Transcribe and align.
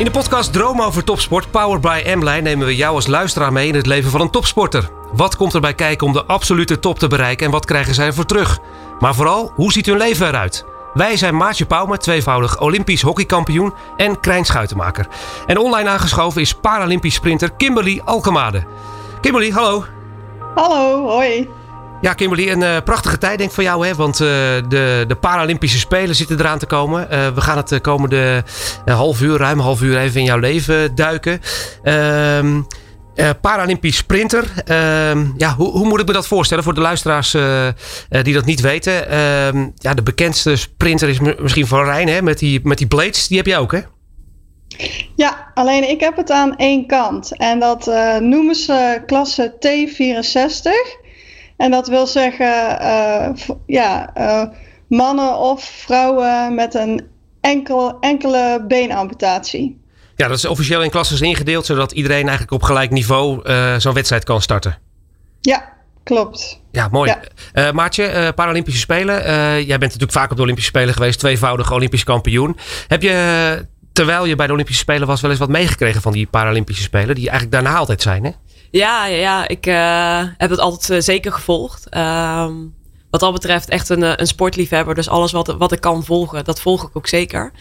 In 0.00 0.06
de 0.06 0.12
podcast 0.12 0.52
Droom 0.52 0.82
over 0.82 1.04
Topsport, 1.04 1.50
powered 1.50 1.80
by 1.80 2.02
M-Line, 2.14 2.40
nemen 2.40 2.66
we 2.66 2.76
jou 2.76 2.94
als 2.94 3.06
luisteraar 3.06 3.52
mee 3.52 3.68
in 3.68 3.74
het 3.74 3.86
leven 3.86 4.10
van 4.10 4.20
een 4.20 4.30
topsporter. 4.30 4.90
Wat 5.12 5.36
komt 5.36 5.54
erbij 5.54 5.74
kijken 5.74 6.06
om 6.06 6.12
de 6.12 6.24
absolute 6.24 6.78
top 6.78 6.98
te 6.98 7.08
bereiken 7.08 7.46
en 7.46 7.52
wat 7.52 7.64
krijgen 7.64 7.94
zij 7.94 8.06
ervoor 8.06 8.24
terug? 8.24 8.58
Maar 8.98 9.14
vooral, 9.14 9.52
hoe 9.54 9.72
ziet 9.72 9.86
hun 9.86 9.96
leven 9.96 10.26
eruit? 10.26 10.64
Wij 10.94 11.16
zijn 11.16 11.36
Maatje 11.36 11.66
Pauwme, 11.66 11.98
tweevoudig 11.98 12.60
Olympisch 12.60 13.02
hockeykampioen 13.02 13.74
en 13.96 14.20
Krijn 14.20 14.44
Schuitenmaker. 14.44 15.08
En 15.46 15.58
online 15.58 15.88
aangeschoven 15.88 16.40
is 16.40 16.54
Paralympisch 16.54 17.14
sprinter 17.14 17.50
Kimberly 17.52 18.00
Alkemade. 18.04 18.64
Kimberly, 19.20 19.50
hallo. 19.50 19.84
Hallo, 20.54 21.08
hoi. 21.08 21.50
Ja, 22.00 22.14
Kimberly, 22.14 22.50
een 22.50 22.60
uh, 22.60 22.76
prachtige 22.84 23.18
tijd 23.18 23.38
denk 23.38 23.48
ik 23.48 23.54
voor 23.54 23.64
jou, 23.64 23.86
hè? 23.86 23.94
Want 23.94 24.20
uh, 24.20 24.28
de, 24.68 25.04
de 25.08 25.16
Paralympische 25.20 25.78
Spelen 25.78 26.14
zitten 26.14 26.38
eraan 26.38 26.58
te 26.58 26.66
komen. 26.66 27.08
Uh, 27.12 27.28
we 27.28 27.40
gaan 27.40 27.56
het 27.56 27.68
de 27.68 27.80
komende 27.80 28.44
half 28.84 29.20
uur, 29.20 29.38
ruim 29.38 29.58
half 29.58 29.82
uur 29.82 29.98
even 29.98 30.20
in 30.20 30.26
jouw 30.26 30.38
leven 30.38 30.94
duiken. 30.94 31.40
Ehm 31.82 32.60
Paralympisch 33.40 33.96
sprinter. 33.96 34.44
Uh, 34.68 35.10
ja, 35.36 35.54
hoe, 35.56 35.70
hoe, 35.70 35.86
moet 35.86 36.00
ik 36.00 36.06
me 36.06 36.12
dat 36.12 36.26
voorstellen 36.26 36.64
voor 36.64 36.74
de 36.74 36.80
luisteraars 36.80 37.36
die 38.08 38.34
dat 38.34 38.44
niet 38.44 38.60
weten? 38.60 39.08
Ehm, 39.08 39.68
ja, 39.76 39.94
de 39.94 40.02
bekendste 40.02 40.56
sprinter 40.56 41.08
is 41.08 41.20
misschien 41.20 41.66
van 41.66 41.84
Rijn, 41.84 42.08
hè? 42.08 42.22
Met, 42.22 42.38
die, 42.38 42.60
met 42.62 42.78
die 42.78 42.86
blades. 42.86 43.28
Die 43.28 43.36
heb 43.36 43.46
jij 43.46 43.58
ook, 43.58 43.72
hè? 43.72 43.80
Ja, 45.16 45.50
alleen 45.54 45.88
ik 45.88 46.00
heb 46.00 46.16
het 46.16 46.30
aan 46.30 46.56
één 46.56 46.86
kant. 46.86 47.36
En 47.36 47.58
dat 47.58 47.86
noemen 48.20 48.54
ze 48.54 49.02
klasse 49.06 49.54
T64. 49.54 50.99
En 51.60 51.70
dat 51.70 51.88
wil 51.88 52.06
zeggen, 52.06 52.46
ja, 53.66 54.12
mannen 54.88 55.38
of 55.38 55.64
vrouwen 55.64 56.54
met 56.54 56.74
een 56.74 57.06
enkel, 57.40 57.98
enkele 58.00 58.64
beenamputatie. 58.68 59.80
Ja, 60.16 60.28
dat 60.28 60.36
is 60.36 60.44
officieel 60.44 60.82
in 60.82 60.90
klasses 60.90 61.20
ingedeeld, 61.20 61.66
zodat 61.66 61.92
iedereen 61.92 62.22
eigenlijk 62.22 62.52
op 62.52 62.62
gelijk 62.62 62.90
niveau 62.90 63.48
uh, 63.50 63.74
zo'n 63.78 63.94
wedstrijd 63.94 64.24
kan 64.24 64.42
starten. 64.42 64.78
Ja, 65.40 65.72
klopt. 66.02 66.60
Ja, 66.70 66.88
mooi. 66.88 67.14
Ja. 67.52 67.68
Uh, 67.68 67.72
Maartje, 67.72 68.12
uh, 68.12 68.28
Paralympische 68.34 68.80
Spelen. 68.80 69.22
jij 69.66 69.78
bent 69.78 69.80
natuurlijk 69.80 70.12
vaak 70.12 70.30
op 70.30 70.36
de 70.36 70.42
Olympische 70.42 70.70
Spelen 70.70 70.94
geweest, 70.94 71.18
tweevoudig 71.18 71.72
Olympisch 71.72 72.04
kampioen. 72.04 72.56
Heb 72.88 73.02
je, 73.02 73.66
terwijl 73.92 74.24
je 74.24 74.36
bij 74.36 74.46
de 74.46 74.52
Olympische 74.52 74.82
Spelen 74.82 75.06
was, 75.06 75.20
wel 75.20 75.30
eens 75.30 75.40
wat 75.40 75.48
meegekregen 75.48 76.02
van 76.02 76.12
die 76.12 76.26
Paralympische 76.26 76.82
Spelen, 76.82 77.14
die 77.14 77.28
eigenlijk 77.30 77.62
daarna 77.62 77.78
altijd 77.78 78.02
zijn, 78.02 78.24
hè? 78.24 78.30
Ja, 78.70 79.06
ja, 79.06 79.16
ja. 79.16 79.48
ik 79.48 79.64
heb 80.36 80.50
het 80.50 80.58
altijd 80.58 81.04
zeker 81.04 81.32
gevolgd. 81.32 81.88
Ehm, 81.88 82.52
wat 83.10 83.20
dat 83.20 83.32
betreft 83.32 83.68
echt 83.68 83.88
een, 83.88 84.02
eh, 84.02 84.12
een 84.16 84.26
sportliefhebber. 84.26 84.94
Dus 84.94 85.08
alles 85.08 85.32
wat, 85.32 85.46
wat 85.46 85.72
ik 85.72 85.80
kan 85.80 86.04
volgen, 86.04 86.44
dat 86.44 86.60
volg 86.60 86.82
ik 86.82 86.96
ook 86.96 87.06
zeker. 87.06 87.52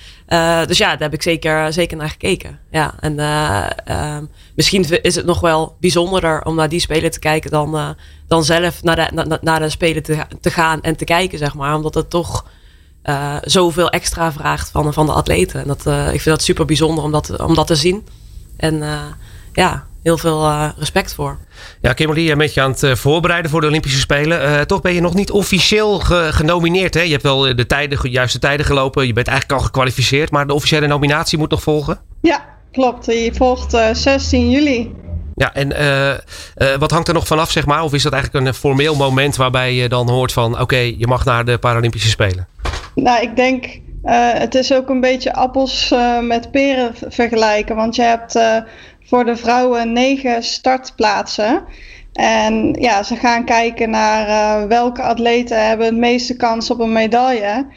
Dus 0.68 0.78
ja, 0.78 0.90
daar 0.90 1.00
heb 1.00 1.14
ik 1.14 1.22
zeker, 1.22 1.74
zeker 1.74 1.98
naar 1.98 2.10
gekeken. 2.10 2.60
Ja, 2.72 2.94
en 3.00 3.18
uh, 3.18 4.18
misschien 4.56 5.02
is 5.02 5.16
het 5.16 5.26
nog 5.26 5.40
wel 5.40 5.76
bijzonderder 5.80 6.46
om 6.46 6.56
naar 6.56 6.70
die 6.70 6.80
spelen 6.80 7.12
te 7.12 7.20
kijken 7.20 7.52
dan, 7.52 7.96
dan 8.28 8.44
zelf 8.44 8.84
naar 8.84 8.96
de, 8.96 9.24
naar, 9.24 9.38
naar 9.42 9.60
de 9.60 9.70
spelen 9.70 10.04
te, 10.04 10.26
te 10.42 10.52
gaan 10.52 10.82
en 10.82 10.96
te 10.96 11.06
kijken, 11.06 11.38
zeg 11.38 11.56
maar. 11.56 11.76
Omdat 11.76 11.94
het 11.94 12.10
toch 12.10 12.46
zoveel 13.42 13.90
extra 13.90 14.32
vraagt 14.32 14.70
van, 14.70 14.94
van 14.94 15.06
de 15.06 15.12
atleten. 15.12 15.62
En 15.62 15.68
dat, 15.68 15.86
ik 15.86 16.22
vind 16.22 16.36
dat 16.36 16.42
super 16.42 16.66
bijzonder 16.66 17.04
om 17.04 17.12
dat, 17.12 17.40
om 17.40 17.56
dat 17.56 17.68
te 17.68 17.76
zien. 17.76 18.08
En 18.58 18.84
ja, 19.54 19.88
heel 20.04 20.18
veel 20.18 20.46
uh, 20.46 20.70
respect 20.78 21.14
voor. 21.14 21.38
Ja, 21.82 21.94
Kimberly, 21.94 22.36
bent 22.36 22.54
je 22.54 22.62
aan 22.62 22.72
het 22.72 22.84
uh, 22.84 22.96
voorbereiden 22.96 23.52
voor 23.52 23.62
de 23.62 23.68
Olympische 23.68 24.00
Spelen. 24.00 24.42
Uh, 24.42 24.62
toch 24.62 24.82
ben 24.82 24.94
je 24.94 25.02
nog 25.02 25.14
niet 25.14 25.32
officieel 25.32 26.00
ge 26.00 26.28
genomineerd. 26.32 26.94
Hè? 26.94 27.02
Je 27.02 27.12
hebt 27.12 27.24
wel 27.24 27.56
de 27.56 27.66
tijden, 27.66 28.10
juiste 28.10 28.40
tijden 28.40 28.66
gelopen. 28.66 29.08
Je 29.08 29.14
bent 29.14 29.28
eigenlijk 29.28 29.60
al 29.60 29.66
gekwalificeerd. 29.66 30.32
Maar 30.32 30.48
de 30.48 30.54
officiële 30.54 30.88
nominatie 30.88 31.38
moet 31.38 31.50
nog 31.50 31.62
volgen? 31.62 32.00
Ja, 32.22 32.46
klopt. 32.72 33.06
Die 33.06 33.34
volgt 33.34 33.78
16 33.94 34.50
juli. 34.50 34.96
Ja, 35.36 35.54
en 35.54 35.70
wat 36.80 36.92
hangt 36.92 37.08
er 37.08 37.14
nog 37.14 37.28
vanaf, 37.28 37.52
zeg 37.52 37.66
maar? 37.66 37.84
Of 37.84 37.94
is 37.94 38.04
dat 38.04 38.14
eigenlijk 38.14 38.46
een 38.46 38.54
formeel 38.54 38.96
moment 38.96 39.36
waarbij 39.36 39.74
je 39.74 39.90
dan 39.90 40.10
hoort 40.10 40.32
van... 40.32 40.60
oké, 40.60 40.78
je 40.78 41.08
mag 41.08 41.26
naar 41.26 41.46
de 41.46 41.58
Paralympische 41.58 42.10
Spelen? 42.10 42.48
Nou, 42.96 43.22
ik 43.22 43.36
denk... 43.36 43.80
het 44.38 44.56
is 44.56 44.74
ook 44.74 44.90
een 44.90 45.02
beetje 45.02 45.34
appels 45.34 45.94
met 46.22 46.52
peren 46.52 46.94
vergelijken. 47.10 47.76
Want 47.76 47.96
je 47.96 48.02
hebt 48.02 48.40
voor 49.10 49.26
de 49.26 49.36
vrouwen 49.36 49.94
negen 49.94 50.44
startplaatsen. 50.44 51.64
En 52.14 52.74
ja, 52.80 53.04
ze 53.04 53.16
gaan 53.16 53.46
kijken 53.46 53.90
naar 53.90 54.28
uh, 54.28 54.68
welke 54.68 55.02
atleten 55.02 55.68
hebben 55.68 55.86
het 55.86 55.96
meeste 55.96 56.36
kans 56.36 56.72
op 56.72 56.80
een 56.80 56.92
medaille. 56.92 57.68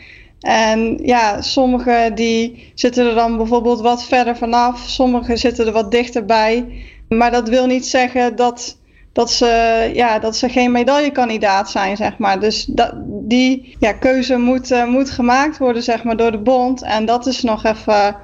En 0.40 0.98
ja, 1.02 1.40
sommige 1.40 2.10
die 2.14 2.72
zitten 2.74 3.06
er 3.06 3.14
dan 3.14 3.36
bijvoorbeeld 3.36 3.80
wat 3.80 4.04
verder 4.04 4.36
vanaf, 4.36 4.84
sommige 4.86 5.36
zitten 5.36 5.66
er 5.66 5.72
wat 5.72 5.90
dichterbij. 5.90 6.84
Maar 7.08 7.30
dat 7.30 7.48
wil 7.48 7.66
niet 7.66 7.86
zeggen 7.86 8.36
dat, 8.36 8.78
dat, 9.12 9.30
ze, 9.30 9.90
ja, 9.94 10.18
dat 10.18 10.36
ze 10.36 10.48
geen 10.48 10.72
medaillekandidaat 10.72 11.70
zijn, 11.70 11.96
zeg 11.96 12.18
maar. 12.18 12.40
Dus 12.40 12.64
dat, 12.64 12.92
die 13.06 13.76
ja, 13.78 13.92
keuze 13.92 14.36
moet, 14.36 14.70
uh, 14.70 14.86
moet 14.86 15.10
gemaakt 15.10 15.58
worden, 15.58 15.82
zeg 15.82 16.04
maar, 16.04 16.16
door 16.16 16.32
de 16.32 16.42
bond. 16.42 16.82
En 16.82 17.04
dat 17.04 17.26
is 17.26 17.42
nog 17.42 17.64
even 17.64 18.16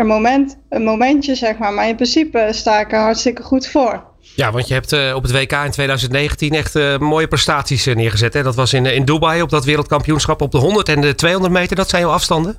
een, 0.00 0.06
moment, 0.06 0.58
een 0.68 0.82
momentje, 0.82 1.34
zeg 1.34 1.58
maar. 1.58 1.72
Maar 1.72 1.88
in 1.88 1.94
principe 1.94 2.48
sta 2.50 2.80
ik 2.80 2.92
er 2.92 3.00
hartstikke 3.00 3.42
goed 3.42 3.66
voor. 3.66 4.04
Ja, 4.20 4.52
want 4.52 4.68
je 4.68 4.74
hebt 4.74 4.92
uh, 4.92 5.14
op 5.14 5.22
het 5.22 5.32
WK 5.32 5.52
in 5.52 5.70
2019 5.70 6.52
echt 6.52 6.76
uh, 6.76 6.98
mooie 6.98 7.28
prestaties 7.28 7.86
uh, 7.86 7.94
neergezet. 7.94 8.34
Hè? 8.34 8.42
Dat 8.42 8.54
was 8.54 8.72
in, 8.72 8.86
in 8.86 9.04
Dubai 9.04 9.42
op 9.42 9.50
dat 9.50 9.64
wereldkampioenschap 9.64 10.42
op 10.42 10.52
de 10.52 10.58
100 10.58 10.88
en 10.88 11.00
de 11.00 11.14
200 11.14 11.52
meter. 11.52 11.76
Dat 11.76 11.88
zijn 11.88 12.02
jouw 12.02 12.12
afstanden? 12.12 12.58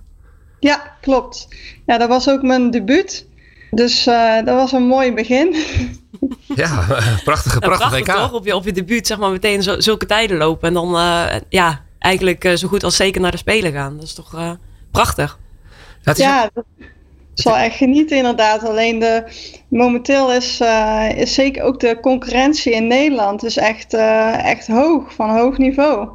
Ja, 0.59 0.95
klopt. 1.01 1.47
Ja, 1.85 1.97
dat 1.97 2.09
was 2.09 2.29
ook 2.29 2.41
mijn 2.41 2.71
debuut. 2.71 3.27
Dus 3.71 4.03
dat 4.45 4.55
was 4.55 4.71
een 4.71 4.87
mooi 4.87 5.13
begin. 5.13 5.55
Ja, 6.55 6.85
prachtige, 7.23 7.59
prachtige 7.59 7.95
WK. 7.95 8.05
toch? 8.05 8.33
Op 8.33 8.45
je, 8.45 8.55
op 8.55 8.65
je 8.65 8.71
debuut 8.71 9.07
zeg 9.07 9.17
maar 9.17 9.31
meteen 9.31 9.63
zo, 9.63 9.79
zulke 9.79 10.05
tijden 10.05 10.37
lopen. 10.37 10.67
En 10.67 10.73
dan 10.73 10.89
ja, 11.49 11.81
eigenlijk 11.99 12.53
zo 12.55 12.67
goed 12.67 12.83
als 12.83 12.95
zeker 12.95 13.21
naar 13.21 13.31
de 13.31 13.37
Spelen 13.37 13.71
gaan. 13.71 13.95
Dat 13.95 14.05
is 14.05 14.13
toch 14.13 14.57
prachtig. 14.91 15.39
Dat 16.03 16.17
is 16.17 16.23
ja, 16.23 16.49
ik 17.35 17.41
zal 17.41 17.57
echt 17.57 17.75
genieten 17.75 18.17
inderdaad. 18.17 18.63
Alleen 18.63 18.99
de, 18.99 19.23
momenteel 19.69 20.33
is, 20.33 20.61
uh, 20.61 21.09
is 21.15 21.33
zeker 21.33 21.63
ook 21.63 21.79
de 21.79 21.99
concurrentie 22.01 22.73
in 22.73 22.87
Nederland 22.87 23.43
is 23.43 23.57
echt, 23.57 23.93
uh, 23.93 24.45
echt 24.45 24.67
hoog, 24.67 25.13
van 25.13 25.29
hoog 25.29 25.57
niveau. 25.57 26.09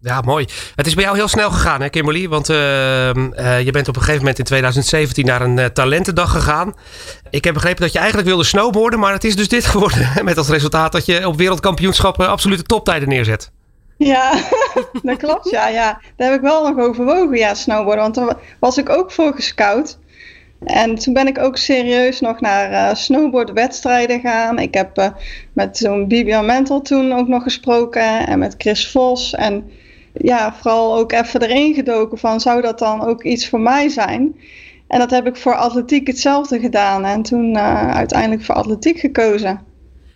Ja, 0.00 0.20
mooi. 0.20 0.46
Het 0.74 0.86
is 0.86 0.94
bij 0.94 1.04
jou 1.04 1.16
heel 1.16 1.28
snel 1.28 1.50
gegaan, 1.50 1.80
hè, 1.80 1.88
Kimberly? 1.88 2.28
Want 2.28 2.50
uh, 2.50 2.56
je 2.56 3.68
bent 3.70 3.88
op 3.88 3.96
een 3.96 4.02
gegeven 4.02 4.18
moment 4.18 4.38
in 4.38 4.44
2017 4.44 5.26
naar 5.26 5.40
een 5.40 5.72
talentendag 5.72 6.30
gegaan. 6.30 6.74
Ik 7.30 7.44
heb 7.44 7.54
begrepen 7.54 7.82
dat 7.82 7.92
je 7.92 7.98
eigenlijk 7.98 8.28
wilde 8.28 8.44
snowboarden, 8.44 8.98
maar 8.98 9.12
het 9.12 9.24
is 9.24 9.36
dus 9.36 9.48
dit 9.48 9.64
geworden. 9.64 10.10
Met 10.24 10.38
als 10.38 10.48
resultaat 10.48 10.92
dat 10.92 11.06
je 11.06 11.26
op 11.26 11.36
wereldkampioenschappen 11.36 12.28
absolute 12.28 12.62
toptijden 12.62 13.08
neerzet. 13.08 13.50
Ja, 13.98 14.32
dat 15.02 15.16
klopt. 15.16 15.50
Ja, 15.50 15.68
ja. 15.68 16.00
Daar 16.16 16.30
heb 16.30 16.36
ik 16.36 16.44
wel 16.46 16.68
nog 16.68 16.84
overwogen, 16.86 17.38
ja, 17.38 17.54
snowboarden. 17.54 18.02
Want 18.02 18.14
daar 18.14 18.36
was 18.60 18.78
ik 18.78 18.88
ook 18.88 19.12
voor 19.12 19.34
gescout. 19.34 19.98
En 20.64 20.94
toen 20.94 21.14
ben 21.14 21.26
ik 21.26 21.38
ook 21.38 21.56
serieus 21.56 22.20
nog 22.20 22.40
naar 22.40 22.70
uh, 22.70 22.94
snowboardwedstrijden 22.94 24.20
gaan. 24.20 24.58
Ik 24.58 24.74
heb 24.74 24.98
uh, 24.98 25.08
met 25.52 25.76
zo'n 25.76 26.08
Bibian 26.08 26.46
Mental 26.46 26.80
toen 26.80 27.12
ook 27.12 27.28
nog 27.28 27.42
gesproken 27.42 28.26
en 28.26 28.38
met 28.38 28.54
Chris 28.58 28.90
Vos. 28.90 29.34
En 29.34 29.70
ja, 30.12 30.54
vooral 30.54 30.96
ook 30.96 31.12
even 31.12 31.42
erin 31.42 31.74
gedoken 31.74 32.18
van 32.18 32.40
zou 32.40 32.62
dat 32.62 32.78
dan 32.78 33.06
ook 33.06 33.22
iets 33.22 33.48
voor 33.48 33.60
mij 33.60 33.88
zijn? 33.88 34.36
En 34.88 34.98
dat 34.98 35.10
heb 35.10 35.26
ik 35.26 35.36
voor 35.36 35.54
atletiek 35.54 36.06
hetzelfde 36.06 36.60
gedaan 36.60 37.04
en 37.04 37.22
toen 37.22 37.54
uh, 37.54 37.90
uiteindelijk 37.90 38.42
voor 38.42 38.54
atletiek 38.54 38.98
gekozen. 38.98 39.60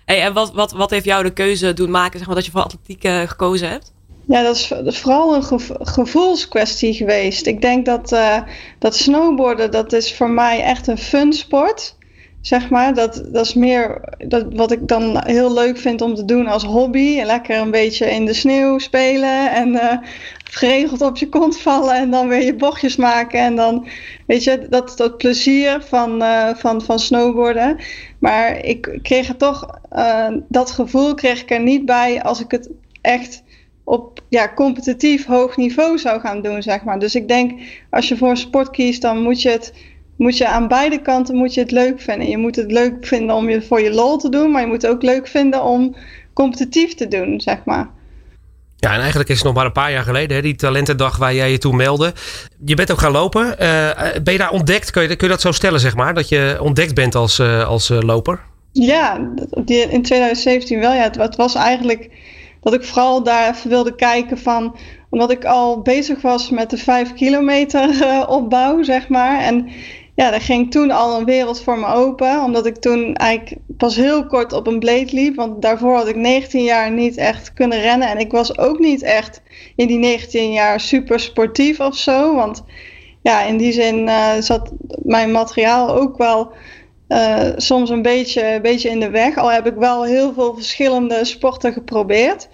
Hey, 0.05 0.23
en 0.23 0.33
wat, 0.33 0.53
wat, 0.53 0.73
wat 0.73 0.91
heeft 0.91 1.05
jou 1.05 1.23
de 1.23 1.33
keuze 1.33 1.73
doen 1.73 1.91
maken 1.91 2.19
zeg 2.19 2.27
maar, 2.27 2.37
dat 2.37 2.45
je 2.45 2.51
voor 2.51 2.63
atletiek 2.63 3.29
gekozen 3.29 3.69
hebt? 3.69 3.92
Ja, 4.27 4.43
dat 4.43 4.57
is 4.85 4.99
vooral 4.99 5.35
een 5.35 5.61
gevoelskwestie 5.81 6.95
geweest. 6.95 7.47
Ik 7.47 7.61
denk 7.61 7.87
dat, 7.87 8.13
uh, 8.13 8.43
dat 8.79 8.97
snowboarden, 8.97 9.71
dat 9.71 9.93
is 9.93 10.15
voor 10.15 10.31
mij 10.31 10.63
echt 10.63 10.87
een 10.87 10.99
fun 10.99 11.33
sport. 11.33 11.97
Zeg 12.41 12.71
maar, 12.71 12.95
dat, 12.95 13.23
dat 13.33 13.47
is 13.47 13.55
meer 13.55 14.01
dat, 14.19 14.45
wat 14.55 14.73
ik 14.73 14.89
dan 14.89 15.25
heel 15.25 15.53
leuk 15.53 15.79
vind 15.79 16.01
om 16.01 16.15
te 16.15 16.25
doen 16.25 16.47
als 16.47 16.65
hobby. 16.65 17.23
Lekker 17.25 17.57
een 17.59 17.71
beetje 17.71 18.11
in 18.11 18.27
de 18.27 18.33
sneeuw 18.33 18.79
spelen 18.79 19.53
en 19.53 19.69
uh, 19.69 19.93
geregeld 20.45 21.01
op 21.01 21.17
je 21.17 21.29
kont 21.29 21.59
vallen 21.59 21.95
en 21.95 22.11
dan 22.11 22.29
weer 22.29 22.45
je 22.45 22.55
bochtjes 22.55 22.97
maken. 22.97 23.41
En 23.41 23.57
dan, 23.57 23.87
weet 24.27 24.45
je, 24.45 24.67
dat, 24.71 24.97
dat 24.97 25.17
plezier 25.17 25.83
van, 25.83 26.23
uh, 26.23 26.49
van, 26.55 26.83
van 26.83 26.99
snowboarden. 26.99 27.79
Maar 28.19 28.65
ik 28.65 28.99
kreeg 29.03 29.29
er 29.29 29.37
toch, 29.37 29.81
dat 30.49 30.71
gevoel 30.71 31.15
kreeg 31.15 31.43
ik 31.43 31.51
er 31.51 31.63
niet 31.63 31.85
bij 31.85 32.23
als 32.23 32.41
ik 32.41 32.51
het 32.51 32.71
echt 33.01 33.43
op 33.85 34.21
ja, 34.29 34.53
competitief 34.55 35.27
hoog 35.27 35.57
niveau 35.57 35.99
zou 35.99 36.21
gaan 36.21 36.43
doen, 36.43 36.63
zeg 36.63 36.85
maar. 36.85 36.99
Dus 36.99 37.15
ik 37.15 37.29
denk, 37.29 37.61
als 37.91 38.09
je 38.09 38.17
voor 38.17 38.31
een 38.31 38.37
sport 38.37 38.71
kiest, 38.71 39.03
dan 39.03 39.23
moet 39.23 39.43
je 39.43 39.51
het 39.51 39.73
moet 40.17 40.37
je 40.37 40.49
aan 40.49 40.69
beide 40.69 41.03
kanten 41.03 41.37
moet 41.37 41.55
je 41.55 41.61
het 41.61 41.71
leuk 41.71 42.01
vinden. 42.01 42.29
Je 42.29 42.37
moet 42.37 42.57
het 42.57 42.71
leuk 42.71 43.07
vinden 43.07 43.37
om 43.37 43.49
je 43.49 43.63
voor 43.63 43.81
je 43.81 43.91
lol 43.91 44.17
te 44.17 44.29
doen, 44.29 44.51
maar 44.51 44.61
je 44.61 44.67
moet 44.67 44.83
het 44.83 44.91
ook 44.91 45.03
leuk 45.03 45.29
vinden 45.29 45.63
om 45.63 45.97
competitief 46.33 46.95
te 46.95 47.09
doen, 47.09 47.41
zeg 47.41 47.65
maar. 47.65 47.89
Ja, 48.77 48.93
en 48.93 49.01
eigenlijk 49.01 49.29
is 49.29 49.37
het 49.37 49.45
nog 49.45 49.55
maar 49.55 49.65
een 49.65 49.73
paar 49.73 49.91
jaar 49.91 50.03
geleden, 50.03 50.37
hè, 50.37 50.43
die 50.43 50.55
talentendag 50.55 51.17
waar 51.17 51.35
jij 51.35 51.51
je 51.51 51.59
toen 51.59 51.77
meldde. 51.77 52.13
Je 52.65 52.75
bent 52.75 52.93
ook 52.93 52.99
gaan 52.99 53.13
lopen. 53.13 53.47
Uh, 53.47 53.91
ben 54.23 54.33
je 54.33 54.39
daar 54.39 54.51
ontdekt? 54.51 54.91
Kun 54.91 55.03
je, 55.03 55.17
kun 55.17 55.27
je 55.27 55.33
dat 55.33 55.41
zo 55.41 55.53
stellen, 55.53 55.81
zeg 55.81 55.95
maar? 55.95 56.15
Dat 56.15 56.29
je 56.29 56.59
ontdekt 56.61 56.95
bent 56.95 57.15
als, 57.15 57.39
uh, 57.39 57.67
als 57.67 57.91
uh, 57.91 58.01
loper? 58.01 58.41
Ja, 58.73 59.33
in 59.65 60.03
2017 60.03 60.81
wel. 60.81 60.93
Ja, 60.93 61.03
het, 61.03 61.17
het, 61.17 61.37
was 61.37 61.55
eigenlijk 61.55 62.11
dat 62.63 62.75
ik 62.75 62.85
vooral 62.85 63.23
daar 63.23 63.55
even 63.55 63.71
wilde 63.71 63.95
kijken 63.95 64.39
van... 64.39 64.77
Omdat 65.11 65.31
ik 65.31 65.45
al 65.45 65.81
bezig 65.81 66.23
was 66.23 66.51
met 66.51 66.71
de 66.71 66.77
vijf 66.77 67.13
kilometer 67.13 67.91
opbouw, 68.39 68.83
zeg 68.83 69.09
maar. 69.09 69.41
En 69.41 69.69
ja, 70.15 70.33
er 70.33 70.41
ging 70.41 70.71
toen 70.71 70.91
al 70.91 71.19
een 71.19 71.25
wereld 71.25 71.61
voor 71.61 71.79
me 71.79 71.87
open. 71.87 72.43
Omdat 72.43 72.67
ik 72.67 72.77
toen 72.77 73.15
eigenlijk 73.15 73.61
pas 73.77 73.97
heel 73.97 74.27
kort 74.27 74.53
op 74.53 74.67
een 74.67 74.79
bleed 74.79 75.13
liep. 75.13 75.37
Want 75.37 75.63
daarvoor 75.63 75.95
had 75.95 76.09
ik 76.09 76.17
19 76.17 76.65
jaar 76.65 76.91
niet 76.91 77.17
echt 77.17 77.53
kunnen 77.53 77.81
rennen. 77.81 78.09
En 78.09 78.19
ik 78.19 78.31
was 78.31 78.59
ook 78.59 78.79
niet 78.79 79.03
echt 79.03 79.43
in 79.77 79.87
die 79.87 79.99
19 79.99 80.53
jaar 80.53 80.81
super 80.81 81.21
sportief 81.21 81.81
of 81.81 81.97
zo. 81.97 82.35
Want 82.35 82.65
ja, 83.23 83.43
in 83.43 83.57
die 83.57 83.73
zin 83.73 84.09
uh, 84.09 84.33
zat 84.39 84.73
mijn 85.03 85.31
materiaal 85.31 85.95
ook 85.95 86.19
wel 86.19 86.53
uh, 87.13 87.49
soms 87.57 87.91
een 87.91 88.03
beetje, 88.03 88.59
beetje 88.63 88.89
in 88.89 89.01
de 89.01 89.11
weg. 89.11 89.37
Al 89.37 89.53
heb 89.53 89.67
ik 89.67 89.75
wel 89.75 90.05
heel 90.05 90.33
veel 90.33 90.55
verschillende 90.55 91.25
sporten 91.25 91.73
geprobeerd. 91.73 92.49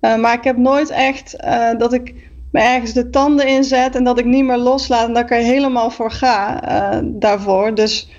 Uh, 0.00 0.16
maar 0.16 0.34
ik 0.34 0.44
heb 0.44 0.56
nooit 0.56 0.90
echt 0.90 1.36
dat 1.78 1.92
ik 1.92 2.14
me 2.52 2.60
ergens 2.60 2.92
de 2.92 3.10
tanden 3.10 3.46
inzet 3.46 3.96
en 3.96 4.04
dat 4.04 4.18
ik 4.18 4.24
niet 4.24 4.44
meer 4.44 4.56
loslaat 4.56 5.06
en 5.06 5.14
dat 5.14 5.22
ik 5.22 5.30
er 5.30 5.36
helemaal 5.36 5.90
voor 5.90 6.10
ga 6.10 6.60
daarvoor. 7.04 7.74
Dus 7.74 8.10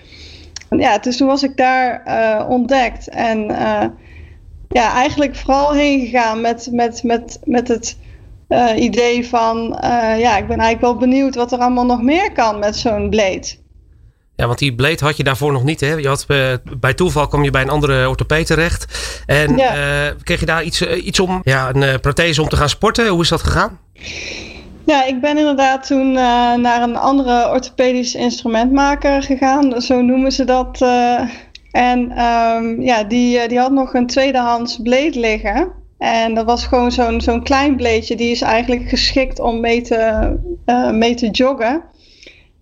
ja, 0.69 0.97
dus 0.97 1.18
toen 1.18 1.27
was 1.27 1.44
ik 1.44 1.57
daar 1.57 2.03
ontdekt. 2.47 3.09
En 3.09 3.39
ja, 4.69 4.94
eigenlijk 4.94 5.36
vooral 5.36 5.74
heen 5.74 6.00
gegaan 6.00 6.41
met, 6.41 6.69
met, 6.71 7.03
met, 7.03 7.39
met 7.44 7.68
het 7.68 7.97
idee 8.75 9.27
van 9.27 9.77
ja, 10.18 10.38
ik 10.38 10.47
ben 10.47 10.59
eigenlijk 10.59 10.81
wel 10.81 10.97
benieuwd 10.97 11.36
wat 11.36 11.51
er 11.51 11.59
allemaal 11.59 11.86
nog 11.86 12.01
meer 12.01 12.31
kan 12.31 12.59
met 12.59 12.75
zo'n 12.75 13.09
blade. 13.09 13.62
Ja, 14.35 14.47
want 14.47 14.59
die 14.59 14.75
blade 14.75 15.06
had 15.06 15.18
je 15.18 15.24
daarvoor 15.24 15.51
nog 15.51 15.63
niet. 15.63 15.80
Hè? 15.80 15.94
Je 15.94 16.07
had, 16.07 16.25
bij 16.80 16.94
toeval 16.94 17.27
kwam 17.27 17.44
je 17.44 17.51
bij 17.51 17.62
een 17.62 17.69
andere 17.69 18.09
orthopeed 18.09 18.45
terecht. 18.45 18.85
En 19.25 19.57
ja. 19.57 20.13
kreeg 20.24 20.39
je 20.39 20.45
daar 20.45 20.63
iets, 20.63 20.81
iets 20.81 21.19
om, 21.19 21.41
ja, 21.44 21.69
een 21.74 22.00
prothese 22.00 22.41
om 22.41 22.50
te 22.50 22.56
gaan 22.56 22.69
sporten? 22.69 23.07
Hoe 23.07 23.21
is 23.21 23.30
dat 23.30 23.41
gegaan? 23.41 23.80
Ja, 24.85 25.06
ik 25.06 25.21
ben 25.21 25.38
inderdaad 25.38 25.88
toen 25.88 26.09
uh, 26.09 26.53
naar 26.53 26.81
een 26.81 26.95
andere 26.95 27.50
orthopedisch 27.50 28.15
instrumentmaker 28.15 29.24
gegaan, 29.24 29.81
zo 29.81 30.01
noemen 30.01 30.31
ze 30.31 30.44
dat. 30.44 30.81
En 31.71 32.21
um, 32.21 32.81
ja, 32.81 33.03
die, 33.03 33.39
eh, 33.39 33.50
die 33.50 33.59
had 33.59 33.71
nog 33.71 33.94
een 33.94 34.07
tweedehands 34.07 34.79
blade 34.83 35.19
liggen. 35.19 35.71
En 35.97 36.33
dat 36.33 36.45
was 36.45 36.65
gewoon 36.65 36.91
zo'n 36.91 37.21
zo'n 37.21 37.44
klein 37.44 37.75
bleedje, 37.75 38.15
die 38.15 38.31
is 38.31 38.41
eigenlijk 38.41 38.89
geschikt 38.89 39.39
om 39.39 39.59
mee 39.59 39.81
te, 39.81 40.33
mee 40.91 41.15
te 41.15 41.29
joggen. 41.29 41.83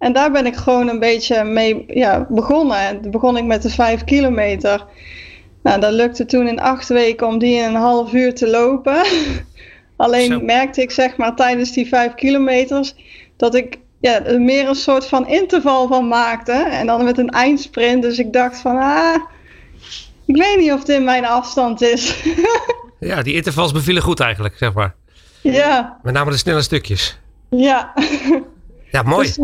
En 0.01 0.13
daar 0.13 0.31
ben 0.31 0.45
ik 0.45 0.55
gewoon 0.55 0.87
een 0.87 0.99
beetje 0.99 1.43
mee 1.43 1.83
ja, 1.87 2.25
begonnen. 2.29 2.77
En 2.77 3.01
toen 3.01 3.11
begon 3.11 3.37
ik 3.37 3.43
met 3.43 3.61
de 3.61 3.69
vijf 3.69 4.03
kilometer. 4.03 4.85
Nou, 5.63 5.79
dat 5.79 5.93
lukte 5.93 6.25
toen 6.25 6.47
in 6.47 6.59
acht 6.59 6.87
weken 6.87 7.27
om 7.27 7.37
die 7.37 7.55
in 7.55 7.63
een 7.63 7.81
half 7.81 8.13
uur 8.13 8.35
te 8.35 8.49
lopen. 8.49 9.05
Alleen 9.95 10.45
merkte 10.45 10.81
ik 10.81 10.91
zeg 10.91 11.17
maar 11.17 11.35
tijdens 11.35 11.71
die 11.71 11.87
vijf 11.87 12.13
kilometers 12.13 12.95
dat 13.37 13.55
ik 13.55 13.77
ja, 13.99 14.23
er 14.25 14.41
meer 14.41 14.67
een 14.67 14.75
soort 14.75 15.05
van 15.05 15.27
interval 15.27 15.87
van 15.87 16.07
maakte. 16.07 16.51
En 16.51 16.85
dan 16.85 17.03
met 17.03 17.17
een 17.17 17.29
eindsprint. 17.29 18.01
Dus 18.01 18.19
ik 18.19 18.33
dacht 18.33 18.57
van 18.57 18.77
ah, 18.77 19.15
ik 20.25 20.35
weet 20.35 20.57
niet 20.57 20.71
of 20.71 20.83
dit 20.83 21.03
mijn 21.03 21.25
afstand 21.25 21.81
is. 21.81 22.23
ja, 22.99 23.21
die 23.21 23.33
intervals 23.33 23.71
bevielen 23.71 24.03
goed 24.03 24.19
eigenlijk, 24.19 24.57
zeg 24.57 24.73
maar. 24.73 24.95
Ja. 25.41 25.99
Met 26.03 26.13
name 26.13 26.31
de 26.31 26.37
snelle 26.37 26.61
stukjes. 26.61 27.19
Ja. 27.49 27.93
Ja, 28.91 29.01
mooi. 29.01 29.27
Dus 29.27 29.39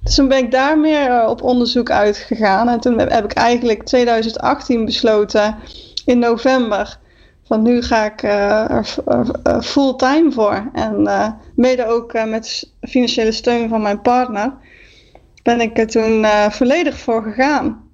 dus 0.00 0.14
toen 0.14 0.28
ben 0.28 0.38
ik 0.38 0.50
daar 0.50 0.78
meer 0.78 1.10
eh, 1.10 1.28
op 1.28 1.42
onderzoek 1.42 1.90
uitgegaan. 1.90 2.68
En 2.68 2.80
toen 2.80 2.98
heb 2.98 3.24
ik 3.24 3.32
eigenlijk 3.32 3.84
2018 3.84 4.84
besloten 4.84 5.56
in 6.04 6.18
november 6.18 6.98
van 7.44 7.62
nu 7.62 7.82
ga 7.82 8.04
ik 8.04 8.22
uh, 8.22 8.70
er 9.42 9.62
fulltime 9.62 10.32
voor. 10.32 10.70
En 10.72 11.00
uh, 11.00 11.28
mede 11.54 11.86
ook 11.86 12.12
met 12.12 12.72
financiële 12.80 13.32
steun 13.32 13.68
van 13.68 13.82
mijn 13.82 14.00
partner 14.00 14.52
ben 15.42 15.60
ik 15.60 15.78
er 15.78 15.86
toen 15.86 16.26
volledig 16.50 16.98
voor 16.98 17.22
gegaan. 17.22 17.86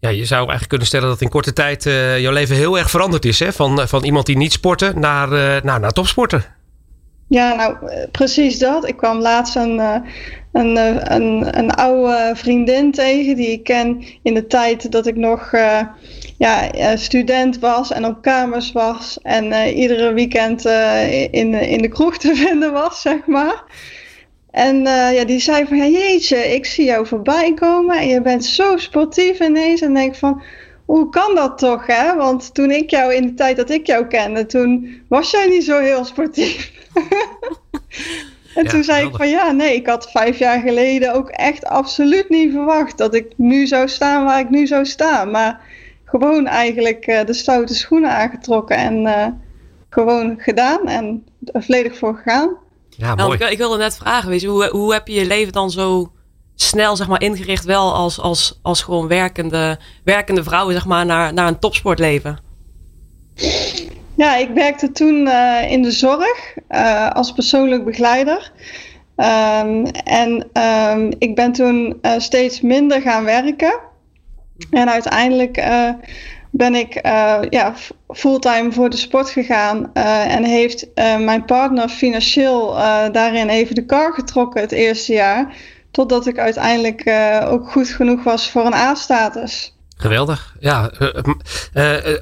Ja, 0.00 0.08
je 0.08 0.24
zou 0.24 0.40
eigenlijk 0.40 0.68
kunnen 0.68 0.86
stellen 0.86 1.08
dat 1.08 1.20
in 1.20 1.28
korte 1.28 1.52
tijd 1.52 1.82
jouw 2.18 2.32
leven 2.32 2.56
heel 2.56 2.78
erg 2.78 2.90
veranderd 2.90 3.24
is. 3.24 3.38
Hè? 3.38 3.52
Van, 3.52 3.88
van 3.88 4.04
iemand 4.04 4.26
die 4.26 4.36
niet 4.36 4.52
sportte 4.52 4.92
naar, 4.96 5.28
naar, 5.64 5.80
naar 5.80 5.92
topsporter. 5.92 6.54
Ja, 7.32 7.54
nou 7.54 7.76
precies 8.10 8.58
dat. 8.58 8.88
Ik 8.88 8.96
kwam 8.96 9.20
laatst 9.20 9.56
een, 9.56 9.78
een, 10.52 10.76
een, 11.12 11.58
een 11.58 11.70
oude 11.70 12.32
vriendin 12.34 12.90
tegen 12.90 13.36
die 13.36 13.50
ik 13.50 13.64
ken 13.64 14.04
in 14.22 14.34
de 14.34 14.46
tijd 14.46 14.92
dat 14.92 15.06
ik 15.06 15.16
nog 15.16 15.50
ja, 16.38 16.70
student 16.96 17.58
was 17.58 17.92
en 17.92 18.06
op 18.06 18.22
kamers 18.22 18.72
was 18.72 19.18
en 19.22 19.74
iedere 19.74 20.12
weekend 20.12 20.64
in, 21.30 21.54
in 21.54 21.82
de 21.82 21.88
kroeg 21.88 22.18
te 22.18 22.34
vinden 22.46 22.72
was, 22.72 23.00
zeg 23.00 23.26
maar. 23.26 23.64
En 24.50 24.82
ja, 25.14 25.24
die 25.24 25.40
zei 25.40 25.66
van, 25.66 25.76
ja, 25.76 25.86
jeetje, 25.86 26.54
ik 26.54 26.66
zie 26.66 26.84
jou 26.84 27.06
voorbij 27.06 27.54
komen 27.54 27.98
en 27.98 28.08
je 28.08 28.22
bent 28.22 28.44
zo 28.44 28.76
sportief 28.76 29.40
ineens. 29.40 29.80
En 29.80 29.94
denk 29.94 30.14
van, 30.14 30.42
hoe 30.84 31.08
kan 31.08 31.34
dat 31.34 31.58
toch, 31.58 31.86
hè? 31.86 32.16
Want 32.16 32.54
toen 32.54 32.70
ik 32.70 32.90
jou, 32.90 33.14
in 33.14 33.26
de 33.26 33.34
tijd 33.34 33.56
dat 33.56 33.70
ik 33.70 33.86
jou 33.86 34.06
kende, 34.06 34.46
toen 34.46 35.02
was 35.08 35.30
jij 35.30 35.46
niet 35.46 35.64
zo 35.64 35.78
heel 35.78 36.04
sportief. 36.04 36.81
En 38.54 38.66
toen 38.66 38.84
zei 38.84 39.06
ik 39.06 39.16
van, 39.16 39.28
ja, 39.28 39.50
nee, 39.50 39.74
ik 39.74 39.86
had 39.86 40.10
vijf 40.10 40.38
jaar 40.38 40.60
geleden 40.60 41.14
ook 41.14 41.28
echt 41.28 41.64
absoluut 41.64 42.28
niet 42.28 42.52
verwacht 42.52 42.98
dat 42.98 43.14
ik 43.14 43.32
nu 43.36 43.66
zou 43.66 43.88
staan 43.88 44.24
waar 44.24 44.40
ik 44.40 44.50
nu 44.50 44.66
zou 44.66 44.84
staan. 44.84 45.30
Maar 45.30 45.60
gewoon 46.04 46.46
eigenlijk 46.46 47.06
uh, 47.06 47.24
de 47.24 47.32
stoute 47.32 47.74
schoenen 47.74 48.10
aangetrokken 48.10 48.76
en 48.76 49.04
uh, 49.04 49.26
gewoon 49.90 50.34
gedaan 50.38 50.88
en 50.88 51.24
er 51.44 51.62
volledig 51.62 51.98
voor 51.98 52.14
gegaan. 52.14 52.56
Ja, 52.88 53.14
mooi. 53.14 53.38
ik, 53.38 53.50
ik, 53.50 53.58
wilde 53.58 53.76
net 53.76 53.96
vragen, 53.96 54.28
weet 54.28 54.40
je, 54.40 54.48
hoe, 54.48 54.68
hoe 54.68 54.92
heb 54.92 55.08
je 55.08 55.14
je 55.14 55.26
leven 55.26 55.52
dan 55.52 55.70
zo 55.70 56.12
snel 56.54 56.96
zeg 56.96 57.08
maar, 57.08 57.22
ingericht, 57.22 57.64
wel 57.64 57.94
als, 57.94 58.20
als, 58.20 58.58
als 58.62 58.82
gewoon 58.82 59.08
werkende, 59.08 59.78
werkende 60.04 60.42
vrouw, 60.42 60.70
zeg 60.70 60.86
maar, 60.86 61.06
naar, 61.06 61.32
naar 61.32 61.48
een 61.48 61.58
topsportleven? 61.58 62.38
Ja, 64.22 64.36
ik 64.36 64.50
werkte 64.54 64.92
toen 64.92 65.26
uh, 65.26 65.70
in 65.70 65.82
de 65.82 65.90
zorg 65.90 66.54
als 67.12 67.32
persoonlijk 67.32 67.84
begeleider. 67.84 68.52
Um, 69.16 69.86
en 70.04 70.48
um, 70.92 71.12
ik 71.18 71.34
ben 71.34 71.52
toen 71.52 72.00
steeds 72.16 72.60
minder 72.60 73.00
gaan 73.00 73.24
werken. 73.24 73.78
En 74.70 74.90
uiteindelijk 74.90 75.64
ben 76.50 76.74
ik 76.74 76.94
ja, 77.50 77.74
fulltime 78.08 78.72
voor 78.72 78.90
de 78.90 78.96
sport 78.96 79.30
gegaan. 79.30 79.92
En 80.28 80.44
heeft 80.44 80.86
mijn 81.18 81.44
partner 81.44 81.88
financieel 81.88 82.72
daarin 83.12 83.48
even 83.48 83.74
de 83.74 83.86
kar 83.86 84.12
getrokken 84.12 84.60
het 84.60 84.72
eerste 84.72 85.12
jaar. 85.12 85.56
Totdat 85.90 86.26
ik 86.26 86.38
uiteindelijk 86.38 87.12
ook 87.48 87.70
goed 87.70 87.88
genoeg 87.88 88.22
was 88.22 88.50
voor 88.50 88.66
een 88.66 88.74
A-status. 88.74 89.76
Geweldig. 89.96 90.54
Ja, 90.60 90.90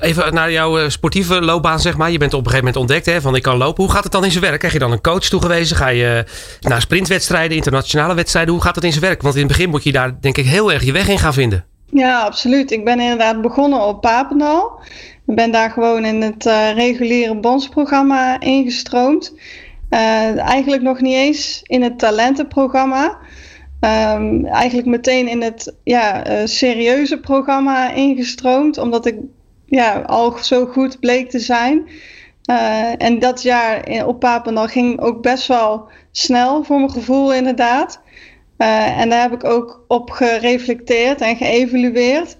even 0.01 0.35
naar 0.35 0.53
jouw 0.53 0.89
sportieve 0.89 1.41
loopbaan, 1.41 1.81
zeg 1.81 1.97
maar. 1.97 2.11
Je 2.11 2.19
bent 2.19 2.35
op 2.35 2.39
een 2.39 2.51
gegeven 2.51 2.65
moment 2.65 2.83
ontdekt 2.83 3.07
hè, 3.07 3.21
van 3.21 3.35
ik 3.35 3.43
kan 3.43 3.57
lopen. 3.57 3.85
Hoe 3.85 3.93
gaat 3.93 4.03
het 4.03 4.13
dan 4.13 4.25
in 4.25 4.31
zijn 4.31 4.45
werk? 4.45 4.59
Krijg 4.59 4.73
je 4.73 4.79
dan 4.79 4.93
een 4.93 5.01
coach 5.01 5.25
toegewezen? 5.29 5.77
Ga 5.77 5.89
je 5.89 6.25
naar 6.61 6.81
sprintwedstrijden, 6.81 7.57
internationale 7.57 8.15
wedstrijden? 8.15 8.53
Hoe 8.53 8.63
gaat 8.63 8.75
het 8.75 8.85
in 8.85 8.93
zijn 8.93 9.05
werk? 9.05 9.23
Want 9.23 9.35
in 9.35 9.41
het 9.41 9.51
begin 9.51 9.71
moet 9.71 9.85
je 9.85 9.93
daar 9.93 10.21
denk 10.21 10.37
ik 10.37 10.47
heel 10.47 10.73
erg 10.73 10.85
je 10.85 10.93
weg 10.93 11.09
in 11.09 11.19
gaan 11.19 11.35
vinden. 11.35 11.65
Ja, 11.93 12.21
absoluut. 12.21 12.71
Ik 12.71 12.85
ben 12.85 13.01
inderdaad 13.01 13.41
begonnen 13.43 13.81
op 13.81 14.01
Papendal. 14.01 14.81
Ik 15.27 15.35
ben 15.35 15.51
daar 15.51 15.71
gewoon 15.71 16.05
in 16.05 16.23
het 16.23 16.45
reguliere 16.75 17.41
bondsprogramma 17.41 18.41
ingestroomd. 18.41 19.35
Eigenlijk 19.91 20.83
nog 20.83 21.01
niet 21.01 21.15
eens 21.15 21.61
in 21.63 21.83
het 21.83 21.99
talentenprogramma. 21.99 23.19
Um, 23.81 24.47
eigenlijk 24.47 24.89
meteen 24.89 25.29
in 25.29 25.43
het 25.43 25.75
ja, 25.85 26.31
uh, 26.31 26.47
serieuze 26.47 27.21
programma 27.21 27.93
ingestroomd, 27.93 28.79
omdat 28.79 29.07
ik 29.07 29.17
ja, 29.67 30.01
al 30.01 30.39
zo 30.39 30.67
goed 30.67 31.01
bleek 31.01 31.31
te 31.31 31.39
zijn. 31.39 31.89
en 32.99 33.19
dat 33.19 33.43
jaar 33.43 34.07
op 34.07 34.21
Papendal 34.21 34.67
ging 34.67 35.01
ook 35.01 35.23
best 35.23 35.47
wel 35.47 35.89
snel 36.11 36.65
voor 36.65 36.77
mijn 36.77 36.91
gevoel 36.91 37.35
inderdaad. 37.35 38.01
Uh, 38.59 39.01
en 39.01 39.09
daar 39.09 39.23
heb 39.23 39.33
ik 39.33 39.45
ook 39.45 39.85
op 39.89 40.11
gereflecteerd 40.11 41.21
en 41.21 41.37
geëvalueerd. 41.37 42.37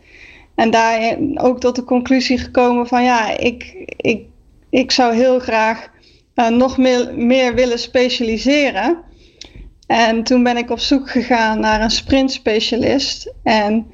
En 0.55 0.71
daar 0.71 1.17
ook 1.35 1.61
tot 1.61 1.77
de 1.77 1.85
conclusie 1.85 2.39
gekomen 2.39 2.87
van 2.87 3.05
ja, 3.05 3.39
ik, 3.39 3.75
ik 3.97 4.25
ik 4.71 4.91
zou 4.91 5.15
heel 5.15 5.39
graag 5.39 5.89
nog 6.35 6.79
meer, 6.79 7.15
meer 7.15 7.55
willen 7.55 7.79
specialiseren. 7.79 8.99
En 9.91 10.23
toen 10.23 10.43
ben 10.43 10.57
ik 10.57 10.71
op 10.71 10.79
zoek 10.79 11.11
gegaan 11.11 11.61
naar 11.61 11.81
een 11.81 11.91
sprintspecialist. 11.91 13.33
En 13.43 13.87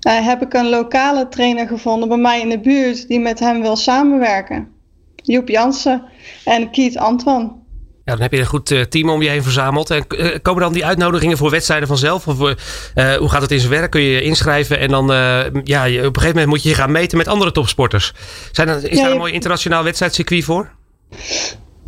heb 0.00 0.42
ik 0.42 0.54
een 0.54 0.68
lokale 0.68 1.28
trainer 1.28 1.66
gevonden 1.66 2.08
bij 2.08 2.18
mij 2.18 2.40
in 2.40 2.48
de 2.48 2.60
buurt 2.60 3.08
die 3.08 3.20
met 3.20 3.38
hem 3.38 3.60
wil 3.60 3.76
samenwerken. 3.76 4.68
Joep 5.16 5.48
Jansen 5.48 6.02
en 6.44 6.70
Kiet 6.70 6.98
Antoine. 6.98 7.52
Ja, 8.04 8.12
dan 8.12 8.22
heb 8.22 8.32
je 8.32 8.38
een 8.38 8.46
goed 8.46 8.70
eh, 8.70 8.80
team 8.80 9.10
om 9.10 9.22
je 9.22 9.28
heen 9.28 9.42
verzameld. 9.42 9.90
En 9.90 10.06
eh, 10.08 10.38
komen 10.42 10.62
dan 10.62 10.72
die 10.72 10.86
uitnodigingen 10.86 11.36
voor 11.36 11.50
wedstrijden 11.50 11.88
vanzelf? 11.88 12.28
Of 12.28 12.40
uh, 12.40 12.54
hoe 13.14 13.28
gaat 13.28 13.42
het 13.42 13.50
in 13.50 13.58
zijn 13.60 13.72
werk? 13.72 13.90
Kun 13.90 14.00
je 14.00 14.10
je 14.10 14.22
inschrijven 14.22 14.78
en 14.78 14.88
dan 14.88 15.06
ja, 15.64 15.82
op 15.84 15.92
een 15.92 16.02
gegeven 16.02 16.28
moment 16.28 16.46
moet 16.46 16.62
je 16.62 16.68
je 16.68 16.74
gaan 16.74 16.92
meten 16.92 17.18
met 17.18 17.28
andere 17.28 17.52
topsporters. 17.52 18.12
Zijn 18.52 18.68
er, 18.68 18.90
is 18.90 18.98
daar 18.98 19.10
een 19.10 19.16
mooi 19.16 19.32
internationaal 19.32 19.84
wedstrijdcircuit 19.84 20.44
voor? 20.44 20.70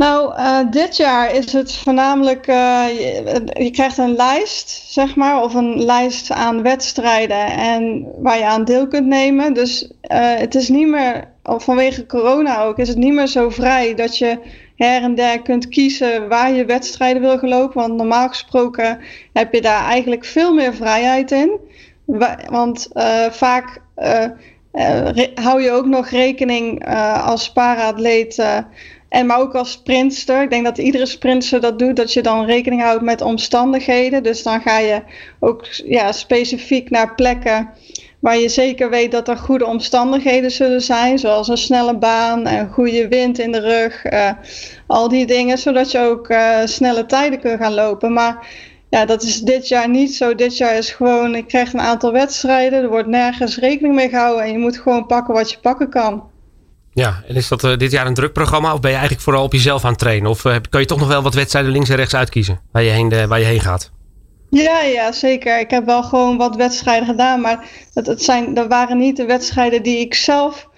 Nou, 0.01 0.35
dit 0.71 0.97
jaar 0.97 1.35
is 1.35 1.53
het 1.53 1.77
voornamelijk, 1.77 2.47
je, 2.47 3.43
je, 3.53 3.71
krijgt 3.71 3.99
een 3.99 4.15
lijst, 4.15 4.71
zeg 4.71 5.17
maar, 5.17 5.43
of 5.43 5.55
een 5.55 5.85
lijst 5.85 6.31
aan 6.31 6.63
wedstrijden 6.63 7.47
en 7.47 8.07
waar 8.19 8.39
je 8.39 8.45
aan 8.45 8.65
deel 8.65 8.89
kunt 8.89 9.07
nemen. 9.07 9.55
Dus 9.55 9.91
het 10.01 10.55
is 10.55 10.69
niet 10.69 10.89
meer, 10.89 11.29
vanwege 11.43 12.07
corona 12.07 12.63
ook, 12.63 12.79
is 12.79 12.89
het 12.89 12.97
niet 12.97 13.13
meer 13.13 13.27
zo 13.27 13.51
vrij 13.51 13.95
dat 13.95 14.19
je 14.19 14.39
her 14.77 15.03
en 15.03 15.15
der 15.15 15.43
kunt 15.43 15.69
kiezen 15.69 16.29
waar 16.29 16.53
je 16.53 16.65
wedstrijden 16.65 17.23
wil 17.23 17.39
gelopen. 17.39 17.81
Want 17.81 17.97
normaal 17.97 18.29
gesproken 18.29 18.99
heb 19.33 19.55
je 19.55 19.61
daar 19.61 19.85
eigenlijk 19.85 20.25
veel 20.25 20.55
meer 20.55 20.75
vrijheid 20.75 21.31
in. 21.31 21.59
Want 22.51 22.89
vaak 23.31 23.81
hou 25.35 25.63
je 25.63 25.71
ook 25.71 25.87
nog 25.87 26.09
rekening 26.09 26.87
als 27.25 27.53
para-atleet 27.53 28.45
en 29.11 29.27
maar 29.27 29.39
ook 29.39 29.55
als 29.55 29.71
sprinter. 29.71 30.43
Ik 30.43 30.51
denk 30.51 30.65
dat 30.65 30.79
iedere 30.79 31.07
sprinter 31.07 31.61
dat 31.61 31.79
doet, 31.79 31.97
dat 31.97 32.13
je 32.13 32.23
dan 32.23 32.45
rekening 32.45 32.83
houdt 32.83 33.03
met 33.03 33.21
omstandigheden. 33.21 34.23
Dus 34.23 34.43
dan 34.43 34.61
ga 34.61 34.79
je 34.79 35.03
ook 35.41 35.67
ja, 35.85 36.13
specifiek 36.13 36.91
naar 36.91 37.15
plekken 37.15 37.71
waar 38.21 38.39
je 38.39 38.49
zeker 38.49 38.91
weet 38.91 39.11
dat 39.11 39.29
er 39.29 39.37
goede 39.37 39.67
omstandigheden 39.67 40.51
zullen 40.51 40.83
zijn, 40.83 41.19
zoals 41.19 41.49
een 41.49 41.57
snelle 41.57 41.97
baan 41.97 42.47
en 42.47 42.69
goede 42.69 43.09
wind 43.09 43.39
in 43.39 43.53
de 43.53 43.61
rug, 43.61 44.05
uh, 44.05 44.31
al 44.87 45.09
die 45.09 45.27
dingen, 45.27 45.59
zodat 45.59 45.91
je 45.91 45.99
ook 45.99 46.31
uh, 46.31 46.59
snelle 46.65 47.07
tijden 47.07 47.41
kunt 47.41 47.61
gaan 47.61 47.75
lopen. 47.75 48.13
Maar 48.13 48.49
ja, 48.91 49.05
dat 49.05 49.23
is 49.23 49.41
dit 49.41 49.69
jaar 49.69 49.89
niet 49.89 50.15
zo. 50.15 50.35
Dit 50.35 50.57
jaar 50.57 50.77
is 50.77 50.91
gewoon, 50.91 51.35
ik 51.35 51.47
krijg 51.47 51.73
een 51.73 51.81
aantal 51.81 52.13
wedstrijden, 52.13 52.83
er 52.83 52.89
wordt 52.89 53.09
nergens 53.09 53.59
rekening 53.59 53.95
mee 53.95 54.09
gehouden 54.09 54.45
en 54.45 54.53
je 54.53 54.59
moet 54.59 54.79
gewoon 54.79 55.07
pakken 55.07 55.35
wat 55.35 55.51
je 55.51 55.59
pakken 55.59 55.91
kan. 55.91 56.30
Ja, 56.93 57.23
en 57.29 57.35
is 57.35 57.49
dat 57.49 57.65
uh, 57.65 57.77
dit 57.77 57.91
jaar 57.91 58.07
een 58.07 58.15
druk 58.15 58.33
programma 58.33 58.73
of 58.73 58.81
ben 58.81 58.91
je 58.91 58.97
eigenlijk 58.97 59.25
vooral 59.25 59.45
op 59.45 59.53
jezelf 59.53 59.85
aan 59.85 59.91
het 59.91 59.99
trainen? 59.99 60.31
Of 60.31 60.43
kan 60.43 60.81
je 60.81 60.87
toch 60.87 60.99
nog 60.99 61.09
wel 61.09 61.23
wat 61.23 61.35
wedstrijden 61.35 61.73
links 61.73 61.89
en 61.89 61.97
rechts 61.97 62.15
uitkiezen 62.15 62.61
waar 62.73 62.83
je 62.83 62.91
heen, 62.91 63.29
waar 63.29 63.39
je 63.39 63.45
heen 63.45 63.61
gaat? 63.61 63.91
Ja, 64.51 64.81
ja, 64.83 65.13
zeker. 65.13 65.59
Ik 65.59 65.71
heb 65.71 65.85
wel 65.85 66.03
gewoon 66.03 66.37
wat 66.37 66.57
wedstrijden 66.57 67.09
gedaan, 67.09 67.41
maar 67.41 67.65
dat, 67.95 68.07
het 68.07 68.23
zijn, 68.23 68.55
dat 68.55 68.67
waren 68.69 68.99
niet 68.99 69.17
de 69.17 69.27
wedstrijden 69.27 69.83
die 69.83 69.99
ik 69.99 70.15
zelf 70.15 70.69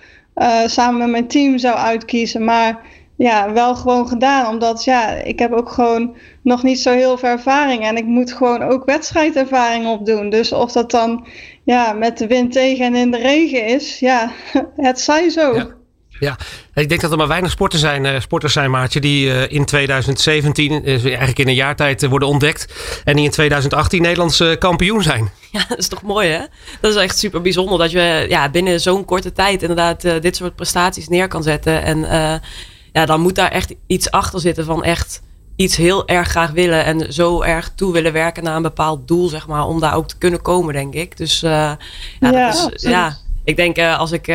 samen 0.66 0.98
met 0.98 1.10
mijn 1.10 1.28
team 1.28 1.58
zou 1.58 1.76
uitkiezen. 1.76 2.44
Maar 2.44 2.80
ja, 3.16 3.52
wel 3.52 3.74
gewoon 3.74 4.08
gedaan, 4.08 4.46
omdat 4.46 4.84
ja, 4.84 5.08
ik 5.08 5.38
heb 5.38 5.52
ook 5.52 5.68
gewoon 5.68 6.16
nog 6.42 6.62
niet 6.62 6.78
zo 6.78 6.90
heel 6.90 7.18
veel 7.18 7.28
ervaring 7.28 7.82
en 7.82 7.96
ik 7.96 8.04
moet 8.04 8.32
gewoon 8.32 8.62
ook 8.62 8.84
wedstrijdervaring 8.84 9.86
opdoen. 9.86 10.30
Dus 10.30 10.52
of 10.52 10.72
dat 10.72 10.90
dan 10.90 11.26
ja, 11.64 11.92
met 11.92 12.18
de 12.18 12.26
wind 12.26 12.52
tegen 12.52 12.84
en 12.84 12.94
in 12.94 13.10
de 13.10 13.18
regen 13.18 13.66
is, 13.66 13.98
ja, 13.98 14.30
het 14.76 15.00
zij 15.00 15.28
zo. 15.28 15.54
Ja. 15.54 15.80
Ja, 16.20 16.36
ik 16.74 16.88
denk 16.88 17.00
dat 17.00 17.10
er 17.10 17.16
maar 17.16 17.28
weinig 17.28 17.50
sporters 17.50 17.82
zijn, 17.82 18.04
uh, 18.04 18.20
sporters 18.20 18.52
zijn 18.52 18.70
Maartje, 18.70 19.00
die 19.00 19.26
uh, 19.26 19.50
in 19.50 19.64
2017, 19.64 20.88
uh, 20.88 21.04
eigenlijk 21.04 21.38
in 21.38 21.48
een 21.48 21.54
jaar 21.54 21.76
tijd, 21.76 22.06
worden 22.06 22.28
ontdekt. 22.28 22.74
En 23.04 23.16
die 23.16 23.24
in 23.24 23.30
2018 23.30 24.02
Nederlands 24.02 24.42
kampioen 24.58 25.02
zijn. 25.02 25.30
Ja, 25.52 25.64
dat 25.68 25.78
is 25.78 25.88
toch 25.88 26.02
mooi 26.02 26.28
hè? 26.28 26.40
Dat 26.80 26.94
is 26.94 27.02
echt 27.02 27.18
super 27.18 27.40
bijzonder 27.40 27.78
dat 27.78 27.90
je 27.90 28.26
ja, 28.28 28.48
binnen 28.50 28.80
zo'n 28.80 29.04
korte 29.04 29.32
tijd 29.32 29.62
inderdaad 29.62 30.00
dit 30.00 30.36
soort 30.36 30.54
prestaties 30.54 31.08
neer 31.08 31.28
kan 31.28 31.42
zetten. 31.42 31.82
En 31.82 31.98
ja, 32.92 33.06
dan 33.06 33.20
moet 33.20 33.34
daar 33.34 33.50
echt 33.50 33.74
iets 33.86 34.10
achter 34.10 34.40
zitten 34.40 34.64
van 34.64 34.84
echt 34.84 35.22
iets 35.56 35.76
heel 35.76 36.08
erg 36.08 36.28
graag 36.28 36.50
willen. 36.50 36.84
En 36.84 37.12
zo 37.12 37.42
erg 37.42 37.72
toe 37.74 37.92
willen 37.92 38.12
werken 38.12 38.44
naar 38.44 38.56
een 38.56 38.62
bepaald 38.62 39.08
doel, 39.08 39.28
zeg 39.28 39.46
maar. 39.46 39.66
Om 39.66 39.80
daar 39.80 39.94
ook 39.94 40.08
te 40.08 40.18
kunnen 40.18 40.42
komen, 40.42 40.74
denk 40.74 40.94
ik. 40.94 41.16
Dus 41.16 41.40
ja, 41.40 41.78
ja, 42.20 42.30
dat 42.30 42.72
is, 42.72 42.82
ja, 42.82 43.16
ik 43.44 43.56
denk 43.56 43.78
als 43.78 44.12
ik 44.12 44.26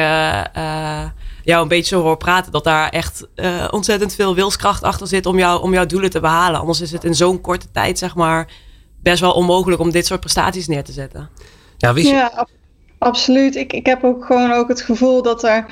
jou 1.47 1.61
een 1.61 1.67
beetje 1.67 1.95
zo 1.95 2.01
hoor 2.01 2.17
praten, 2.17 2.51
dat 2.51 2.63
daar 2.63 2.89
echt 2.89 3.27
uh, 3.35 3.67
ontzettend 3.71 4.15
veel 4.15 4.35
wilskracht 4.35 4.83
achter 4.83 5.07
zit 5.07 5.25
om, 5.25 5.37
jou, 5.37 5.61
om 5.61 5.73
jouw 5.73 5.85
doelen 5.85 6.09
te 6.09 6.19
behalen. 6.19 6.59
Anders 6.59 6.81
is 6.81 6.91
het 6.91 7.03
in 7.03 7.15
zo'n 7.15 7.41
korte 7.41 7.71
tijd, 7.71 7.97
zeg 7.97 8.15
maar, 8.15 8.51
best 9.03 9.19
wel 9.19 9.31
onmogelijk 9.31 9.81
om 9.81 9.91
dit 9.91 10.05
soort 10.05 10.19
prestaties 10.19 10.67
neer 10.67 10.83
te 10.83 10.91
zetten. 10.91 11.29
Ja, 11.77 11.93
wie... 11.93 12.07
ja 12.07 12.47
absoluut. 12.97 13.55
Ik, 13.55 13.73
ik 13.73 13.85
heb 13.85 14.03
ook 14.03 14.25
gewoon 14.25 14.51
ook 14.51 14.67
het 14.67 14.81
gevoel 14.81 15.21
dat 15.21 15.43
er 15.43 15.65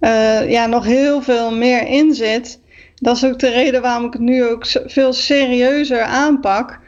uh, 0.00 0.50
ja, 0.50 0.66
nog 0.66 0.84
heel 0.84 1.22
veel 1.22 1.54
meer 1.54 1.86
in 1.86 2.14
zit. 2.14 2.60
Dat 2.94 3.16
is 3.16 3.24
ook 3.24 3.38
de 3.38 3.50
reden 3.50 3.82
waarom 3.82 4.06
ik 4.06 4.12
het 4.12 4.22
nu 4.22 4.46
ook 4.46 4.66
veel 4.86 5.12
serieuzer 5.12 6.02
aanpak. 6.02 6.78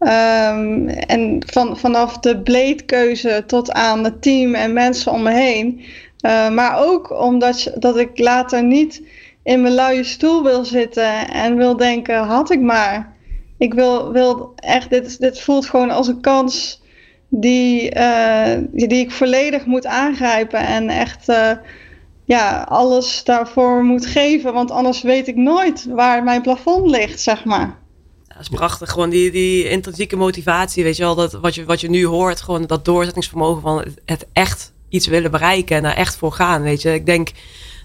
Um, 0.00 0.88
en 0.88 1.42
van, 1.46 1.78
vanaf 1.78 2.18
de 2.18 2.42
bleedkeuze 2.42 3.44
tot 3.46 3.72
aan 3.72 4.04
het 4.04 4.22
team 4.22 4.54
en 4.54 4.72
mensen 4.72 5.12
om 5.12 5.22
me 5.22 5.32
heen. 5.32 5.84
Uh, 6.20 6.50
maar 6.50 6.78
ook 6.78 7.20
omdat 7.20 7.72
dat 7.74 7.96
ik 7.96 8.18
later 8.18 8.64
niet 8.64 9.02
in 9.42 9.62
mijn 9.62 9.74
luie 9.74 10.04
stoel 10.04 10.42
wil 10.42 10.64
zitten 10.64 11.28
en 11.28 11.56
wil 11.56 11.76
denken, 11.76 12.24
had 12.24 12.50
ik 12.50 12.60
maar. 12.60 13.14
Ik 13.58 13.74
wil, 13.74 14.12
wil 14.12 14.52
echt, 14.56 14.90
dit, 14.90 15.20
dit 15.20 15.40
voelt 15.40 15.66
gewoon 15.66 15.90
als 15.90 16.08
een 16.08 16.20
kans 16.20 16.82
die, 17.28 17.96
uh, 17.96 18.56
die 18.70 18.88
ik 18.88 19.10
volledig 19.10 19.64
moet 19.64 19.86
aangrijpen 19.86 20.66
en 20.66 20.88
echt 20.88 21.28
uh, 21.28 21.50
ja, 22.24 22.66
alles 22.68 23.24
daarvoor 23.24 23.84
moet 23.84 24.06
geven. 24.06 24.52
Want 24.52 24.70
anders 24.70 25.02
weet 25.02 25.28
ik 25.28 25.36
nooit 25.36 25.86
waar 25.88 26.22
mijn 26.24 26.42
plafond 26.42 26.90
ligt, 26.90 27.20
zeg 27.20 27.44
maar. 27.44 27.78
Dat 28.28 28.40
is 28.40 28.48
prachtig, 28.48 28.90
gewoon 28.90 29.10
die, 29.10 29.30
die 29.30 29.68
intrinsieke 29.68 30.16
motivatie, 30.16 30.84
weet 30.84 30.96
je 30.96 31.02
wel, 31.02 31.14
dat 31.14 31.32
wat 31.32 31.54
je, 31.54 31.64
wat 31.64 31.80
je 31.80 31.90
nu 31.90 32.06
hoort, 32.06 32.40
gewoon 32.40 32.66
dat 32.66 32.84
doorzettingsvermogen 32.84 33.62
van 33.62 33.84
het 34.04 34.26
echt 34.32 34.74
iets 34.88 35.06
willen 35.06 35.30
bereiken 35.30 35.76
en 35.76 35.82
daar 35.82 35.96
echt 35.96 36.16
voor 36.16 36.32
gaan. 36.32 36.62
Weet 36.62 36.82
je, 36.82 36.94
ik 36.94 37.06
denk 37.06 37.30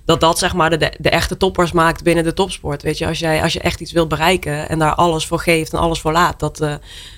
dat 0.05 0.19
dat 0.19 0.39
zeg 0.39 0.53
maar 0.53 0.69
de, 0.69 0.91
de 0.97 1.09
echte 1.09 1.37
toppers 1.37 1.71
maakt 1.71 2.03
binnen 2.03 2.23
de 2.23 2.33
topsport. 2.33 2.81
Weet 2.81 2.97
je, 2.97 3.07
als, 3.07 3.19
jij, 3.19 3.41
als 3.41 3.53
je 3.53 3.59
echt 3.59 3.79
iets 3.79 3.91
wilt 3.91 4.07
bereiken 4.07 4.69
en 4.69 4.79
daar 4.79 4.95
alles 4.95 5.25
voor 5.25 5.39
geeft 5.39 5.73
en 5.73 5.79
alles 5.79 5.99
voor 5.99 6.11
laat, 6.11 6.39
dat, 6.39 6.61
uh, 6.61 6.73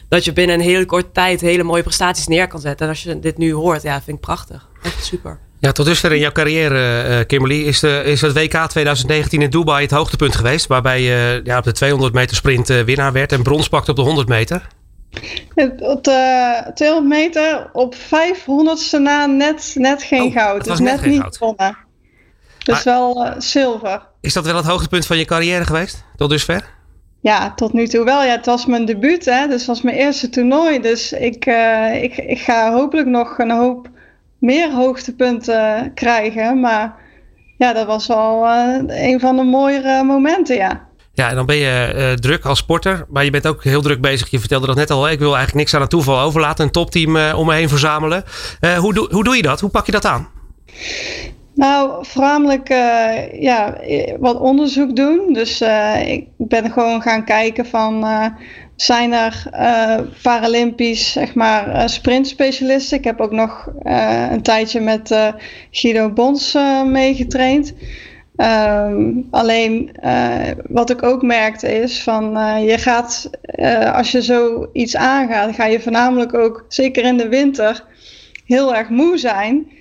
dat 0.07 0.25
je 0.25 0.33
binnen 0.33 0.55
een 0.55 0.65
hele 0.65 0.85
korte 0.85 1.11
tijd 1.11 1.41
hele 1.41 1.63
mooie 1.63 1.83
prestaties 1.83 2.27
neer 2.27 2.47
kan 2.47 2.59
zetten. 2.59 2.85
En 2.85 2.91
als 2.91 3.03
je 3.03 3.19
dit 3.19 3.37
nu 3.37 3.53
hoort, 3.53 3.81
ja, 3.81 4.01
vind 4.01 4.17
ik 4.17 4.23
prachtig. 4.23 4.67
Echt 4.83 5.05
super. 5.05 5.39
Ja, 5.59 5.71
tot 5.71 5.85
dusver 5.85 6.11
in 6.11 6.19
jouw 6.19 6.31
carrière, 6.31 7.09
uh, 7.09 7.25
Kimberly, 7.27 7.61
is, 7.61 7.79
de, 7.79 8.01
is 8.05 8.21
het 8.21 8.33
WK 8.33 8.67
2019 8.67 9.41
in 9.41 9.49
Dubai 9.49 9.81
het 9.81 9.91
hoogtepunt 9.91 10.35
geweest. 10.35 10.67
Waarbij 10.67 11.01
je 11.01 11.41
ja, 11.43 11.57
op 11.57 11.63
de 11.63 11.71
200 11.71 12.13
meter 12.13 12.35
sprint 12.35 12.67
winnaar 12.67 13.11
werd 13.11 13.31
en 13.31 13.43
brons 13.43 13.69
pakte 13.69 13.91
op 13.91 13.97
de 13.97 14.03
100 14.03 14.27
meter. 14.27 14.67
Op 15.79 16.03
de 16.03 16.71
200 16.73 17.07
meter 17.07 17.69
op 17.73 17.95
500ste 17.95 18.99
na 18.99 19.25
net, 19.25 19.73
net 19.77 20.03
geen 20.03 20.23
oh, 20.23 20.33
goud. 20.33 20.63
Dus 20.63 20.79
net, 20.79 21.05
niet 21.05 21.23
gewonnen. 21.37 21.77
Dus 22.63 22.83
wel 22.83 23.25
uh, 23.25 23.31
zilver. 23.37 24.01
Is 24.21 24.33
dat 24.33 24.45
wel 24.45 24.55
het 24.55 24.65
hoogtepunt 24.65 25.05
van 25.05 25.17
je 25.17 25.25
carrière 25.25 25.65
geweest? 25.65 26.03
Tot 26.15 26.29
dusver? 26.29 26.69
Ja, 27.21 27.53
tot 27.53 27.73
nu 27.73 27.87
toe 27.87 28.05
wel. 28.05 28.23
Ja, 28.23 28.31
het 28.31 28.45
was 28.45 28.65
mijn 28.65 28.85
debuut, 28.85 29.25
hè. 29.25 29.47
Dus 29.47 29.57
het 29.57 29.65
was 29.65 29.81
mijn 29.81 29.97
eerste 29.97 30.29
toernooi. 30.29 30.79
Dus 30.81 31.11
ik, 31.11 31.45
uh, 31.45 32.03
ik, 32.03 32.17
ik 32.17 32.39
ga 32.39 32.71
hopelijk 32.71 33.07
nog 33.07 33.37
een 33.37 33.51
hoop 33.51 33.89
meer 34.37 34.71
hoogtepunten 34.71 35.91
krijgen. 35.93 36.59
Maar 36.59 36.95
ja, 37.57 37.73
dat 37.73 37.85
was 37.85 38.07
wel 38.07 38.45
uh, 38.45 38.77
een 38.87 39.19
van 39.19 39.35
de 39.35 39.43
mooiere 39.43 40.03
momenten, 40.03 40.55
ja. 40.55 40.87
Ja, 41.15 41.29
en 41.29 41.35
dan 41.35 41.45
ben 41.45 41.55
je 41.55 41.93
uh, 41.95 42.11
druk 42.11 42.45
als 42.45 42.59
sporter, 42.59 43.05
maar 43.09 43.23
je 43.23 43.31
bent 43.31 43.47
ook 43.47 43.63
heel 43.63 43.81
druk 43.81 44.01
bezig. 44.01 44.29
Je 44.29 44.39
vertelde 44.39 44.67
dat 44.67 44.75
net 44.75 44.91
al, 44.91 45.09
ik 45.09 45.19
wil 45.19 45.35
eigenlijk 45.35 45.55
niks 45.55 45.73
aan 45.73 45.81
het 45.81 45.89
toeval 45.89 46.19
overlaten. 46.19 46.65
Een 46.65 46.71
topteam 46.71 47.15
uh, 47.15 47.33
om 47.37 47.45
me 47.45 47.53
heen 47.53 47.69
verzamelen. 47.69 48.23
Uh, 48.61 48.77
hoe, 48.77 48.93
doe, 48.93 49.07
hoe 49.11 49.23
doe 49.23 49.35
je 49.35 49.41
dat? 49.41 49.59
Hoe 49.59 49.69
pak 49.69 49.85
je 49.85 49.91
dat 49.91 50.05
aan? 50.05 50.27
Nou, 51.55 52.05
voornamelijk 52.05 52.67
ja, 53.39 53.77
wat 54.19 54.39
onderzoek 54.39 54.95
doen. 54.95 55.33
Dus 55.33 55.61
ik 56.05 56.27
ben 56.37 56.71
gewoon 56.71 57.01
gaan 57.01 57.25
kijken 57.25 57.65
van... 57.65 58.05
zijn 58.75 59.13
er 59.13 59.43
Paralympisch, 60.21 61.11
zeg 61.11 61.33
maar, 61.33 61.89
sprintspecialisten? 61.89 62.97
Ik 62.97 63.03
heb 63.03 63.21
ook 63.21 63.31
nog 63.31 63.67
een 63.83 64.41
tijdje 64.41 64.79
met 64.79 65.33
Guido 65.71 66.09
Bons 66.09 66.57
meegetraind. 66.85 67.73
Um, 68.37 69.27
alleen 69.31 69.91
uh, 70.03 70.39
wat 70.69 70.89
ik 70.89 71.03
ook 71.03 71.21
merkte 71.21 71.79
is 71.79 72.03
van 72.03 72.37
uh, 72.37 72.69
je 72.69 72.77
gaat, 72.77 73.29
uh, 73.55 73.95
als 73.95 74.11
je 74.11 74.21
zoiets 74.21 74.95
aangaat, 74.95 75.55
ga 75.55 75.65
je 75.65 75.81
voornamelijk 75.81 76.33
ook, 76.33 76.65
zeker 76.67 77.03
in 77.03 77.17
de 77.17 77.27
winter, 77.27 77.85
heel 78.45 78.75
erg 78.75 78.89
moe 78.89 79.17
zijn. 79.17 79.71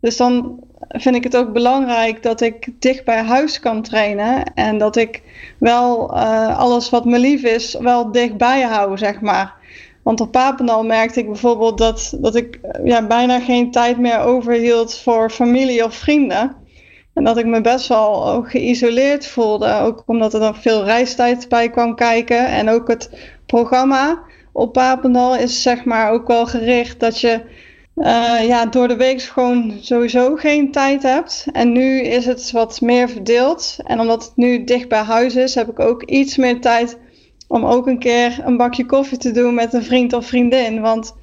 Dus 0.00 0.16
dan 0.16 0.60
vind 0.88 1.14
ik 1.14 1.24
het 1.24 1.36
ook 1.36 1.52
belangrijk 1.52 2.22
dat 2.22 2.40
ik 2.40 2.68
dicht 2.78 3.04
bij 3.04 3.22
huis 3.22 3.60
kan 3.60 3.82
trainen. 3.82 4.54
En 4.54 4.78
dat 4.78 4.96
ik 4.96 5.22
wel 5.58 6.12
alles 6.52 6.90
wat 6.90 7.04
me 7.04 7.18
lief 7.18 7.42
is, 7.42 7.76
wel 7.80 8.12
dichtbij 8.12 8.62
hou, 8.62 8.98
zeg 8.98 9.20
maar. 9.20 9.54
Want 10.02 10.20
op 10.20 10.32
Papendal 10.32 10.84
merkte 10.84 11.20
ik 11.20 11.26
bijvoorbeeld 11.26 11.78
dat, 11.78 12.16
dat 12.20 12.34
ik 12.34 12.60
ja, 12.84 13.06
bijna 13.06 13.40
geen 13.40 13.70
tijd 13.70 13.98
meer 13.98 14.18
overhield 14.18 14.98
voor 14.98 15.30
familie 15.30 15.84
of 15.84 15.94
vrienden. 15.94 16.56
En 17.18 17.24
dat 17.24 17.38
ik 17.38 17.46
me 17.46 17.60
best 17.60 17.88
wel 17.88 18.28
ook 18.28 18.50
geïsoleerd 18.50 19.26
voelde. 19.26 19.80
Ook 19.80 20.02
omdat 20.06 20.34
er 20.34 20.40
dan 20.40 20.56
veel 20.56 20.84
reistijd 20.84 21.48
bij 21.48 21.70
kwam 21.70 21.94
kijken. 21.94 22.46
En 22.46 22.68
ook 22.68 22.88
het 22.88 23.10
programma 23.46 24.22
op 24.52 24.72
Papendal 24.72 25.36
is 25.36 25.62
zeg 25.62 25.84
maar 25.84 26.10
ook 26.10 26.26
wel 26.26 26.46
gericht 26.46 27.00
dat 27.00 27.20
je 27.20 27.40
uh, 27.96 28.46
ja, 28.46 28.66
door 28.66 28.88
de 28.88 28.96
week 28.96 29.22
gewoon 29.22 29.78
sowieso 29.80 30.36
geen 30.36 30.70
tijd 30.70 31.02
hebt. 31.02 31.46
En 31.52 31.72
nu 31.72 32.00
is 32.00 32.26
het 32.26 32.50
wat 32.50 32.80
meer 32.80 33.08
verdeeld. 33.08 33.76
En 33.86 34.00
omdat 34.00 34.24
het 34.24 34.36
nu 34.36 34.64
dicht 34.64 34.88
bij 34.88 35.02
huis 35.02 35.34
is, 35.36 35.54
heb 35.54 35.68
ik 35.68 35.80
ook 35.80 36.02
iets 36.02 36.36
meer 36.36 36.60
tijd 36.60 36.98
om 37.48 37.64
ook 37.64 37.86
een 37.86 37.98
keer 37.98 38.40
een 38.44 38.56
bakje 38.56 38.86
koffie 38.86 39.18
te 39.18 39.30
doen 39.30 39.54
met 39.54 39.72
een 39.72 39.84
vriend 39.84 40.12
of 40.12 40.26
vriendin. 40.26 40.80
Want 40.80 41.16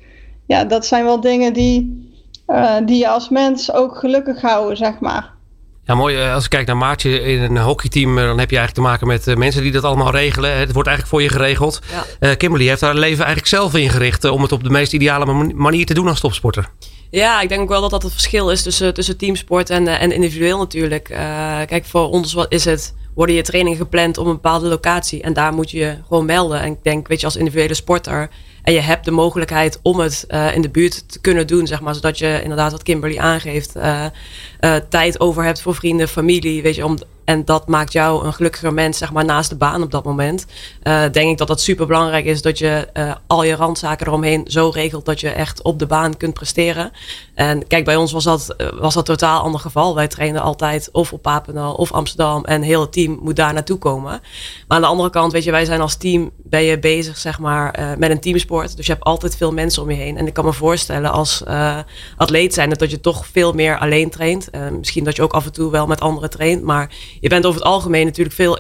ja, 0.46 0.66
dat 0.66 0.86
zijn 0.86 1.04
wel 1.04 1.20
dingen 1.20 1.54
die, 1.54 2.10
uh, 2.48 2.76
die 2.86 2.98
je 2.98 3.08
als 3.08 3.30
mens 3.30 3.72
ook 3.72 3.98
gelukkig 3.98 4.42
houden, 4.42 4.78
zeg 4.78 5.00
maar. 5.00 5.35
Ja, 5.86 5.96
mooi. 5.96 6.16
Eh, 6.16 6.34
als 6.34 6.44
ik 6.44 6.50
kijk 6.50 6.68
naar 6.68 6.78
Maartje 6.78 7.22
in 7.22 7.42
een 7.42 7.58
hockeyteam, 7.58 8.16
dan 8.16 8.40
heb 8.40 8.50
je 8.50 8.58
eigenlijk 8.58 8.74
te 8.74 8.82
maken 8.82 9.08
met 9.08 9.38
mensen 9.38 9.62
die 9.62 9.72
dat 9.72 9.84
allemaal 9.84 10.12
regelen. 10.12 10.58
Het 10.58 10.72
wordt 10.72 10.88
eigenlijk 10.88 11.08
voor 11.08 11.22
je 11.22 11.30
geregeld. 11.30 11.80
Ja. 12.20 12.36
Kimberly 12.36 12.68
heeft 12.68 12.82
haar 12.82 12.96
leven 12.96 13.26
eigenlijk 13.26 13.48
zelf 13.48 13.76
ingericht 13.76 14.24
om 14.24 14.42
het 14.42 14.52
op 14.52 14.64
de 14.64 14.70
meest 14.70 14.94
ideale 14.94 15.54
manier 15.54 15.86
te 15.86 15.94
doen 15.94 16.08
als 16.08 16.20
topsporter. 16.20 16.70
Ja, 17.10 17.42
ik 17.42 17.50
denk 17.50 17.62
ook 17.62 17.70
wel 17.70 17.82
dat 17.82 17.90
dat 17.90 18.04
het 18.04 18.12
verschil 18.12 18.52
is 18.52 18.64
tussen, 18.64 18.94
tussen 18.94 19.18
teamsport 19.18 19.70
en, 19.70 19.88
en 19.88 20.12
individueel 20.12 20.58
natuurlijk. 20.58 21.10
Uh, 21.10 21.18
kijk, 21.66 21.86
voor 21.86 22.10
ons 22.10 22.34
wat 22.34 22.52
is 22.52 22.66
het 22.66 22.94
worden 23.16 23.36
je 23.36 23.42
trainingen 23.42 23.80
gepland 23.80 24.18
op 24.18 24.26
een 24.26 24.34
bepaalde 24.34 24.68
locatie. 24.68 25.22
En 25.22 25.34
daar 25.34 25.54
moet 25.54 25.72
je 25.72 25.78
je 25.78 25.98
gewoon 26.08 26.26
melden. 26.26 26.62
En 26.62 26.72
ik 26.72 26.84
denk, 26.84 27.08
weet 27.08 27.20
je, 27.20 27.26
als 27.26 27.36
individuele 27.36 27.74
sporter. 27.74 28.30
En 28.62 28.74
je 28.74 28.80
hebt 28.80 29.06
de 29.06 29.12
mogelijkheid 29.12 29.80
om 29.82 30.00
het 30.00 30.26
uh, 30.28 30.56
in 30.56 30.62
de 30.62 30.70
buurt 30.70 31.10
te 31.10 31.20
kunnen 31.20 31.48
doen, 31.48 31.68
zeg 31.68 31.82
maar. 31.82 31.96
Zodat 31.96 32.18
je 32.18 32.40
inderdaad, 32.42 32.72
wat 32.72 32.84
Kimberly 32.84 33.18
aangeeft, 33.18 33.76
uh, 33.76 34.06
uh, 34.66 34.76
tijd 34.90 35.20
over 35.20 35.44
hebt 35.44 35.62
voor 35.62 35.76
vrienden, 35.76 36.08
familie. 36.08 36.62
Weet 36.62 36.76
je, 36.76 36.86
om 36.86 36.98
en 37.26 37.46
dat 37.46 37.68
maakt 37.68 37.92
jou 37.92 38.26
een 38.26 38.34
gelukkiger 38.34 38.74
mens, 38.74 38.98
zeg 38.98 39.12
maar, 39.12 39.26
naast 39.26 39.50
de 39.50 39.56
baan 39.56 39.84
op 39.84 39.92
dat 39.92 40.04
moment. 40.04 40.46
Uh, 40.84 41.04
denk 41.12 41.32
ik 41.32 41.38
dat 41.38 41.48
dat 41.48 41.62
super 41.62 41.88
belangrijk 41.88 42.26
is 42.26 42.42
dat 42.42 42.58
je 42.58 42.88
uh, 42.94 43.16
al 43.28 43.44
je 43.44 43.56
randzaken 43.56 44.08
eromheen 44.08 44.44
zo 44.48 44.70
regelt 44.70 45.06
dat 45.06 45.20
je 45.20 45.30
echt 45.30 45.62
op 45.62 45.80
de 45.80 45.86
baan 45.86 46.18
kunt 46.18 46.34
presteren. 46.34 46.92
En 47.34 47.68
kijk, 47.68 47.86
bij 47.86 47.96
ons 47.96 48.12
was 48.12 48.24
dat, 48.24 48.56
was 48.80 48.94
dat 48.94 49.06
totaal 49.06 49.42
ander 49.42 49.60
geval. 49.60 49.96
Wij 49.96 50.08
trainen 50.08 50.42
altijd 50.42 50.90
of 50.92 51.14
op 51.14 51.22
Papendal 51.22 51.74
of 51.74 51.92
Amsterdam 51.92 52.44
en 52.44 52.62
heel 52.62 52.82
het 52.82 52.92
team 52.92 53.20
moet 53.22 53.36
daar 53.36 53.54
naartoe 53.54 53.78
komen. 53.78 54.12
Maar 54.68 54.78
aan 54.78 54.82
de 54.82 54.88
andere 54.88 55.10
kant, 55.10 55.32
weet 55.32 55.44
je, 55.44 55.52
wij 55.52 55.66
zijn 55.66 55.82
als 55.82 55.96
team, 55.96 56.32
ben 56.44 56.64
je 56.64 56.80
bezig, 56.80 57.18
zeg 57.18 57.40
maar, 57.40 57.96
met 57.98 58.10
een 58.12 58.20
teamsport. 58.20 58.78
Dus 58.78 58.86
je 58.86 58.92
hebt 58.92 59.06
altijd 59.06 59.36
veel 59.36 59.52
mensen 59.52 59.82
om 59.82 59.90
je 59.92 59.98
heen. 59.98 60.18
En 60.18 60.28
ik 60.28 60.34
kan 60.34 60.46
me 60.46 60.54
voorstellen 60.54 61.12
als 61.12 61.44
atleet 62.18 62.54
zijn 62.54 62.70
dat 62.70 62.92
je 62.92 63.00
toch 63.00 63.26
veel 63.32 63.54
meer 63.54 63.78
alleen 63.78 64.10
traint. 64.10 64.50
Misschien 64.78 65.04
dat 65.04 65.16
je 65.16 65.22
ook 65.22 65.34
af 65.34 65.46
en 65.46 65.54
toe 65.54 65.72
wel 65.72 65.88
met 65.88 66.02
anderen 66.02 66.30
traint, 66.30 66.64
maar 66.64 66.96
je 67.20 67.30
bent 67.30 67.46
over 67.46 67.60
het 67.60 67.70
algemeen 67.70 68.06
natuurlijk 68.06 68.36
veel 68.36 68.58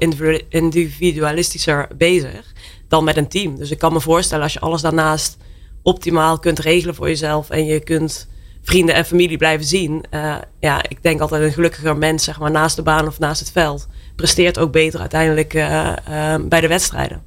individualistischer 0.49 1.87
bezig 1.97 2.53
dan 2.87 3.03
met 3.03 3.17
een 3.17 3.27
team. 3.27 3.55
Dus 3.55 3.71
ik 3.71 3.77
kan 3.77 3.93
me 3.93 4.01
voorstellen 4.01 4.43
als 4.43 4.53
je 4.53 4.59
alles 4.59 4.81
daarnaast 4.81 5.37
optimaal 5.83 6.39
kunt 6.39 6.59
regelen 6.59 6.95
voor 6.95 7.07
jezelf 7.07 7.49
en 7.49 7.65
je 7.65 7.79
kunt 7.79 8.27
vrienden 8.61 8.95
en 8.95 9.05
familie 9.05 9.37
blijven 9.37 9.65
zien. 9.65 10.03
Uh, 10.11 10.35
ja, 10.59 10.83
ik 10.89 11.03
denk 11.03 11.19
altijd 11.19 11.43
een 11.43 11.51
gelukkiger 11.51 11.97
mens, 11.97 12.23
zeg 12.23 12.39
maar, 12.39 12.51
naast 12.51 12.75
de 12.75 12.81
baan 12.81 13.07
of 13.07 13.19
naast 13.19 13.39
het 13.39 13.51
veld, 13.51 13.87
presteert 14.15 14.59
ook 14.59 14.71
beter 14.71 14.99
uiteindelijk 14.99 15.53
uh, 15.53 15.93
bij 16.41 16.61
de 16.61 16.67
wedstrijden. 16.67 17.23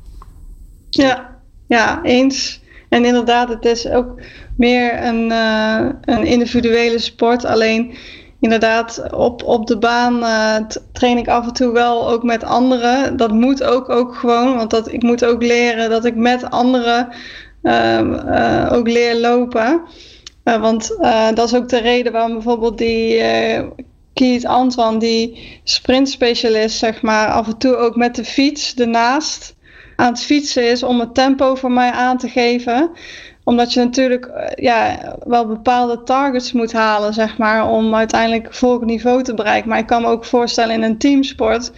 Ja, 0.91 1.39
ja, 1.67 2.01
eens. 2.03 2.61
En 2.89 3.05
inderdaad, 3.05 3.49
het 3.49 3.65
is 3.65 3.89
ook 3.89 4.21
meer 4.57 5.03
een, 5.05 5.31
een 6.01 6.25
individuele 6.25 6.99
sport. 6.99 7.45
Alleen 7.45 7.95
inderdaad, 8.41 9.13
op, 9.13 9.43
op 9.43 9.67
de 9.67 9.79
baan 9.79 10.17
uh, 10.23 10.57
train 10.93 11.19
ik 11.19 11.29
af 11.29 11.47
en 11.47 11.53
toe 11.53 11.73
wel 11.73 12.11
ook 12.11 12.23
met 12.23 12.45
anderen. 12.45 13.17
Dat 13.17 13.33
moet 13.33 13.63
ook, 13.63 13.89
ook 13.89 14.15
gewoon, 14.15 14.57
want 14.57 14.71
dat, 14.71 14.93
ik 14.93 15.03
moet 15.03 15.25
ook 15.25 15.43
leren 15.43 15.91
dat 15.91 16.05
ik 16.05 16.15
met 16.15 16.51
anderen 16.51 17.09
uh, 17.63 18.01
uh, 18.01 18.73
ook 18.73 18.89
leer 18.89 19.17
lopen. 19.17 19.83
Eh, 20.45 20.61
want 20.61 20.97
dat 21.35 21.47
is 21.47 21.55
ook 21.55 21.69
de 21.69 21.81
reden 21.81 22.13
waarom 22.13 22.33
bijvoorbeeld 22.33 22.79
die 22.79 23.23
Keith 24.13 24.47
Antoine, 24.47 24.99
die 24.99 25.61
sprintspecialist, 25.65 26.79
zeg 26.79 27.03
maar, 27.03 27.29
af 27.29 27.47
en 27.47 27.59
toe 27.59 27.77
ook 27.77 27.97
met 27.97 28.15
de 28.15 28.25
fiets 28.25 28.75
ernaast 28.75 29.57
aan 29.97 30.13
het 30.13 30.23
fietsen 30.23 30.71
is 30.71 30.83
om 30.83 31.01
het 31.01 31.15
tempo 31.15 31.55
voor 31.55 31.73
mij 31.73 31.91
aan 31.91 32.19
te 32.19 32.29
geven 32.29 32.91
omdat 33.49 33.73
je 33.73 33.81
natuurlijk 33.81 34.27
eh, 34.27 34.65
ja, 34.65 34.99
wel 35.27 35.47
bepaalde 35.47 36.03
targets 36.03 36.53
moet 36.53 36.73
halen, 36.73 37.15
zeg 37.15 37.39
maar, 37.39 37.69
om 37.69 37.95
uiteindelijk 37.95 38.55
volgend 38.55 38.87
niveau 38.87 39.23
te 39.23 39.35
bereiken. 39.35 39.69
Maar 39.69 39.79
ik 39.79 39.87
kan 39.87 40.03
me 40.03 40.09
ook 40.09 40.25
voorstellen 40.25 40.75
in 40.75 40.83
een 40.83 40.99
teamsport 40.99 41.73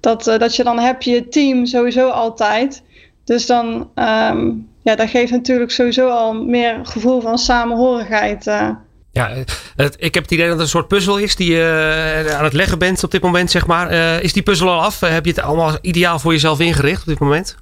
dat, 0.00 0.28
uh, 0.28 0.38
dat 0.38 0.56
je 0.56 0.64
dan 0.64 0.78
heb 0.78 1.02
je 1.02 1.28
team 1.28 1.66
sowieso 1.66 2.08
altijd. 2.08 2.82
Dus 3.24 3.46
dan, 3.46 3.90
um, 3.94 4.68
ja, 4.82 4.94
dat 4.96 5.10
geeft 5.10 5.30
natuurlijk 5.30 5.70
sowieso 5.70 6.08
al 6.08 6.34
meer 6.34 6.80
gevoel 6.82 7.20
van 7.20 7.38
samenhorigheid. 7.38 8.46
Uh. 8.46 8.68
Ja, 9.12 9.30
het, 9.76 9.96
ik 9.98 10.14
heb 10.14 10.22
het 10.22 10.32
idee 10.32 10.44
dat 10.44 10.54
het 10.54 10.62
een 10.62 10.68
soort 10.68 10.88
puzzel 10.88 11.18
is 11.18 11.36
die 11.36 11.52
je 11.52 12.34
aan 12.38 12.44
het 12.44 12.52
leggen 12.52 12.78
bent 12.78 13.04
op 13.04 13.10
dit 13.10 13.22
moment, 13.22 13.50
zeg 13.50 13.66
maar. 13.66 13.92
is 14.22 14.32
die 14.32 14.42
puzzel 14.42 14.68
al 14.68 14.82
af? 14.82 15.00
heb 15.00 15.24
je 15.24 15.30
het 15.30 15.40
allemaal 15.40 15.78
ideaal 15.80 16.18
voor 16.18 16.32
jezelf 16.32 16.60
ingericht 16.60 17.00
op 17.00 17.06
dit 17.06 17.18
moment? 17.18 17.56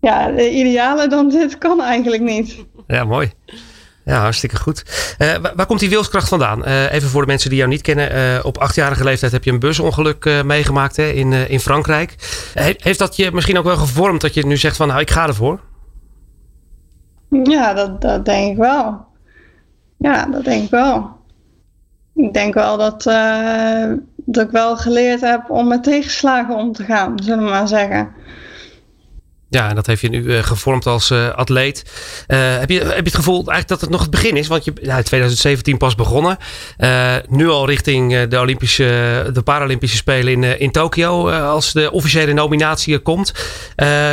Ja, 0.00 0.30
de 0.30 0.50
ideale 0.50 1.08
dan 1.08 1.28
dit 1.28 1.58
kan 1.58 1.82
eigenlijk 1.82 2.22
niet. 2.22 2.64
Ja, 2.88 3.04
mooi. 3.04 3.32
Ja, 4.04 4.20
hartstikke 4.20 4.56
goed. 4.56 4.82
Uh, 5.18 5.34
waar, 5.54 5.66
komt 5.66 5.80
die 5.80 5.88
wilskracht 5.88 6.28
vandaan? 6.28 6.68
Uh, 6.68 6.92
even 6.92 7.08
voor 7.08 7.20
de 7.20 7.26
mensen 7.26 7.48
die 7.48 7.58
jou 7.58 7.70
niet 7.70 7.82
kennen. 7.82 8.16
Uh, 8.16 8.44
op 8.44 8.58
achtjarige 8.58 9.04
leeftijd 9.04 9.32
heb 9.32 9.44
je 9.44 9.50
een 9.50 9.58
busongeluk 9.58 10.42
meegemaakt 10.44 10.96
hè, 10.96 11.08
in, 11.08 11.32
in 11.32 11.60
Frankrijk. 11.60 12.14
He, 12.54 12.74
heeft 12.78 12.98
dat 12.98 13.16
je 13.16 13.30
misschien 13.32 13.58
ook 13.58 13.64
wel 13.64 13.76
gevormd 13.76 14.20
dat 14.20 14.34
je 14.34 14.46
nu 14.46 14.56
zegt 14.56 14.76
van 14.76 14.88
nou 14.88 15.00
ik 15.00 15.10
ga 15.10 15.26
ervoor? 15.26 15.60
Ja, 17.42 17.74
dat, 17.74 18.00
dat 18.00 18.24
denk 18.24 18.50
ik 18.50 18.56
wel. 18.56 19.06
Ja, 19.98 20.26
dat 20.26 20.44
denk 20.44 20.64
ik 20.64 20.70
wel. 20.70 21.16
Ik 22.14 22.32
denk 22.32 22.54
wel 22.54 22.76
dat, 22.76 23.02
dat 24.14 24.44
ik 24.44 24.50
wel 24.50 24.76
geleerd 24.76 25.20
heb 25.20 25.50
om 25.50 25.68
met 25.68 25.82
tegenslagen 25.82 26.54
om 26.54 26.72
te 26.72 26.84
gaan, 26.84 27.22
zullen 27.22 27.44
we 27.44 27.50
maar 27.50 27.68
zeggen. 27.68 28.08
Ja, 29.50 29.68
en 29.68 29.74
dat 29.74 29.86
heeft 29.86 30.00
je 30.00 30.08
nu 30.08 30.22
uh, 30.22 30.42
gevormd 30.42 30.86
als 30.86 31.10
uh, 31.10 31.28
atleet. 31.28 31.84
Uh, 32.28 32.58
heb, 32.58 32.70
je, 32.70 32.78
heb 32.78 32.88
je 32.88 33.02
het 33.02 33.14
gevoel 33.14 33.34
eigenlijk 33.34 33.68
dat 33.68 33.80
het 33.80 33.90
nog 33.90 34.00
het 34.00 34.10
begin 34.10 34.36
is? 34.36 34.46
Want 34.46 34.64
je 34.64 34.72
in 34.74 35.02
2017 35.02 35.76
pas 35.76 35.94
begonnen. 35.94 36.36
nu 37.28 37.48
al 37.48 37.66
richting 37.66 38.24
de, 38.24 38.40
Olympische, 38.40 39.30
de 39.32 39.42
Paralympische 39.42 39.96
Spelen 39.96 40.32
in, 40.32 40.60
in 40.60 40.70
Tokio. 40.70 41.30
als 41.30 41.72
de 41.72 41.90
officiële 41.92 42.32
nominatie 42.32 42.98
komt. 42.98 43.32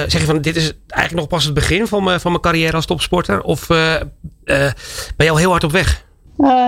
zeg 0.07 0.19
je 0.19 0.25
van 0.25 0.41
dit 0.41 0.55
is 0.55 0.71
eigenlijk 0.87 1.13
nog 1.13 1.27
pas 1.27 1.43
het 1.45 1.53
begin 1.53 1.87
van, 1.87 2.03
mijn 2.03 2.19
van 2.19 2.31
mijn 2.31 2.43
carrière 2.43 2.75
als 2.75 2.85
topsporter? 2.85 3.41
Of 3.41 3.67
ben 3.67 4.75
je 5.17 5.29
al 5.29 5.37
heel 5.37 5.51
hard 5.51 5.63
op 5.63 5.71
weg? 5.71 6.05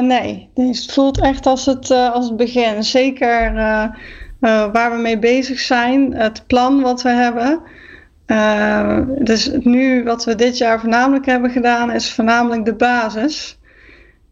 nee, 0.02 0.50
het 0.56 0.92
voelt 0.92 1.22
echt 1.22 1.46
als 1.46 1.66
het, 1.66 1.92
als 1.92 2.28
het 2.28 2.38
begin. 2.38 2.84
Zeker 2.84 3.54
waar 4.40 4.92
we 4.92 4.98
mee 5.02 5.20
bezig 5.20 5.60
zijn. 5.60 6.14
Het 6.14 6.44
plan 6.48 6.82
wat 6.82 7.02
we 7.02 7.10
hebben. 7.10 7.62
Uh, 8.28 9.00
dus 9.20 9.52
nu 9.60 10.04
wat 10.04 10.26
we 10.26 10.36
dit 10.36 10.58
jaar 10.58 10.80
voornamelijk 10.80 11.26
hebben 11.26 11.50
gedaan 11.50 11.92
is 11.92 12.12
voornamelijk 12.12 12.66
de 12.66 12.76
basis. 12.76 13.60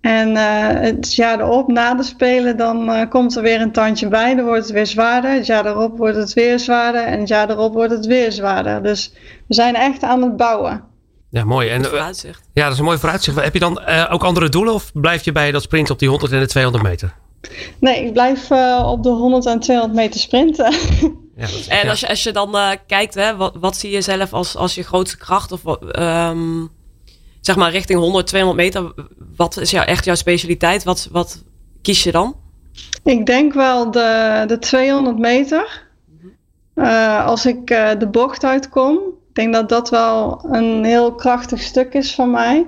En 0.01 0.29
uh, 0.29 0.67
het 0.67 1.15
jaar 1.15 1.39
erop, 1.39 1.67
na 1.67 1.95
de 1.95 2.03
Spelen, 2.03 2.58
dan 2.58 2.89
uh, 2.89 3.10
komt 3.10 3.36
er 3.36 3.41
weer 3.41 3.62
een 3.62 3.71
tandje 3.71 4.08
bij. 4.08 4.36
Dan 4.36 4.45
wordt 4.45 4.63
het 4.63 4.71
weer 4.71 4.86
zwaarder. 4.86 5.31
Het 5.31 5.45
jaar 5.45 5.65
erop 5.65 5.97
wordt 5.97 6.17
het 6.17 6.34
weer 6.34 6.60
zwaarder. 6.60 7.03
En 7.03 7.19
het 7.19 7.27
jaar 7.27 7.49
erop 7.49 7.73
wordt 7.73 7.91
het 7.91 8.05
weer 8.05 8.31
zwaarder. 8.31 8.84
Dus 8.84 9.13
we 9.47 9.53
zijn 9.53 9.75
echt 9.75 10.03
aan 10.03 10.21
het 10.21 10.38
bouwen. 10.38 10.84
Ja, 11.29 11.43
mooi. 11.43 11.69
En, 11.69 11.86
vooruitzicht. 11.86 12.49
Ja, 12.53 12.63
dat 12.63 12.73
is 12.73 12.79
een 12.79 12.86
mooi 12.86 12.97
vooruitzicht. 12.97 13.43
Heb 13.43 13.53
je 13.53 13.60
dan 13.60 13.86
ook 14.10 14.23
andere 14.23 14.49
doelen 14.49 14.73
of 14.73 14.91
blijf 14.93 15.25
je 15.25 15.31
bij 15.31 15.51
dat 15.51 15.62
sprint 15.62 15.89
op 15.89 15.99
die 15.99 16.10
100 16.10 16.31
en 16.31 16.39
de 16.39 16.47
200 16.47 16.84
meter? 16.84 17.13
Nee, 17.79 18.05
ik 18.05 18.13
blijf 18.13 18.51
op 18.81 19.03
de 19.03 19.10
100 19.10 19.45
en 19.45 19.60
200 19.60 19.99
meter 19.99 20.19
sprinten. 20.19 20.73
Ja, 21.36 21.48
en 21.67 21.89
als 21.89 22.00
je, 22.00 22.08
als 22.08 22.24
je 22.24 22.32
dan 22.32 22.56
uh, 22.56 22.71
kijkt, 22.88 23.13
hè, 23.13 23.36
wat, 23.36 23.56
wat 23.60 23.78
zie 23.78 23.91
je 23.91 24.02
zelf 24.02 24.34
als, 24.34 24.56
als 24.56 24.76
je 24.76 24.84
grootste 24.84 25.17
kracht? 25.17 25.52
Of 25.52 25.62
um, 26.00 26.69
zeg 27.41 27.56
maar 27.56 27.71
richting 27.71 28.00
100, 28.00 28.28
200 28.28 28.63
meter. 28.63 28.93
Wat 29.36 29.58
is 29.58 29.71
jou, 29.71 29.86
echt 29.86 30.06
jouw 30.06 30.15
specialiteit? 30.15 30.84
Wat, 30.84 31.08
wat 31.12 31.43
kies 31.82 32.04
je 32.04 32.12
dan? 32.12 32.36
Ik 33.04 33.26
denk 33.26 33.54
wel 33.54 33.91
de, 33.91 34.43
de 34.48 34.60
200 34.60 35.17
meter. 35.17 35.84
Uh, 36.76 37.26
als 37.26 37.45
ik 37.45 37.69
uh, 37.69 37.89
de 37.98 38.08
bocht 38.08 38.43
uitkom. 38.43 38.95
Ik 39.30 39.41
denk 39.41 39.54
dat 39.54 39.69
dat 39.69 39.89
wel 39.89 40.45
een 40.52 40.84
heel 40.84 41.13
krachtig 41.13 41.62
stuk 41.62 41.93
is 41.93 42.15
van 42.15 42.32
mij. 42.32 42.65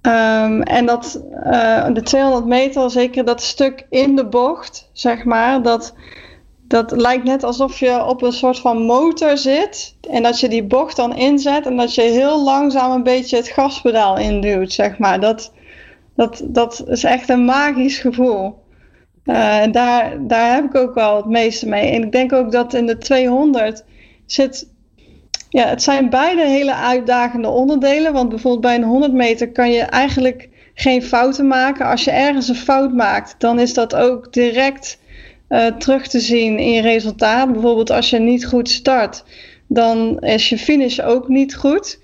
Ehm, 0.00 0.60
en 0.60 0.86
dat 0.86 1.20
uh, 1.46 1.86
de 1.92 2.02
200 2.02 2.46
meter, 2.46 2.90
zeker 2.90 3.24
dat 3.24 3.42
stuk 3.42 3.86
in 3.90 4.16
de 4.16 4.26
bocht, 4.26 4.88
zeg 4.92 5.24
maar, 5.24 5.62
dat, 5.62 5.94
dat 6.68 6.90
lijkt 6.90 7.24
net 7.24 7.44
alsof 7.44 7.78
je 7.78 8.04
op 8.04 8.22
een 8.22 8.32
soort 8.32 8.58
van 8.58 8.82
motor 8.82 9.38
zit. 9.38 9.96
En 10.10 10.22
dat 10.22 10.40
je 10.40 10.48
die 10.48 10.64
bocht 10.64 10.96
dan 10.96 11.16
inzet 11.16 11.66
en 11.66 11.76
dat 11.76 11.94
je 11.94 12.02
heel 12.02 12.44
langzaam 12.44 12.92
een 12.92 13.02
beetje 13.02 13.36
het 13.36 13.48
gaspedaal 13.48 14.18
induwt, 14.18 14.72
zeg 14.72 14.98
maar. 14.98 15.20
Dat, 15.20 15.52
dat, 16.16 16.42
dat 16.44 16.84
is 16.86 17.04
echt 17.04 17.28
een 17.28 17.44
magisch 17.44 17.98
gevoel. 17.98 18.62
Uh, 19.24 19.60
en 19.60 19.72
daar, 19.72 20.26
daar 20.26 20.54
heb 20.54 20.64
ik 20.64 20.74
ook 20.74 20.94
wel 20.94 21.16
het 21.16 21.26
meeste 21.26 21.68
mee. 21.68 21.90
En 21.90 22.02
ik 22.02 22.12
denk 22.12 22.32
ook 22.32 22.52
dat 22.52 22.74
in 22.74 22.86
de 22.86 22.98
200 22.98 23.84
zit 24.26 24.72
ja, 25.54 25.66
het 25.66 25.82
zijn 25.82 26.10
beide 26.10 26.46
hele 26.46 26.74
uitdagende 26.74 27.48
onderdelen. 27.48 28.12
Want 28.12 28.28
bijvoorbeeld 28.28 28.62
bij 28.62 28.74
een 28.74 28.82
100 28.82 29.12
meter 29.12 29.52
kan 29.52 29.70
je 29.70 29.80
eigenlijk 29.80 30.48
geen 30.74 31.02
fouten 31.02 31.46
maken. 31.46 31.86
Als 31.86 32.04
je 32.04 32.10
ergens 32.10 32.48
een 32.48 32.54
fout 32.54 32.92
maakt, 32.92 33.34
dan 33.38 33.58
is 33.58 33.74
dat 33.74 33.94
ook 33.94 34.32
direct 34.32 34.98
uh, 35.48 35.66
terug 35.66 36.06
te 36.06 36.20
zien 36.20 36.58
in 36.58 36.70
je 36.70 36.80
resultaat. 36.80 37.52
Bijvoorbeeld 37.52 37.90
als 37.90 38.10
je 38.10 38.18
niet 38.18 38.46
goed 38.46 38.68
start, 38.68 39.24
dan 39.66 40.18
is 40.18 40.48
je 40.48 40.58
finish 40.58 40.98
ook 40.98 41.28
niet 41.28 41.54
goed. 41.54 42.02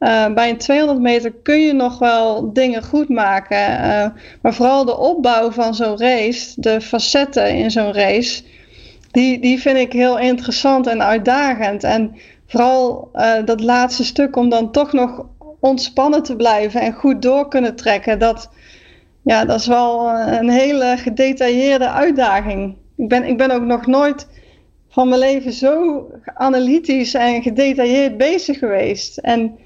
Uh, 0.00 0.34
bij 0.34 0.50
een 0.50 0.58
200 0.58 1.00
meter 1.00 1.32
kun 1.42 1.60
je 1.60 1.72
nog 1.72 1.98
wel 1.98 2.52
dingen 2.52 2.84
goed 2.84 3.08
maken. 3.08 3.56
Uh, 3.58 4.06
maar 4.42 4.54
vooral 4.54 4.84
de 4.84 4.98
opbouw 4.98 5.50
van 5.50 5.74
zo'n 5.74 5.98
race, 5.98 6.52
de 6.60 6.80
facetten 6.80 7.54
in 7.54 7.70
zo'n 7.70 7.92
race, 7.92 8.42
die, 9.10 9.40
die 9.40 9.60
vind 9.60 9.78
ik 9.78 9.92
heel 9.92 10.18
interessant 10.18 10.86
en 10.86 11.02
uitdagend. 11.02 11.84
En 11.84 12.16
vooral 12.46 13.10
dat 13.44 13.60
laatste 13.60 14.04
stuk 14.04 14.36
om 14.36 14.48
dan 14.48 14.72
toch 14.72 14.92
nog 14.92 15.26
ontspannen 15.60 16.22
te 16.22 16.36
blijven 16.36 16.80
en 16.80 16.92
goed 16.92 17.22
door 17.22 17.48
kunnen 17.48 17.76
trekken. 17.76 18.18
Dat, 18.18 18.48
ja, 19.24 19.44
dat 19.44 19.60
is 19.60 19.66
wel 19.66 20.08
een 20.10 20.50
hele 20.50 20.96
gedetailleerde 20.98 21.90
uitdaging. 21.90 22.76
Ik 22.96 23.08
ben, 23.08 23.24
ik 23.24 23.36
ben 23.36 23.50
ook 23.50 23.62
nog 23.62 23.86
nooit 23.86 24.28
van 24.88 25.08
mijn 25.08 25.20
leven 25.20 25.52
zo 25.52 26.06
analytisch 26.34 27.14
en 27.14 27.42
gedetailleerd 27.42 28.16
bezig 28.16 28.58
geweest. 28.58 29.18
En 29.18 29.58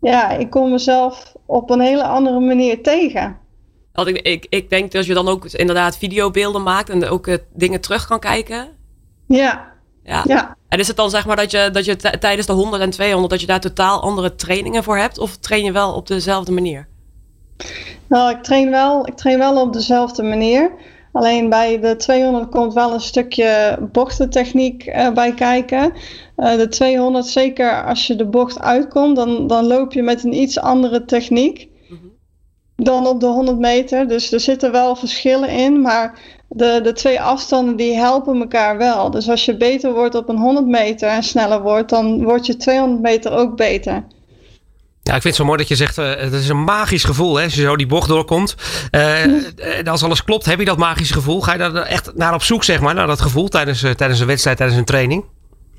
ja, 0.00 0.30
ik 0.30 0.50
kom 0.50 0.70
mezelf 0.70 1.34
op 1.46 1.70
een 1.70 1.80
hele 1.80 2.04
andere 2.04 2.40
manier 2.40 2.82
tegen. 2.82 3.36
Want 3.92 4.08
ik, 4.08 4.18
ik, 4.20 4.46
ik 4.48 4.70
denk 4.70 4.92
dat 4.92 5.06
je 5.06 5.14
dan 5.14 5.28
ook 5.28 5.44
inderdaad 5.44 5.98
videobeelden 5.98 6.62
maakt 6.62 6.90
en 6.90 7.08
ook 7.08 7.26
uh, 7.26 7.36
dingen 7.54 7.80
terug 7.80 8.06
kan 8.06 8.20
kijken. 8.20 8.68
Ja. 9.28 9.72
ja. 10.02 10.22
ja. 10.26 10.56
En 10.68 10.78
is 10.78 10.88
het 10.88 10.96
dan 10.96 11.10
zeg 11.10 11.26
maar 11.26 11.36
dat 11.36 11.50
je, 11.50 11.70
dat 11.72 11.84
je 11.84 11.96
tijdens 11.96 12.46
de 12.46 12.52
100 12.52 12.82
en 12.82 12.90
200 12.90 13.30
dat 13.30 13.40
je 13.40 13.46
daar 13.46 13.60
totaal 13.60 14.02
andere 14.02 14.34
trainingen 14.34 14.82
voor 14.82 14.98
hebt? 14.98 15.18
Of 15.18 15.36
train 15.36 15.64
je 15.64 15.72
wel 15.72 15.92
op 15.94 16.06
dezelfde 16.06 16.52
manier? 16.52 16.88
Nou, 18.08 18.30
ik 18.30 18.42
train 18.42 18.70
wel, 18.70 19.06
ik 19.06 19.14
train 19.14 19.38
wel 19.38 19.60
op 19.60 19.72
dezelfde 19.72 20.22
manier. 20.22 20.70
Alleen 21.12 21.48
bij 21.48 21.80
de 21.80 21.96
200 21.96 22.48
komt 22.48 22.74
wel 22.74 22.92
een 22.92 23.00
stukje 23.00 23.78
bochtentechniek 23.92 24.86
uh, 24.86 25.10
bij 25.10 25.34
kijken. 25.34 25.92
Uh, 26.36 26.56
de 26.56 26.68
200, 26.68 27.26
zeker 27.26 27.84
als 27.84 28.06
je 28.06 28.16
de 28.16 28.26
bocht 28.26 28.60
uitkomt, 28.60 29.16
dan, 29.16 29.46
dan 29.46 29.66
loop 29.66 29.92
je 29.92 30.02
met 30.02 30.24
een 30.24 30.34
iets 30.34 30.58
andere 30.58 31.04
techniek 31.04 31.68
mm 31.88 31.98
-hmm. 31.98 32.12
dan 32.76 33.06
op 33.06 33.20
de 33.20 33.26
100 33.26 33.58
meter. 33.58 34.08
Dus 34.08 34.32
er 34.32 34.40
zitten 34.40 34.72
wel 34.72 34.96
verschillen 34.96 35.48
in, 35.48 35.80
maar 35.80 36.18
de, 36.48 36.80
de 36.82 36.92
twee 36.92 37.20
afstanden 37.20 37.76
die 37.76 37.96
helpen 37.96 38.40
elkaar 38.40 38.78
wel. 38.78 39.10
Dus 39.10 39.28
als 39.28 39.44
je 39.44 39.56
beter 39.56 39.92
wordt 39.92 40.14
op 40.14 40.28
een 40.28 40.38
100 40.38 40.66
meter 40.66 41.08
en 41.08 41.22
sneller 41.22 41.62
wordt, 41.62 41.88
dan 41.88 42.24
wordt 42.24 42.46
je 42.46 42.56
200 42.56 43.02
meter 43.02 43.32
ook 43.32 43.56
beter. 43.56 44.04
Ja, 45.02 45.14
ik 45.14 45.22
vind 45.22 45.24
het 45.24 45.34
zo 45.34 45.44
mooi 45.44 45.58
dat 45.58 45.68
je 45.68 45.76
zegt, 45.76 45.98
uh, 45.98 46.14
het 46.14 46.32
is 46.32 46.48
een 46.48 46.64
magisch 46.64 47.04
gevoel 47.04 47.36
hè, 47.36 47.44
als 47.44 47.54
je 47.54 47.62
zo 47.62 47.76
die 47.76 47.86
bocht 47.86 48.08
doorkomt. 48.08 48.54
Uh, 48.90 49.84
als 49.84 50.02
alles 50.02 50.24
klopt, 50.24 50.46
heb 50.46 50.58
je 50.58 50.64
dat 50.64 50.78
magische 50.78 51.14
gevoel? 51.14 51.40
Ga 51.40 51.52
je 51.52 51.58
daar 51.58 51.74
echt 51.74 52.14
naar 52.14 52.34
op 52.34 52.42
zoek, 52.42 52.64
zeg 52.64 52.80
maar, 52.80 52.94
naar 52.94 53.06
dat 53.06 53.20
gevoel 53.20 53.48
tijdens, 53.48 53.82
uh, 53.82 53.90
tijdens 53.90 54.20
een 54.20 54.26
wedstrijd, 54.26 54.56
tijdens 54.56 54.78
een 54.78 54.84
training? 54.84 55.24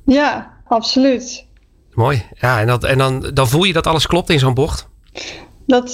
Ja, 0.05 0.53
absoluut. 0.67 1.45
Mooi. 1.93 2.25
Ja, 2.39 2.59
en, 2.59 2.67
dat, 2.67 2.83
en 2.83 2.97
dan, 2.97 3.29
dan 3.33 3.47
voel 3.47 3.63
je 3.63 3.73
dat 3.73 3.88
alles 3.88 4.07
klopt 4.07 4.29
in 4.29 4.39
zo'n 4.39 4.53
bocht? 4.53 4.88
Dat, 5.65 5.93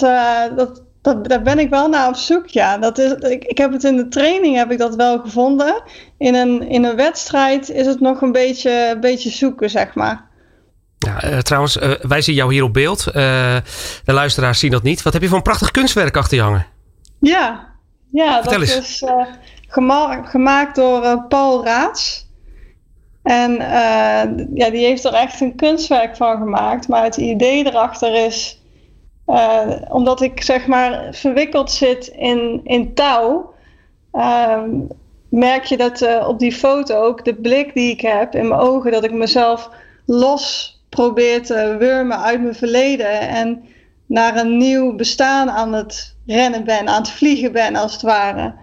dat, 0.55 0.83
dat, 1.01 1.27
daar 1.27 1.41
ben 1.41 1.59
ik 1.59 1.69
wel 1.69 1.87
naar 1.87 2.07
op 2.07 2.15
zoek, 2.15 2.47
ja. 2.47 2.77
Dat 2.77 2.97
is, 2.97 3.11
ik, 3.11 3.43
ik 3.43 3.57
heb 3.57 3.71
het 3.71 3.83
in 3.83 3.95
de 3.95 4.07
training 4.07 4.55
heb 4.55 4.71
ik 4.71 4.77
dat 4.77 4.95
wel 4.95 5.19
gevonden. 5.19 5.81
In 6.17 6.35
een, 6.35 6.69
in 6.69 6.83
een 6.83 6.95
wedstrijd 6.95 7.69
is 7.69 7.85
het 7.85 7.99
nog 7.99 8.21
een 8.21 8.31
beetje, 8.31 8.91
een 8.93 8.99
beetje 8.99 9.29
zoeken, 9.29 9.69
zeg 9.69 9.95
maar. 9.95 10.28
Ja, 10.99 11.31
uh, 11.31 11.37
trouwens, 11.37 11.77
uh, 11.77 11.91
wij 12.01 12.21
zien 12.21 12.35
jou 12.35 12.53
hier 12.53 12.63
op 12.63 12.73
beeld. 12.73 13.07
Uh, 13.07 13.13
de 14.03 14.13
luisteraars 14.13 14.59
zien 14.59 14.71
dat 14.71 14.83
niet. 14.83 15.01
Wat 15.01 15.13
heb 15.13 15.21
je 15.21 15.27
voor 15.27 15.37
een 15.37 15.43
prachtig 15.43 15.71
kunstwerk 15.71 16.17
achter 16.17 16.37
je 16.37 16.43
hangen? 16.43 16.65
Ja, 17.19 17.67
ja 18.11 18.41
dat 18.41 18.53
eens. 18.53 18.75
is 18.75 19.03
gema 19.67 20.23
gemaakt 20.23 20.75
door 20.75 21.25
Paul 21.27 21.63
Raats. 21.63 22.27
En 23.23 23.51
ja, 24.53 24.69
die 24.69 24.85
heeft 24.85 25.03
er 25.03 25.13
echt 25.13 25.41
een 25.41 25.55
kunstwerk 25.55 26.15
van 26.15 26.37
gemaakt. 26.37 26.87
Maar 26.87 27.03
het 27.03 27.17
idee 27.17 27.65
erachter 27.65 28.25
is, 28.25 28.61
omdat 29.87 30.21
ik 30.21 30.43
zeg 30.43 30.67
maar 30.67 31.07
verwikkeld 31.11 31.71
zit 31.71 32.07
in, 32.07 32.61
in 32.63 32.93
touw, 32.93 33.53
ehm, 34.11 34.69
merk 35.29 35.63
je 35.63 35.77
dat 35.77 36.25
op 36.27 36.39
die 36.39 36.53
foto 36.53 37.03
ook 37.03 37.25
de 37.25 37.35
blik 37.35 37.73
die 37.73 37.91
ik 37.91 38.01
heb 38.01 38.35
in 38.35 38.47
mijn 38.47 38.61
ogen, 38.61 38.91
dat 38.91 39.03
ik 39.03 39.13
mezelf 39.13 39.69
los 40.05 40.78
probeer 40.99 41.43
te 41.43 41.75
wurmen 41.79 42.21
uit 42.21 42.41
mijn 42.41 42.55
verleden 42.55 43.19
en 43.19 43.63
naar 44.05 44.37
een 44.37 44.57
nieuw 44.57 44.95
bestaan 44.95 45.49
aan 45.49 45.73
het 45.73 46.15
rennen 46.25 46.63
ben, 46.63 46.87
aan 46.87 47.01
het 47.01 47.09
vliegen 47.09 47.51
ben 47.51 47.75
als 47.75 47.93
het 47.93 48.01
ware. 48.01 48.53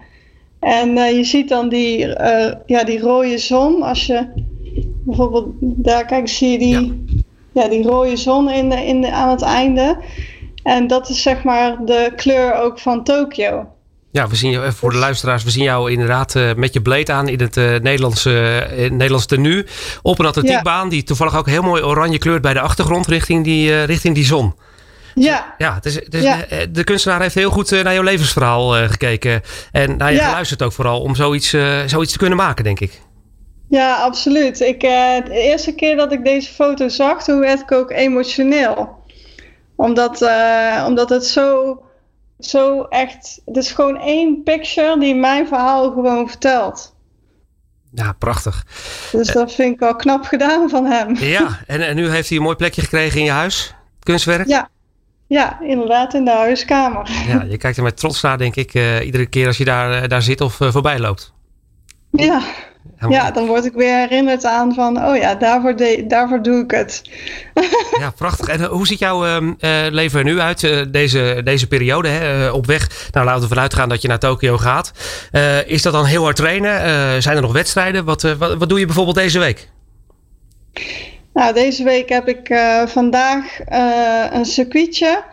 En 0.59 0.89
uh, 0.89 1.11
je 1.11 1.23
ziet 1.23 1.49
dan 1.49 1.69
die, 1.69 2.05
uh, 2.05 2.53
ja, 2.65 2.83
die 2.83 2.99
rode 2.99 3.37
zon, 3.37 3.81
als 3.81 4.05
je 4.05 4.27
bijvoorbeeld 5.05 5.47
daar 5.59 6.05
kijk, 6.05 6.27
zie 6.27 6.51
je 6.51 6.57
die, 6.57 7.03
ja. 7.53 7.61
ja 7.61 7.67
die 7.67 7.83
rode 7.83 8.17
zon 8.17 8.49
in 8.49 8.69
de, 8.69 8.85
in 8.85 9.01
de, 9.01 9.11
aan 9.11 9.29
het 9.29 9.41
einde. 9.41 9.97
En 10.63 10.87
dat 10.87 11.09
is 11.09 11.21
zeg 11.21 11.43
maar 11.43 11.85
de 11.85 12.11
kleur 12.15 12.53
ook 12.53 12.79
van 12.79 13.03
Tokio. 13.03 13.67
Ja, 14.11 14.27
we 14.27 14.35
zien 14.35 14.51
jou, 14.51 14.71
voor 14.71 14.91
de 14.91 14.97
luisteraars, 14.97 15.43
we 15.43 15.49
zien 15.49 15.63
jou 15.63 15.91
inderdaad 15.91 16.35
uh, 16.35 16.53
met 16.53 16.73
je 16.73 16.81
bleed 16.81 17.09
aan 17.09 17.27
in 17.27 17.39
het 17.39 17.57
uh, 17.57 17.65
Nederlandse, 17.79 18.67
uh, 18.77 18.89
Nederlands 18.91 19.25
tenue. 19.25 19.65
Op 20.01 20.19
een 20.19 20.25
atletiekbaan 20.25 20.83
ja. 20.83 20.89
die 20.89 21.03
toevallig 21.03 21.37
ook 21.37 21.47
heel 21.47 21.61
mooi 21.61 21.83
oranje 21.83 22.17
kleurt 22.17 22.41
bij 22.41 22.53
de 22.53 22.59
achtergrond 22.59 23.07
richting 23.07 23.43
die, 23.43 23.83
richting 23.83 24.15
die 24.15 24.25
zon. 24.25 24.55
Ja. 25.15 25.55
Ja, 25.57 25.73
het 25.73 25.85
is, 25.85 25.95
het 25.95 26.13
is, 26.13 26.23
ja. 26.23 26.45
de 26.69 26.83
kunstenaar 26.83 27.21
heeft 27.21 27.35
heel 27.35 27.51
goed 27.51 27.71
naar 27.71 27.93
jouw 27.93 28.03
levensverhaal 28.03 28.69
gekeken. 28.71 29.41
En 29.71 29.97
naar 29.97 30.11
je 30.11 30.17
ja. 30.17 30.27
geluisterd 30.27 30.61
ook 30.61 30.73
vooral 30.73 31.01
om 31.01 31.15
zoiets, 31.15 31.55
zoiets 31.85 32.11
te 32.11 32.17
kunnen 32.17 32.37
maken, 32.37 32.63
denk 32.63 32.79
ik. 32.79 33.01
Ja, 33.69 33.95
absoluut. 33.95 34.59
Ik, 34.59 34.79
de 34.79 35.29
eerste 35.29 35.75
keer 35.75 35.95
dat 35.95 36.11
ik 36.11 36.25
deze 36.25 36.51
foto 36.51 36.87
zag, 36.87 37.23
toen 37.23 37.39
werd 37.39 37.61
ik 37.61 37.71
ook 37.71 37.91
emotioneel. 37.91 38.89
Omdat, 39.75 40.29
omdat 40.85 41.09
het 41.09 41.25
zo 41.25 41.81
zo 42.39 42.81
echt. 42.81 43.41
Het 43.45 43.57
is 43.57 43.71
gewoon 43.71 43.97
één 43.97 44.43
picture 44.43 44.99
die 44.99 45.15
mijn 45.15 45.47
verhaal 45.47 45.91
gewoon 45.91 46.27
vertelt. 46.27 46.95
Ja, 47.93 48.11
prachtig. 48.11 48.65
Dus 49.11 49.27
dat 49.27 49.53
vind 49.53 49.73
ik 49.73 49.79
wel 49.79 49.95
knap 49.95 50.23
gedaan 50.23 50.69
van 50.69 50.85
hem. 50.85 51.15
Ja, 51.15 51.59
en, 51.67 51.87
en 51.87 51.95
nu 51.95 52.09
heeft 52.09 52.29
hij 52.29 52.37
een 52.37 52.43
mooi 52.43 52.55
plekje 52.55 52.81
gekregen 52.81 53.19
in 53.19 53.25
je 53.25 53.31
huis? 53.31 53.73
Kunstwerk? 53.99 54.47
Ja, 54.47 54.69
ja 55.27 55.61
inderdaad, 55.61 56.13
in 56.13 56.25
de 56.25 56.31
huiskamer. 56.31 57.09
Ja, 57.27 57.43
je 57.43 57.57
kijkt 57.57 57.77
er 57.77 57.83
met 57.83 57.97
trots 57.97 58.21
naar, 58.21 58.37
denk 58.37 58.55
ik, 58.55 58.73
uh, 58.73 59.05
iedere 59.05 59.25
keer 59.25 59.47
als 59.47 59.57
je 59.57 59.65
daar, 59.65 60.03
uh, 60.03 60.09
daar 60.09 60.21
zit 60.21 60.41
of 60.41 60.59
uh, 60.59 60.71
voorbij 60.71 60.99
loopt. 60.99 61.33
Ja, 62.11 62.41
ja, 63.09 63.31
dan 63.31 63.45
word 63.45 63.65
ik 63.65 63.73
weer 63.73 63.97
herinnerd 63.97 64.45
aan 64.45 64.73
van, 64.73 65.05
oh 65.05 65.15
ja, 65.15 65.35
daarvoor, 65.35 65.75
de, 65.75 66.03
daarvoor 66.07 66.41
doe 66.41 66.63
ik 66.63 66.71
het. 66.71 67.01
ja, 67.99 68.09
prachtig. 68.09 68.47
En 68.47 68.63
hoe 68.63 68.87
ziet 68.87 68.99
jouw 68.99 69.25
uh, 69.25 69.53
leven 69.89 70.19
er 70.19 70.25
nu 70.25 70.39
uit, 70.39 70.63
uh, 70.63 70.81
deze, 70.89 71.41
deze 71.43 71.67
periode 71.67 72.07
hè, 72.07 72.49
op 72.49 72.65
weg? 72.65 73.09
Nou, 73.11 73.25
laten 73.25 73.41
we 73.41 73.47
vanuit 73.47 73.73
gaan 73.73 73.89
dat 73.89 74.01
je 74.01 74.07
naar 74.07 74.19
Tokio 74.19 74.57
gaat. 74.57 74.91
Uh, 75.31 75.67
is 75.67 75.81
dat 75.81 75.93
dan 75.93 76.05
heel 76.05 76.23
hard 76.23 76.35
trainen? 76.35 77.21
zijn 77.21 77.35
er 77.35 77.41
nog 77.41 77.51
wedstrijden? 77.51 78.05
Wat, 78.05 78.21
wat, 78.21 78.57
wat 78.57 78.69
doe 78.69 78.79
je 78.79 78.85
bijvoorbeeld 78.85 79.15
deze 79.15 79.39
week? 79.39 79.69
Nou, 81.33 81.53
deze 81.53 81.83
week 81.83 82.09
heb 82.09 82.27
ik 82.27 82.59
vandaag 82.85 83.43
een 84.31 84.45
circuitje. 84.45 85.23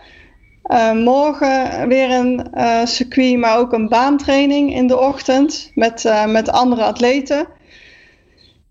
Uh, 0.65 0.93
morgen 0.93 1.89
weer 1.89 2.11
een 2.11 2.47
uh, 2.55 2.85
circuit, 2.85 3.39
maar 3.39 3.59
ook 3.59 3.73
een 3.73 3.89
baantraining 3.89 4.75
in 4.75 4.87
de 4.87 4.99
ochtend 4.99 5.71
met, 5.75 6.05
uh, 6.05 6.27
met 6.27 6.49
andere 6.49 6.85
atleten. 6.85 7.47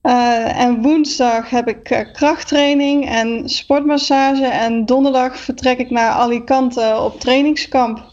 en 0.01 0.82
woensdag 0.82 1.49
heb 1.49 1.67
ik 1.67 2.10
krachttraining 2.13 3.10
en 3.10 3.49
sportmassage. 3.49 4.45
En 4.45 4.86
donderdag 4.86 5.38
vertrek 5.38 5.77
ik 5.77 5.89
naar 5.89 6.12
Alicante 6.12 6.99
op 6.99 7.19
trainingskamp. 7.19 8.12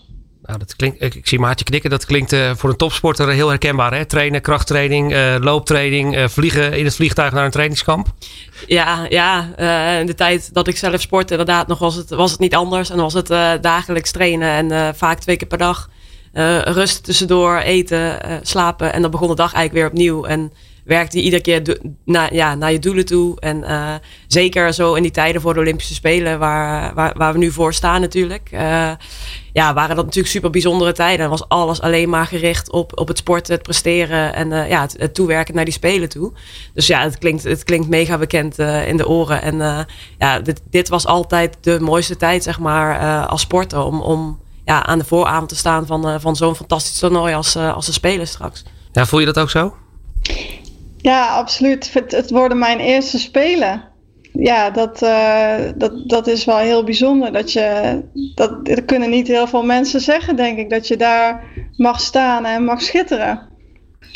Nou, 0.50 0.62
dat 0.62 0.76
klinkt, 0.76 1.02
ik, 1.02 1.26
zie 1.26 1.38
Maartje 1.38 1.64
knikken. 1.64 1.90
Dat 1.90 2.04
klinkt 2.04 2.36
voor 2.56 2.70
een 2.70 2.76
topsporter 2.76 3.28
heel 3.28 3.48
herkenbaar. 3.48 3.94
Hè? 3.94 4.04
Trainen, 4.04 4.40
krachttraining, 4.40 5.14
looptraining, 5.42 6.30
vliegen 6.30 6.72
in 6.72 6.84
het 6.84 6.94
vliegtuig 6.94 7.32
naar 7.32 7.44
een 7.44 7.50
trainingskamp. 7.50 8.06
Ja, 8.66 9.06
ja 9.08 9.56
in 10.00 10.06
de 10.06 10.14
tijd 10.14 10.54
dat 10.54 10.68
ik 10.68 10.76
zelf 10.76 11.00
sportte, 11.00 11.32
inderdaad, 11.32 11.66
nog 11.66 11.78
was 11.78 11.94
het, 11.94 12.10
was 12.10 12.30
het 12.30 12.40
niet 12.40 12.54
anders. 12.54 12.90
En 12.90 12.96
was 12.96 13.12
het 13.12 13.26
dagelijks 13.62 14.10
trainen 14.10 14.72
en 14.72 14.94
vaak 14.94 15.20
twee 15.20 15.36
keer 15.36 15.48
per 15.48 15.58
dag. 15.58 15.90
rust 16.64 17.04
tussendoor, 17.04 17.56
eten, 17.56 18.18
slapen. 18.42 18.92
En 18.92 19.02
dan 19.02 19.10
begon 19.10 19.28
de 19.28 19.34
dag 19.34 19.52
eigenlijk 19.52 19.72
weer 19.72 20.02
opnieuw. 20.02 20.24
En 20.24 20.52
werkt 20.84 21.12
die 21.12 21.22
iedere 21.22 21.42
keer 21.42 21.78
naar, 22.04 22.34
ja, 22.34 22.54
naar 22.54 22.72
je 22.72 22.78
doelen 22.78 23.04
toe. 23.04 23.40
En 23.40 23.58
uh, 23.58 23.94
zeker 24.26 24.74
zo 24.74 24.94
in 24.94 25.02
die 25.02 25.10
tijden 25.10 25.40
voor 25.40 25.54
de 25.54 25.60
Olympische 25.60 25.94
Spelen, 25.94 26.38
waar, 26.38 26.94
waar, 26.94 27.32
we 27.32 27.38
nu 27.38 27.50
voor 27.50 27.74
staan 27.74 28.00
natuurlijk. 28.00 28.50
Uh, 28.52 28.90
ja, 29.52 29.74
waren 29.74 29.96
dat 29.96 30.04
natuurlijk 30.04 30.32
super 30.32 30.50
bijzondere 30.50 30.92
tijden. 30.92 31.24
En 31.24 31.30
was 31.30 31.48
alles 31.48 31.80
alleen 31.80 32.08
maar 32.08 32.26
gericht 32.26 32.70
op, 32.70 32.98
op 32.98 33.08
het 33.08 33.18
sporten, 33.18 33.54
het 33.54 33.62
presteren 33.62 34.34
en 34.34 34.50
uh, 34.50 34.68
ja, 34.68 34.80
het, 34.80 34.94
het, 34.98 35.14
toewerken 35.14 35.54
naar 35.54 35.64
die 35.64 35.74
Spelen 35.74 36.08
toe. 36.08 36.32
Dus 36.74 36.86
ja, 36.86 37.02
het 37.02 37.18
klinkt, 37.18 37.42
het 37.42 37.64
klinkt 37.64 37.88
mega 37.88 38.18
bekend 38.18 38.58
in 38.58 38.96
de 38.96 39.08
oren. 39.08 39.42
En 39.42 39.86
ja, 40.18 40.40
dit, 40.40 40.62
dit 40.70 40.88
was 40.88 41.06
altijd 41.06 41.56
de 41.60 41.80
mooiste 41.80 42.16
tijd, 42.16 42.42
zeg 42.42 42.58
maar, 42.58 43.26
als 43.26 43.40
sporter. 43.40 43.82
Om, 43.82 44.00
om 44.00 44.38
ja, 44.64 44.86
aan 44.86 44.98
de 44.98 45.04
vooravond 45.04 45.48
te 45.48 45.56
staan 45.56 45.86
van, 45.86 46.20
van 46.20 46.36
zo'n 46.36 46.56
fantastisch 46.56 46.98
toernooi 46.98 47.34
als, 47.34 47.56
als 47.56 47.86
de 47.86 47.92
Spelen 47.92 48.28
straks. 48.28 48.64
Ja, 48.92 49.06
voel 49.06 49.20
je 49.20 49.26
dat 49.26 49.38
ook 49.38 49.50
zo? 49.50 49.74
Ja, 51.02 51.26
absoluut. 51.26 51.92
Het, 51.92 52.30
worden 52.30 52.58
mijn 52.58 52.78
eerste 52.78 53.18
spelen. 53.18 53.88
Ja, 54.32 54.70
dat, 54.70 55.02
uh, 55.02 55.54
dat, 55.76 56.08
dat 56.08 56.26
is 56.26 56.44
wel 56.44 56.58
heel 56.58 56.84
bijzonder. 56.84 57.32
Dat 57.32 57.52
je, 57.52 58.00
dat, 58.34 58.66
dat 58.66 58.84
kunnen 58.84 59.10
niet 59.10 59.26
heel 59.26 59.46
veel 59.46 59.62
mensen 59.62 60.00
zeggen, 60.00 60.36
denk 60.36 60.58
ik. 60.58 60.70
Dat 60.70 60.88
je 60.88 60.96
daar 60.96 61.44
mag 61.76 62.00
staan 62.00 62.44
en 62.44 62.64
mag 62.64 62.82
schitteren. 62.82 63.48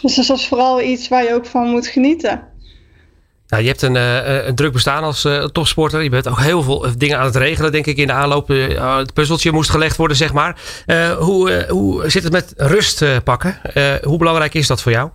Dus 0.02 0.14
dat 0.14 0.36
is 0.36 0.46
vooral 0.46 0.82
iets 0.82 1.08
waar 1.08 1.24
je 1.24 1.34
ook 1.34 1.46
van 1.46 1.68
moet 1.68 1.86
genieten. 1.86 2.52
Nou, 3.46 3.62
je 3.62 3.68
hebt 3.68 3.82
een, 3.82 3.94
uh, 3.94 4.46
een 4.46 4.54
druk 4.54 4.72
bestaan 4.72 5.02
als 5.02 5.28
topsporter. 5.52 6.02
Je 6.02 6.08
bent 6.08 6.28
ook 6.28 6.40
heel 6.40 6.62
veel 6.62 6.86
dingen 6.96 7.18
aan 7.18 7.24
het 7.24 7.36
regelen, 7.36 7.72
denk 7.72 7.86
ik, 7.86 7.96
in 7.96 8.06
de 8.06 8.12
aanloop. 8.12 8.48
het 8.48 9.14
puzzeltje 9.14 9.52
moest 9.52 9.70
gelegd 9.70 9.96
worden, 9.96 10.16
zeg 10.16 10.32
maar. 10.32 10.58
hoe, 11.18 11.66
hoe 11.68 12.10
zit 12.10 12.22
het 12.22 12.32
met 12.32 12.52
rust 12.56 13.04
pakken? 13.24 13.60
hoe 14.02 14.18
belangrijk 14.18 14.54
is 14.54 14.66
dat 14.66 14.82
voor 14.82 14.92
jou? 14.92 15.10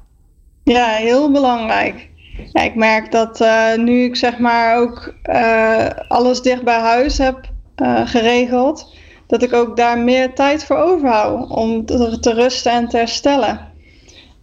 Ja, 0.63 0.88
heel 0.88 1.32
belangrijk. 1.32 2.10
Ik 2.54 2.76
merk 2.76 3.12
dat 3.12 3.41
uh, 3.41 3.76
nu 3.76 4.04
ik 4.04 4.15
zeg 4.15 4.38
maar 4.38 4.78
ook 4.78 5.13
uh, 5.30 5.86
alles 6.08 6.41
dicht 6.41 6.63
bij 6.63 6.80
huis 6.80 7.17
heb 7.17 7.50
uh, 7.78 8.08
geregeld, 8.08 8.95
dat 9.28 9.43
ik 9.43 9.54
ook 9.54 9.78
daar 9.78 9.98
meer 9.98 10.34
tijd 10.34 10.65
voor 10.65 10.78
overhoud 10.78 11.50
om 11.50 11.86
te, 11.86 12.19
te 12.19 12.34
rusten 12.34 12.72
en 12.72 12.88
te 12.88 12.98
herstellen. 12.98 13.67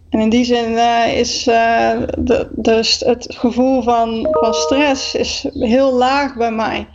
En 0.09 0.19
in 0.19 0.29
die 0.29 0.45
zin 0.45 0.77
is 1.15 1.43
de, 1.43 2.47
de, 2.51 2.99
het 3.05 3.25
gevoel 3.29 3.81
van, 3.81 4.27
van 4.31 4.53
stress 4.53 5.15
is 5.15 5.45
heel 5.53 5.93
laag 5.93 6.35
bij 6.35 6.51
mij. 6.51 6.87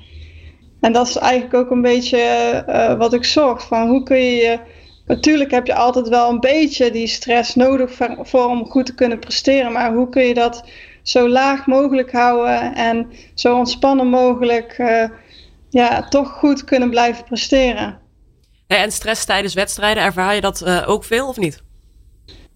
En 0.81 0.93
dat 0.93 1.09
is 1.09 1.17
eigenlijk 1.17 1.55
ook 1.55 1.71
een 1.71 1.83
beetje 1.83 2.95
wat 2.99 3.13
ik 3.13 3.25
zocht. 3.25 3.65
Van 3.65 3.89
hoe 3.89 4.03
kun 4.03 4.17
je 4.17 4.37
je 4.37 4.59
Natuurlijk 5.07 5.51
heb 5.51 5.67
je 5.67 5.75
altijd 5.75 6.09
wel 6.09 6.31
een 6.31 6.41
beetje 6.41 6.91
die 6.91 7.07
stress 7.07 7.55
nodig 7.55 7.93
voor, 8.23 8.47
om 8.47 8.67
goed 8.67 8.87
te 8.87 8.95
kunnen 8.95 9.19
presteren. 9.19 9.73
Maar 9.73 9.95
hoe 9.95 10.09
kun 10.09 10.23
je 10.23 10.35
dat 10.35 10.65
zo 11.03 11.29
laag 11.29 11.67
mogelijk 11.67 12.13
houden 12.13 12.75
en 12.75 13.11
zo 13.35 13.57
ontspannen 13.57 14.07
mogelijk 14.07 14.79
uh, 14.79 15.05
ja, 15.71 16.09
toch 16.09 16.29
goed 16.31 16.65
kunnen 16.65 16.91
blijven 16.91 17.25
presteren? 17.25 17.99
En 18.67 18.93
stress 18.93 19.25
tijdens 19.25 19.55
wedstrijden, 19.55 20.03
ervaar 20.03 20.35
je 20.35 20.41
dat 20.41 20.63
uh, 20.67 20.89
ook 20.89 21.05
veel 21.05 21.29
of 21.29 21.37
niet? 21.37 21.63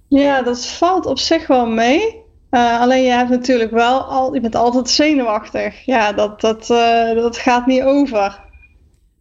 Ja, 0.08 0.42
dat 0.42 0.66
valt 0.66 1.06
op 1.06 1.18
zich 1.18 1.46
wel 1.46 1.66
mee. 1.66 2.24
Uh, 2.50 2.80
alleen 2.80 3.02
je 3.02 3.10
hebt 3.10 3.30
natuurlijk 3.30 3.70
wel 3.70 4.00
al, 4.00 4.34
je 4.34 4.40
bent 4.40 4.54
altijd 4.54 4.90
zenuwachtig. 4.90 5.84
Ja, 5.84 6.12
dat, 6.12 6.40
dat, 6.40 6.66
dat 7.14 7.36
gaat 7.36 7.66
niet 7.66 7.82
over. 7.82 8.44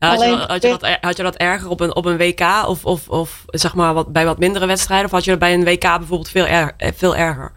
Had, 0.09 0.21
je, 0.21 0.45
had, 0.47 0.61
je, 0.61 0.69
dat, 0.69 0.97
had 1.01 1.17
je 1.17 1.23
dat 1.23 1.35
erger 1.35 1.69
op 1.69 1.79
een, 1.79 1.95
op 1.95 2.05
een 2.05 2.17
WK 2.17 2.41
of, 2.67 2.85
of, 2.85 3.09
of 3.09 3.43
zeg 3.45 3.75
maar 3.75 3.93
wat, 3.93 4.11
bij 4.11 4.25
wat 4.25 4.39
mindere 4.39 4.65
wedstrijden? 4.65 5.05
Of 5.05 5.11
had 5.11 5.23
je 5.23 5.29
dat 5.29 5.39
bij 5.39 5.53
een 5.53 5.63
WK 5.63 5.81
bijvoorbeeld 5.81 6.29
veel, 6.29 6.45
er, 6.45 6.73
eh, 6.77 6.89
veel 6.95 7.15
erger? 7.15 7.51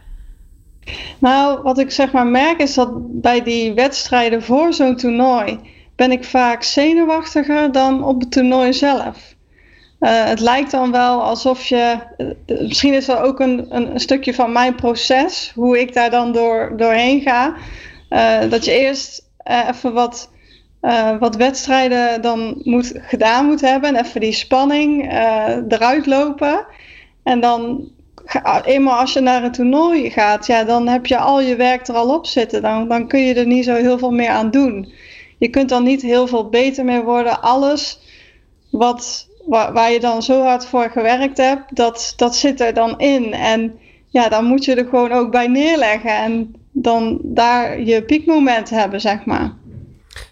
Nou, 1.19 1.63
wat 1.63 1.79
ik 1.79 1.91
zeg 1.91 2.13
maar 2.13 2.27
merk 2.27 2.61
is 2.61 2.75
dat 2.75 2.91
bij 3.21 3.43
die 3.43 3.75
wedstrijden 3.75 4.43
voor 4.43 4.73
zo'n 4.73 4.97
toernooi 4.97 5.61
ben 5.97 6.13
ik 6.13 6.25
vaak 6.25 6.63
zenuwachtiger 6.63 7.73
dan 7.73 8.05
op 8.05 8.21
het 8.21 8.31
toernooi 8.31 8.73
zelf. 8.73 9.37
Uh, 10.01 10.25
het 10.25 10.41
lijkt 10.41 10.71
dan 10.71 10.91
wel 10.91 11.23
alsof 11.23 11.67
je. 11.67 11.99
Uh, 12.19 12.61
misschien 12.61 12.95
is 12.95 13.07
dat 13.07 13.19
ook 13.19 13.41
een, 13.41 13.67
een, 13.69 13.91
een, 13.91 14.01
stukje 14.01 14.35
van 14.35 14.53
mijn 14.53 14.75
proces, 14.75 15.53
hoe 15.55 15.81
ik 15.81 15.95
daar 15.95 16.11
dan 16.11 16.33
door, 16.33 16.73
doorheen 16.77 17.21
ga. 17.21 17.55
Uh, 18.11 18.51
dat 18.51 18.65
je 18.65 18.73
eerst 18.73 19.27
even 19.69 19.93
wat 19.93 20.31
uh, 20.83 21.19
wat 21.19 21.37
wedstrijden 21.37 22.23
dan 22.23 22.61
moet, 22.63 22.93
gedaan 22.97 23.47
moet 23.47 23.61
hebben. 23.61 23.97
En 23.97 24.05
even 24.05 24.21
die 24.21 24.33
spanning 24.33 25.13
uh, 25.13 25.57
eruit 25.69 26.07
lopen. 26.07 26.67
En 27.23 27.41
dan, 27.41 27.91
eenmaal 28.65 28.99
als 28.99 29.13
je 29.13 29.21
naar 29.21 29.45
een 29.45 29.53
toernooi 29.53 30.11
gaat, 30.11 30.47
ja, 30.47 30.65
dan 30.65 30.89
heb 30.89 31.07
je 31.07 31.19
al 31.19 31.41
je 31.41 31.57
werk 31.57 31.89
er 31.89 31.95
al 31.95 32.15
op 32.15 32.27
zitten. 32.27 32.63
Dan, 32.63 32.89
dan 32.89 33.09
kun 33.09 33.21
je 33.21 33.35
er 33.35 33.47
niet 33.47 33.65
zo 33.65 33.75
heel 33.75 33.99
veel 33.99 34.11
meer 34.11 34.31
aan 34.31 34.51
doen. 34.51 34.93
Je 35.39 35.49
kunt 35.49 35.69
dan 35.69 35.83
niet 35.83 36.03
heel 36.03 36.27
veel 36.27 36.49
beter 36.49 36.85
meer 36.85 37.05
worden. 37.05 37.43
Alles 37.43 38.01
wat, 38.71 39.29
waar, 39.47 39.73
waar 39.73 39.93
je 39.93 40.01
dan 40.01 40.23
zo 40.23 40.43
hard 40.43 40.67
voor 40.67 40.91
gewerkt 40.91 41.39
hebt, 41.39 41.77
dat, 41.77 42.13
dat 42.17 42.37
zit 42.37 42.61
er 42.61 42.75
dan 42.75 42.99
in. 42.99 43.33
En 43.33 43.79
ja, 44.07 44.29
dan 44.29 44.45
moet 44.45 44.65
je 44.65 44.75
er 44.75 44.89
gewoon 44.89 45.13
ook 45.13 45.31
bij 45.31 45.47
neerleggen. 45.47 46.17
En 46.17 46.55
dan 46.73 47.19
daar 47.23 47.81
je 47.81 48.03
piekmoment 48.03 48.71
hebben, 48.71 49.01
zeg 49.01 49.25
maar. 49.25 49.53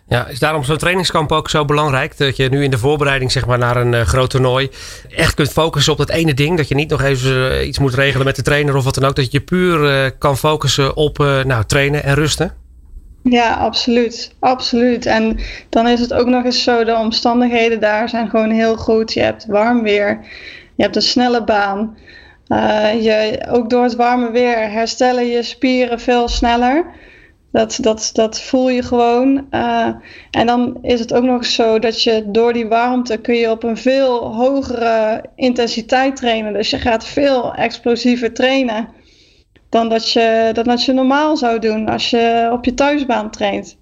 Ja, 0.08 0.26
is 0.26 0.38
daarom 0.38 0.64
zo'n 0.64 0.76
trainingskamp 0.76 1.32
ook 1.32 1.50
zo 1.50 1.64
belangrijk? 1.64 2.16
Dat 2.16 2.36
je 2.36 2.48
nu 2.48 2.62
in 2.62 2.70
de 2.70 2.78
voorbereiding 2.78 3.32
zeg 3.32 3.46
maar, 3.46 3.58
naar 3.58 3.76
een 3.76 3.92
uh, 3.92 4.00
groot 4.00 4.30
toernooi 4.30 4.70
echt 5.16 5.34
kunt 5.34 5.52
focussen 5.52 5.92
op 5.92 5.98
dat 5.98 6.08
ene 6.08 6.34
ding. 6.34 6.56
Dat 6.56 6.68
je 6.68 6.74
niet 6.74 6.90
nog 6.90 7.02
even 7.02 7.32
uh, 7.32 7.66
iets 7.66 7.78
moet 7.78 7.94
regelen 7.94 8.26
met 8.26 8.36
de 8.36 8.42
trainer 8.42 8.76
of 8.76 8.84
wat 8.84 8.94
dan 8.94 9.04
ook. 9.04 9.16
Dat 9.16 9.32
je 9.32 9.40
puur 9.40 9.82
uh, 9.82 10.10
kan 10.18 10.36
focussen 10.36 10.96
op 10.96 11.18
nou, 11.18 11.64
trainen 11.64 12.04
en 12.04 12.14
rusten. 12.14 12.54
Ja, 13.22 13.54
absoluut. 13.54 14.34
Absoluut. 14.38 15.06
En 15.06 15.38
dan 15.68 15.88
is 15.88 16.00
het 16.00 16.12
ook 16.12 16.26
nog 16.26 16.44
eens 16.44 16.62
zo, 16.62 16.84
de 16.84 16.96
omstandigheden 16.96 17.80
daar 17.80 18.08
zijn 18.08 18.30
gewoon 18.30 18.50
heel 18.50 18.76
goed. 18.76 19.12
Je 19.12 19.22
hebt 19.22 19.46
warm 19.46 19.82
weer, 19.82 20.18
je 20.76 20.82
hebt 20.82 20.96
een 20.96 21.02
snelle 21.02 21.44
baan. 21.44 21.96
je, 23.00 23.46
ook 23.50 23.70
door 23.70 23.82
het 23.82 23.96
warme 23.96 24.30
weer 24.30 24.70
herstellen 24.70 25.26
je 25.26 25.42
spieren 25.42 26.00
veel 26.00 26.28
sneller. 26.28 26.84
Dat, 27.56 27.78
dat, 27.80 28.10
dat 28.12 28.40
voel 28.40 28.70
je 28.70 28.82
gewoon. 28.82 29.46
Uh, 29.50 29.88
en 30.30 30.46
dan 30.46 30.78
is 30.82 31.00
het 31.00 31.14
ook 31.14 31.24
nog 31.24 31.44
zo 31.44 31.78
dat 31.78 32.02
je 32.02 32.24
door 32.26 32.52
die 32.52 32.66
warmte 32.66 33.16
kun 33.16 33.34
je 33.34 33.50
op 33.50 33.62
een 33.62 33.76
veel 33.76 34.34
hogere 34.34 35.24
intensiteit 35.36 36.16
trainen. 36.16 36.52
Dus 36.52 36.70
je 36.70 36.78
gaat 36.78 37.06
veel 37.06 37.54
explosiever 37.54 38.34
trainen 38.34 38.88
dan 39.68 39.88
dat 39.88 40.12
je, 40.12 40.50
dan 40.52 40.64
dat 40.64 40.84
je 40.84 40.92
normaal 40.92 41.36
zou 41.36 41.58
doen 41.58 41.88
als 41.88 42.10
je 42.10 42.48
op 42.52 42.64
je 42.64 42.74
thuisbaan 42.74 43.30
traint. 43.30 43.76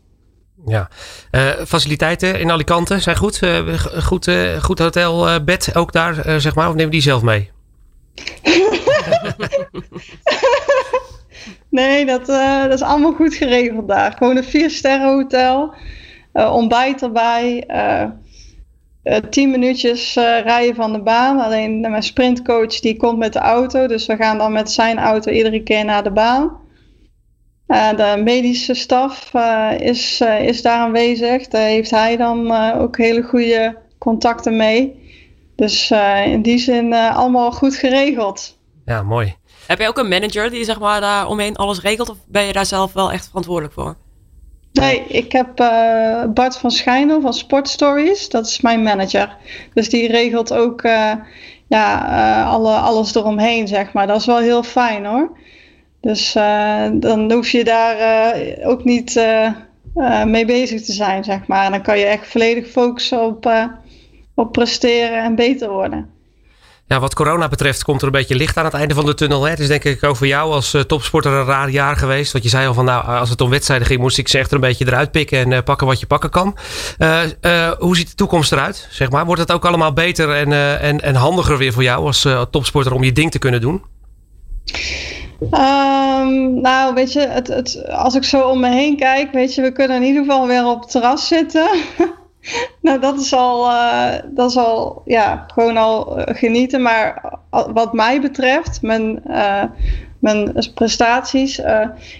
Ja, 0.67 0.89
uh, 1.33 1.51
faciliteiten 1.67 2.41
in 2.41 2.51
Alicante 2.51 3.01
zijn 3.01 3.17
goed. 3.17 3.43
Uh, 3.43 3.79
goed, 3.79 4.31
goed 4.61 4.79
hotelbed 4.79 5.75
ook 5.75 5.93
daar, 5.93 6.41
zeg 6.41 6.55
maar. 6.55 6.69
Of 6.69 6.75
neem 6.75 6.91
die 6.91 7.03
zelf 7.03 7.23
mee? 7.23 7.51
Nee, 11.75 12.07
dat, 12.07 12.29
uh, 12.29 12.63
dat 12.63 12.73
is 12.73 12.83
allemaal 12.83 13.13
goed 13.13 13.35
geregeld 13.35 13.89
daar. 13.89 14.13
Gewoon 14.13 14.37
een 14.37 14.45
vier 14.45 14.71
sterren 14.71 15.09
hotel. 15.09 15.75
Uh, 16.35 16.55
ontbijt 16.55 17.03
erbij. 17.03 17.65
Uh, 17.69 18.11
tien 19.31 19.51
minuutjes 19.51 20.15
rijden 20.15 20.75
van 20.75 20.93
de 20.93 21.03
baan. 21.03 21.41
Alleen 21.41 21.81
mijn 21.81 22.03
sprintcoach 22.03 22.81
die 22.81 22.97
komt 22.97 23.19
met 23.19 23.33
de 23.33 23.39
auto. 23.39 23.87
Dus 23.87 24.07
we 24.07 24.17
gaan 24.17 24.39
dan 24.39 24.53
met 24.53 24.71
zijn 24.71 24.99
auto 24.99 25.31
iedere 25.31 25.63
keer 25.63 25.85
naar 25.85 26.03
de 26.03 26.13
baan. 26.13 26.57
de 27.67 28.21
medische 28.25 28.75
staf 28.75 29.33
is, 29.79 30.21
is 30.41 30.63
daar 30.63 30.79
aanwezig. 30.79 31.49
Daar 31.49 31.67
heeft 31.67 31.91
hij 31.91 32.17
dan 32.17 32.53
ook 32.53 32.97
hele 32.97 33.23
goede 33.23 33.79
contacten 33.99 34.57
mee. 34.57 35.03
Dus 35.57 35.91
in 36.25 36.43
die 36.43 36.59
zin 36.59 36.93
allemaal 36.93 37.53
goed 37.53 37.75
geregeld. 37.75 38.59
Ja, 38.85 39.03
mooi. 39.03 39.35
Heb 39.67 39.79
je 39.79 39.89
ook 39.89 39.99
een 39.99 40.09
manager 40.09 40.51
die 40.51 40.65
zeg 40.65 40.79
maar 40.79 41.01
daar 41.01 41.27
omheen 41.27 41.57
alles 41.57 41.81
regelt? 41.81 42.11
Of 42.11 42.17
ben 42.27 42.45
je 42.45 42.53
daar 42.53 42.67
zelf 42.67 42.93
wel 42.93 43.13
echt 43.13 43.27
verantwoordelijk 43.27 43.75
voor? 43.75 43.97
Nee, 44.73 45.05
ik 45.09 45.33
heb 45.33 45.61
uh, 45.61 46.25
Bart 46.25 46.57
van 46.57 46.71
Schijnel 46.71 47.21
van 47.21 47.35
Sport 47.35 47.69
Stories. 47.69 48.29
Dat 48.29 48.47
is 48.47 48.61
mijn 48.61 48.83
manager. 48.83 49.37
Dus 49.75 49.89
die 49.89 50.09
regelt 50.09 50.53
ook 50.53 50.83
uh, 50.83 51.13
ja, 51.69 52.09
uh, 52.09 52.51
alle, 52.53 52.75
alles 52.75 53.15
eromheen, 53.15 53.69
zeg 53.69 53.93
maar. 53.93 54.07
Dat 54.07 54.21
is 54.21 54.27
wel 54.27 54.39
heel 54.39 54.63
fijn 54.63 55.05
hoor. 55.05 55.31
Dus 56.01 56.33
dan 56.93 57.33
hoef 57.33 57.49
je 57.49 57.65
daar 57.65 57.97
ook 58.65 58.85
niet 58.85 59.27
mee 60.27 60.45
bezig 60.45 60.83
te 60.83 60.93
zijn, 60.93 61.25
zeg 61.25 61.47
maar. 61.47 61.65
En 61.65 61.71
dan 61.71 61.83
kan 61.83 61.99
je 61.99 62.05
echt 62.05 62.29
volledig 62.29 62.71
focussen 62.71 63.21
op, 63.25 63.53
op 64.35 64.53
presteren 64.53 65.23
en 65.23 65.35
beter 65.35 65.71
worden. 65.71 66.11
Ja, 66.87 67.01
wat 67.01 67.15
corona 67.15 67.49
betreft 67.49 67.85
komt 67.85 68.01
er 68.01 68.07
een 68.07 68.13
beetje 68.13 68.35
licht 68.35 68.57
aan 68.57 68.65
het 68.65 68.75
einde 68.75 68.95
van 68.95 69.07
de 69.07 69.15
tunnel. 69.15 69.45
Hè? 69.45 69.51
Het 69.51 69.59
is 69.59 69.69
denk 69.69 69.85
ik 69.85 70.05
ook 70.05 70.17
voor 70.17 70.27
jou 70.27 70.53
als 70.53 70.75
uh, 70.75 70.81
topsporter 70.81 71.33
een 71.33 71.45
raar 71.45 71.71
jaar 71.71 71.97
geweest. 71.97 72.33
Want 72.33 72.45
je 72.45 72.51
zei 72.51 72.67
al 72.67 72.75
van 72.75 72.85
nou, 72.85 73.07
als 73.07 73.31
het 73.31 73.41
om 73.41 73.51
wedstrijden 73.51 73.87
ging, 73.87 74.01
moest 74.01 74.19
ik 74.19 74.29
ze 74.29 74.39
echt 74.39 74.53
een 74.53 74.61
beetje 74.61 74.87
eruit 74.87 75.11
pikken 75.11 75.39
en 75.39 75.51
uh, 75.51 75.59
pakken 75.65 75.87
wat 75.87 76.01
je 76.01 76.07
pakken 76.07 76.31
kan. 76.31 76.57
Hoe 77.79 77.97
ziet 77.97 78.09
de 78.09 78.15
toekomst 78.15 78.53
eruit? 78.53 78.89
Zeg 78.91 79.11
maar? 79.11 79.27
Wordt 79.27 79.41
het 79.41 79.53
ook 79.53 79.65
allemaal 79.65 79.93
beter 79.93 80.31
en, 80.31 80.53
en, 80.81 81.01
en 81.01 81.15
handiger 81.15 81.59
weer 81.59 81.73
voor 81.73 81.83
jou 81.83 82.07
als 82.07 82.29
topsporter 82.51 82.93
om 82.93 83.05
je 83.05 83.13
ding 83.13 83.31
te 83.31 83.39
kunnen 83.39 83.61
doen? 83.61 83.83
Um, 85.41 86.61
nou, 86.61 86.95
weet 86.95 87.13
je, 87.13 87.21
het, 87.21 87.49
het, 87.49 87.89
als 87.89 88.15
ik 88.15 88.25
zo 88.25 88.49
om 88.49 88.61
me 88.61 88.69
heen 88.69 88.97
kijk, 88.97 89.33
weet 89.33 89.55
je, 89.55 89.63
we 89.63 89.73
kunnen 89.73 89.97
in 89.97 90.03
ieder 90.03 90.23
geval 90.23 90.47
weer 90.47 90.67
op 90.67 90.81
het 90.81 90.91
terras 90.91 91.29
zitten. 91.29 91.69
nou, 92.81 93.01
dat 93.01 93.21
is 93.21 93.33
al, 93.33 93.71
uh, 93.71 94.13
dat 94.25 94.51
is 94.51 94.57
al 94.57 95.03
ja, 95.05 95.45
gewoon 95.55 95.77
al 95.77 96.19
uh, 96.19 96.25
genieten. 96.27 96.83
Maar 96.83 97.39
wat 97.51 97.93
mij 97.93 98.21
betreft, 98.21 98.83
mijn, 98.83 99.23
mijn 100.19 100.53
prestaties, 100.75 101.61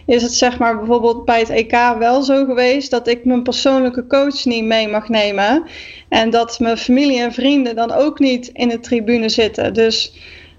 is 0.07 0.23
het 0.23 0.35
zeg 0.35 0.59
maar 0.59 0.79
bijvoorbeeld 0.79 1.25
bij 1.25 1.39
het 1.39 1.51
EK 1.51 1.95
wel 1.99 2.23
zo 2.23 2.45
geweest 2.45 2.91
dat 2.91 3.09
ik 3.09 3.25
mijn 3.25 3.43
persoonlijke 3.43 4.07
coach 4.07 4.45
niet 4.45 4.65
mee 4.65 4.89
mag 4.89 5.09
nemen. 5.09 5.63
En 6.09 6.31
dat 6.31 6.61
mijn 6.61 6.77
familie 6.77 7.21
en 7.21 7.33
vrienden 7.33 7.77
dan 7.77 7.93
ook 7.93 8.19
niet 8.19 8.49
in 8.49 8.69
de 8.69 8.81
tribune 8.81 9.29
zitten. 9.29 9.75
Dus 9.75 10.15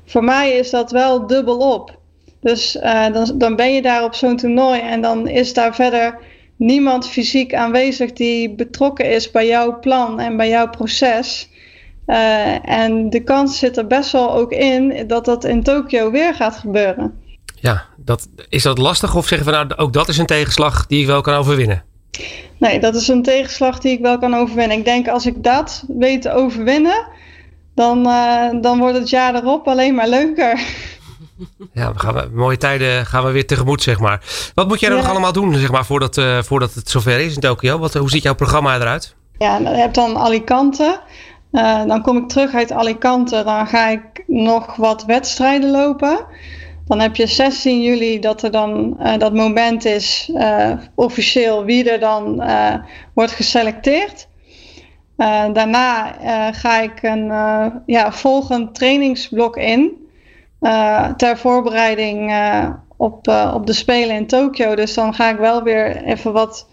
voor 0.05 0.23
mij 0.23 0.51
is 0.51 0.69
dat 0.69 0.91
wel 0.91 1.27
dubbel 1.27 1.57
op. 1.57 1.97
Dus 2.41 2.77
dan, 3.11 3.31
dan 3.35 3.55
ben 3.55 3.73
je 3.73 3.81
daar 3.81 4.03
op 4.03 4.13
zo'n 4.13 4.37
toernooi 4.37 4.79
en 4.79 5.01
dan 5.01 5.27
is 5.27 5.53
daar 5.53 5.75
verder 5.75 6.19
niemand 6.55 7.09
fysiek 7.09 7.53
aanwezig 7.53 8.13
die 8.13 8.55
betrokken 8.55 9.11
is 9.11 9.31
bij 9.31 9.47
jouw 9.47 9.79
plan 9.79 10.19
en 10.19 10.37
bij 10.37 10.49
jouw 10.49 10.69
proces. 10.69 11.49
Uh, 12.07 12.69
en 12.69 13.09
de 13.09 13.23
kans 13.23 13.59
zit 13.59 13.77
er 13.77 13.87
best 13.87 14.11
wel 14.11 14.33
ook 14.33 14.51
in 14.51 15.07
dat 15.07 15.25
dat 15.25 15.43
in 15.43 15.63
Tokio 15.63 16.11
weer 16.11 16.35
gaat 16.35 16.57
gebeuren. 16.57 17.19
Ja, 17.55 17.85
dat, 17.97 18.27
is 18.49 18.63
dat 18.63 18.77
lastig 18.77 19.15
of 19.15 19.27
zeggen 19.27 19.47
we 19.47 19.53
nou 19.53 19.75
ook 19.75 19.93
dat 19.93 20.07
is 20.07 20.17
een 20.17 20.25
tegenslag 20.25 20.87
die 20.87 21.01
ik 21.01 21.07
wel 21.07 21.21
kan 21.21 21.33
overwinnen? 21.33 21.83
Nee, 22.57 22.79
dat 22.79 22.95
is 22.95 23.07
een 23.07 23.23
tegenslag 23.23 23.79
die 23.79 23.91
ik 23.91 23.99
wel 23.99 24.17
kan 24.17 24.35
overwinnen. 24.35 24.77
Ik 24.77 24.85
denk 24.85 25.07
als 25.07 25.25
ik 25.25 25.43
dat 25.43 25.83
weet 25.87 26.21
te 26.21 26.31
overwinnen, 26.31 27.07
dan, 27.75 28.07
uh, 28.07 28.61
dan 28.61 28.79
wordt 28.79 28.97
het 28.97 29.09
jaar 29.09 29.35
erop 29.35 29.67
alleen 29.67 29.95
maar 29.95 30.07
leuker. 30.07 30.59
Ja, 31.73 31.93
we 31.93 31.99
gaan, 31.99 32.33
mooie 32.33 32.57
tijden 32.57 33.05
gaan 33.05 33.25
we 33.25 33.31
weer 33.31 33.47
tegemoet, 33.47 33.81
zeg 33.81 33.99
maar. 33.99 34.21
Wat 34.53 34.67
moet 34.67 34.79
jij 34.79 34.89
dan 34.89 34.97
nog 34.97 35.09
allemaal 35.09 35.31
doen, 35.31 35.55
zeg 35.55 35.71
maar, 35.71 35.85
voordat, 35.85 36.17
uh, 36.17 36.41
voordat 36.41 36.73
het 36.73 36.89
zover 36.89 37.19
is 37.19 37.33
in 37.33 37.41
Tokio? 37.41 37.77
Wat, 37.77 37.93
hoe 37.93 38.09
ziet 38.09 38.23
jouw 38.23 38.35
programma 38.35 38.75
eruit? 38.75 39.15
Ja, 39.37 39.57
nou, 39.57 39.75
je 39.75 39.81
hebt 39.81 39.95
dan 39.95 40.17
Alicante. 40.17 40.99
Uh, 41.51 41.85
dan 41.85 42.01
kom 42.01 42.17
ik 42.17 42.27
terug 42.27 42.53
uit 42.53 42.71
Alicante. 42.71 43.43
Dan 43.43 43.67
ga 43.67 43.87
ik 43.87 44.23
nog 44.27 44.75
wat 44.75 45.05
wedstrijden 45.05 45.71
lopen. 45.71 46.25
Dan 46.87 46.99
heb 46.99 47.15
je 47.15 47.27
16 47.27 47.81
juli 47.81 48.19
dat 48.19 48.43
er 48.43 48.51
dan 48.51 48.97
uh, 48.99 49.17
dat 49.17 49.33
moment 49.33 49.85
is, 49.85 50.31
officieel, 50.95 51.63
wie 51.63 51.91
er 51.91 51.99
dan 51.99 52.43
wordt 53.13 53.31
geselecteerd. 53.31 54.27
daarna 55.53 56.15
ga 56.51 56.79
ik 56.81 56.99
een 57.01 57.27
ja, 57.85 58.11
volgend 58.11 58.75
trainingsblok 58.75 59.57
in. 59.57 60.04
Uh, 60.65 61.07
ter 61.17 61.37
voorbereiding 61.37 62.31
uh, 62.31 62.69
op, 62.97 63.27
uh, 63.27 63.51
op 63.55 63.65
de 63.65 63.73
Spelen 63.73 64.15
in 64.15 64.27
Tokio. 64.27 64.75
Dus 64.75 64.93
dan 64.93 65.13
ga 65.13 65.29
ik 65.29 65.37
wel 65.37 65.63
weer 65.63 66.03
even 66.03 66.33
wat, 66.33 66.67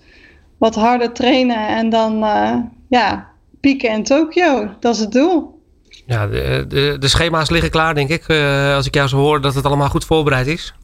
wat 0.58 0.74
harder 0.74 1.12
trainen 1.12 1.68
en 1.68 1.90
dan 1.90 2.18
ja, 2.88 3.28
pieken 3.60 3.90
in 3.90 4.04
Tokio. 4.04 4.68
Dat 4.80 4.94
is 4.94 5.00
het 5.00 5.12
doel. 5.12 5.60
Ja, 6.06 6.26
de, 6.26 6.64
de, 6.68 6.96
de 6.98 7.08
schema's 7.08 7.50
liggen 7.50 7.70
klaar, 7.70 7.94
denk 7.94 8.08
ik. 8.08 8.30
als 8.74 8.86
ik 8.86 8.94
jou 8.94 9.08
zo 9.08 9.16
hoor 9.16 9.40
dat 9.40 9.54
het 9.54 9.64
allemaal 9.64 9.88
goed 9.88 10.04
voorbereid 10.04 10.46
is. 10.46 10.74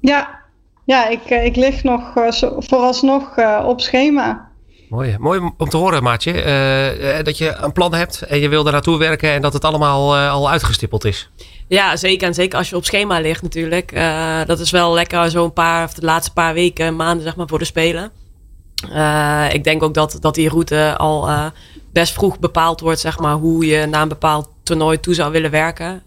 Ja, 0.00 0.40
ja 0.84 1.08
ik, 1.08 1.30
ik 1.30 1.56
lig 1.56 1.82
nog 1.82 2.12
vooralsnog 2.58 3.38
op 3.64 3.80
schema. 3.80 4.48
Mooi, 4.88 5.16
mooi 5.18 5.50
om 5.58 5.68
te 5.68 5.76
horen, 5.76 6.02
Maatje. 6.02 6.32
dat 7.22 7.38
je 7.38 7.56
een 7.60 7.72
plan 7.72 7.94
hebt 7.94 8.22
en 8.22 8.38
je 8.38 8.48
wil 8.48 8.62
daar 8.62 8.72
naartoe 8.72 8.98
werken 8.98 9.32
en 9.32 9.42
dat 9.42 9.52
het 9.52 9.64
allemaal 9.64 10.16
al 10.16 10.50
uitgestippeld 10.50 11.04
is. 11.04 11.30
Ja, 11.68 11.96
zeker. 11.96 12.26
En 12.28 12.34
zeker 12.34 12.58
als 12.58 12.68
je 12.68 12.76
op 12.76 12.84
schema 12.84 13.20
ligt 13.20 13.42
natuurlijk. 13.42 13.92
Uh, 13.92 14.40
dat 14.46 14.60
is 14.60 14.70
wel 14.70 14.92
lekker 14.94 15.30
zo'n 15.30 15.52
paar, 15.52 15.84
of 15.84 15.94
de 15.94 16.04
laatste 16.04 16.32
paar 16.32 16.54
weken, 16.54 16.96
maanden 16.96 17.22
zeg 17.22 17.36
maar, 17.36 17.48
voor 17.48 17.58
de 17.58 17.64
Spelen. 17.64 18.10
Uh, 18.92 19.46
ik 19.52 19.64
denk 19.64 19.82
ook 19.82 19.94
dat, 19.94 20.16
dat 20.20 20.34
die 20.34 20.48
route 20.48 20.94
al 20.96 21.28
uh, 21.28 21.46
best 21.92 22.12
vroeg 22.12 22.38
bepaald 22.38 22.80
wordt, 22.80 23.00
zeg 23.00 23.18
maar, 23.18 23.34
hoe 23.34 23.66
je 23.66 23.86
naar 23.86 24.02
een 24.02 24.08
bepaald 24.08 24.48
toernooi 24.62 25.00
toe 25.00 25.14
zou 25.14 25.32
willen 25.32 25.50
werken. 25.50 26.02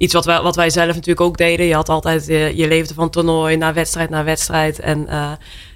Iets 0.00 0.14
wat 0.14 0.24
wij, 0.24 0.42
wat 0.42 0.56
wij 0.56 0.70
zelf 0.70 0.86
natuurlijk 0.86 1.20
ook 1.20 1.36
deden. 1.36 1.66
Je 1.66 1.74
had 1.74 1.88
altijd, 1.88 2.26
je 2.26 2.68
leefde 2.68 2.94
van 2.94 3.10
toernooi 3.10 3.56
naar 3.56 3.74
wedstrijd 3.74 4.10
naar 4.10 4.24
wedstrijd. 4.24 4.78
En 4.78 5.08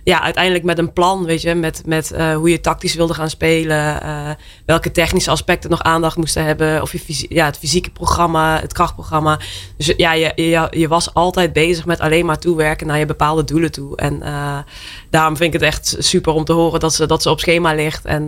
ja, 0.04 0.22
uiteindelijk 0.22 0.64
met 0.64 0.78
een 0.78 0.92
plan, 0.92 1.24
weet 1.24 1.42
je, 1.42 1.54
met, 1.54 1.82
met 1.86 2.12
uh, 2.12 2.34
hoe 2.34 2.50
je 2.50 2.60
tactisch 2.60 2.94
wilde 2.94 3.14
gaan 3.14 3.30
spelen, 3.30 4.00
welke 4.66 4.90
technische 4.90 5.30
aspecten 5.30 5.70
nog 5.70 5.82
aandacht 5.82 6.16
moesten 6.16 6.44
hebben, 6.44 6.82
of 6.82 6.92
je 6.92 7.26
ja, 7.28 7.44
het 7.44 7.58
fysieke 7.58 7.90
programma, 7.90 8.60
het 8.60 8.72
krachtprogramma. 8.72 9.38
Dus 9.76 9.92
ja, 9.96 10.12
je, 10.12 10.32
je, 10.34 10.66
je 10.70 10.88
was 10.88 11.14
altijd 11.14 11.52
bezig 11.52 11.84
met 11.84 12.00
alleen 12.00 12.26
maar 12.26 12.38
toewerken 12.38 12.86
naar 12.86 12.98
je 12.98 13.06
bepaalde 13.06 13.44
doelen 13.44 13.72
toe. 13.72 13.96
En 13.96 14.22
daarom 15.10 15.36
vind 15.36 15.54
ik 15.54 15.60
het 15.60 15.68
echt 15.68 15.96
super 15.98 16.32
om 16.32 16.44
te 16.44 16.52
horen 16.52 16.80
dat 16.80 16.94
ze, 16.94 17.06
dat 17.06 17.22
ze 17.22 17.30
op 17.30 17.40
schema 17.40 17.74
ligt 17.74 18.04
en 18.04 18.26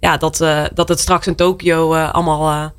ja, 0.00 0.16
dat, 0.16 0.36
dat 0.74 0.88
het 0.88 1.00
straks 1.00 1.26
in 1.26 1.34
Tokio 1.34 1.94
allemaal 1.94 2.72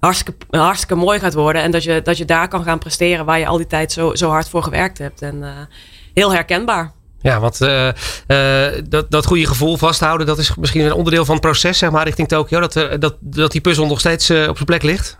hartstikke, 0.00 0.46
hartstikke 0.50 0.94
mooi 0.94 1.18
gaat 1.18 1.34
worden. 1.34 1.62
En 1.62 1.70
dat 1.70 1.82
je, 1.82 2.02
dat 2.02 2.18
je 2.18 2.24
daar 2.24 2.48
kan 2.48 2.64
gaan 2.64 2.78
presteren 2.78 3.24
waar 3.24 3.38
je 3.38 3.46
al 3.46 3.56
die 3.56 3.66
tijd 3.66 3.92
zo, 3.92 4.14
zo 4.14 4.30
hard 4.30 4.48
voor 4.48 4.62
gewerkt 4.62 4.98
hebt. 4.98 5.22
En 5.22 5.68
heel 6.14 6.32
herkenbaar. 6.32 6.94
Ja, 7.20 7.40
want 7.40 7.60
uh, 7.60 7.88
uh, 8.28 8.66
dat, 8.88 9.10
dat 9.10 9.26
goede 9.26 9.46
gevoel 9.46 9.76
vasthouden, 9.76 10.26
dat 10.26 10.38
is 10.38 10.54
misschien 10.54 10.84
een 10.84 10.92
onderdeel 10.92 11.24
van 11.24 11.34
het 11.34 11.44
proces, 11.44 11.78
zeg 11.78 11.90
maar, 11.90 12.04
richting 12.04 12.28
Tokio. 12.28 12.60
Dat, 12.60 12.76
uh, 12.76 12.84
dat, 12.98 13.16
dat 13.20 13.52
die 13.52 13.60
puzzel 13.60 13.86
nog 13.86 14.00
steeds 14.00 14.30
op 14.30 14.36
zijn 14.36 14.64
plek 14.64 14.82
ligt. 14.82 15.18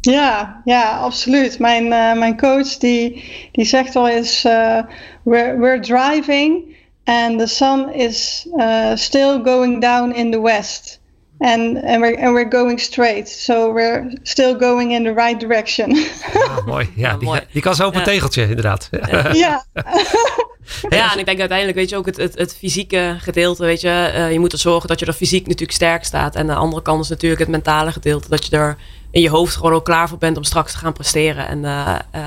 Ja, 0.00 0.60
ja, 0.64 0.98
absoluut. 0.98 1.58
Mijn, 1.58 1.88
mijn 2.18 2.36
coach 2.36 2.76
die, 2.76 3.24
die 3.52 3.64
zegt 3.64 3.94
wel 3.94 4.08
eens: 4.08 4.42
we're, 4.42 5.58
we're 5.58 5.80
driving 5.80 6.64
and 7.04 7.38
the 7.38 7.46
sun 7.46 7.92
is 7.92 8.46
still 8.94 9.40
going 9.44 9.80
down 9.80 10.10
in 10.10 10.30
the 10.30 10.40
west. 10.40 11.00
And, 11.38 11.82
and, 11.84 12.00
we're, 12.00 12.16
and 12.18 12.34
we're 12.34 12.48
going 12.48 12.80
straight. 12.80 13.28
So 13.28 13.72
we're 13.72 14.10
still 14.22 14.56
going 14.56 14.92
in 14.92 15.04
the 15.04 15.12
right 15.12 15.40
direction. 15.40 15.96
Ah, 16.34 16.66
mooi. 16.66 16.88
Ja, 16.96 17.16
die, 17.16 17.30
die 17.52 17.62
kan 17.62 17.74
zo 17.74 17.86
op 17.86 17.92
een 17.92 17.98
ja. 17.98 18.04
tegeltje, 18.04 18.42
inderdaad. 18.42 18.88
Ja. 19.32 19.64
ja, 20.88 21.12
en 21.12 21.18
ik 21.18 21.26
denk 21.26 21.38
uiteindelijk, 21.38 21.78
weet 21.78 21.88
je, 21.88 21.96
ook 21.96 22.06
het, 22.06 22.16
het, 22.16 22.38
het 22.38 22.56
fysieke 22.56 23.16
gedeelte, 23.18 23.64
weet 23.64 23.80
je. 23.80 24.12
Uh, 24.14 24.32
je 24.32 24.38
moet 24.38 24.52
er 24.52 24.58
zorgen 24.58 24.88
dat 24.88 25.00
je 25.00 25.06
er 25.06 25.12
fysiek 25.12 25.42
natuurlijk 25.42 25.72
sterk 25.72 26.04
staat. 26.04 26.34
En 26.34 26.46
de 26.46 26.54
andere 26.54 26.82
kant 26.82 27.02
is 27.02 27.08
natuurlijk 27.08 27.40
het 27.40 27.50
mentale 27.50 27.92
gedeelte. 27.92 28.28
Dat 28.28 28.46
je 28.46 28.56
er 28.56 28.76
in 29.10 29.22
je 29.22 29.30
hoofd 29.30 29.56
gewoon 29.56 29.72
ook 29.72 29.84
klaar 29.84 30.08
voor 30.08 30.18
bent 30.18 30.36
om 30.36 30.44
straks 30.44 30.72
te 30.72 30.78
gaan 30.78 30.92
presteren. 30.92 31.48
En 31.48 31.58
uh, 31.58 31.98
uh, 32.14 32.22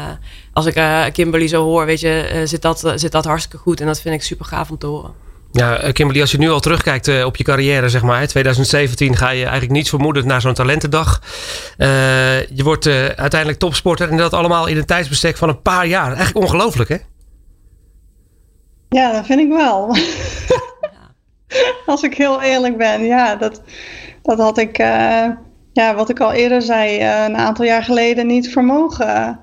als 0.54 0.66
ik 0.66 1.10
Kimberly 1.14 1.48
zo 1.48 1.64
hoor, 1.64 1.86
weet 1.86 2.00
je, 2.00 2.42
zit, 2.46 2.62
dat, 2.62 2.92
zit 2.96 3.12
dat 3.12 3.26
hartstikke 3.26 3.58
goed. 3.58 3.82
En 3.82 3.88
dat 3.88 4.02
vind 4.02 4.16
ik 4.16 4.24
super 4.24 4.46
gaaf 4.46 4.70
om 4.70 4.78
te 4.78 4.86
horen. 4.86 5.29
Ja, 5.52 5.92
Kimberly, 5.92 6.22
als 6.22 6.32
je 6.32 6.38
nu 6.38 6.50
al 6.50 6.60
terugkijkt 6.60 7.08
uh, 7.08 7.26
op 7.26 7.36
je 7.36 7.44
carrière, 7.44 7.90
zeg 7.90 8.04
maar. 8.04 8.22
In 8.22 8.28
2017 8.28 9.16
ga 9.16 9.30
je 9.30 9.44
eigenlijk 9.44 9.72
niets 9.72 9.90
vermoedend 9.90 10.26
naar 10.26 10.42
zo'n 10.42 10.54
talentendag. 10.54 11.22
Uh, 11.78 12.48
je 12.48 12.64
wordt 12.64 12.86
uh, 12.86 13.06
uiteindelijk 13.06 13.60
topsporter 13.60 14.10
en 14.10 14.18
dat 14.18 14.34
allemaal 14.34 14.68
in 14.68 14.78
een 14.78 14.86
tijdsbestek 14.86 15.38
van 15.38 15.50
een 15.50 15.62
paar 15.62 15.88
jaar. 15.88 16.14
Eigenlijk 16.14 16.46
ongelooflijk, 16.46 16.90
hè? 16.90 16.98
Ja, 18.90 19.12
dat 19.12 19.26
vind 19.26 19.40
ik 19.40 19.50
wel. 19.50 19.96
als 21.86 22.04
ik 22.04 22.14
heel 22.14 22.42
eerlijk 22.42 22.78
ben, 22.78 23.04
ja, 23.04 23.36
dat, 23.36 23.62
dat 24.22 24.38
had 24.38 24.58
ik, 24.58 24.78
ja, 25.74 25.96
wat 25.96 26.10
ik 26.10 26.20
al 26.20 26.32
eerder 26.32 26.62
zei, 26.62 27.02
een 27.26 27.38
aantal 27.38 27.66
jaar 27.66 27.84
geleden 27.84 28.28
niet 28.28 28.54
voor, 28.54 28.64
mogen, 28.64 29.40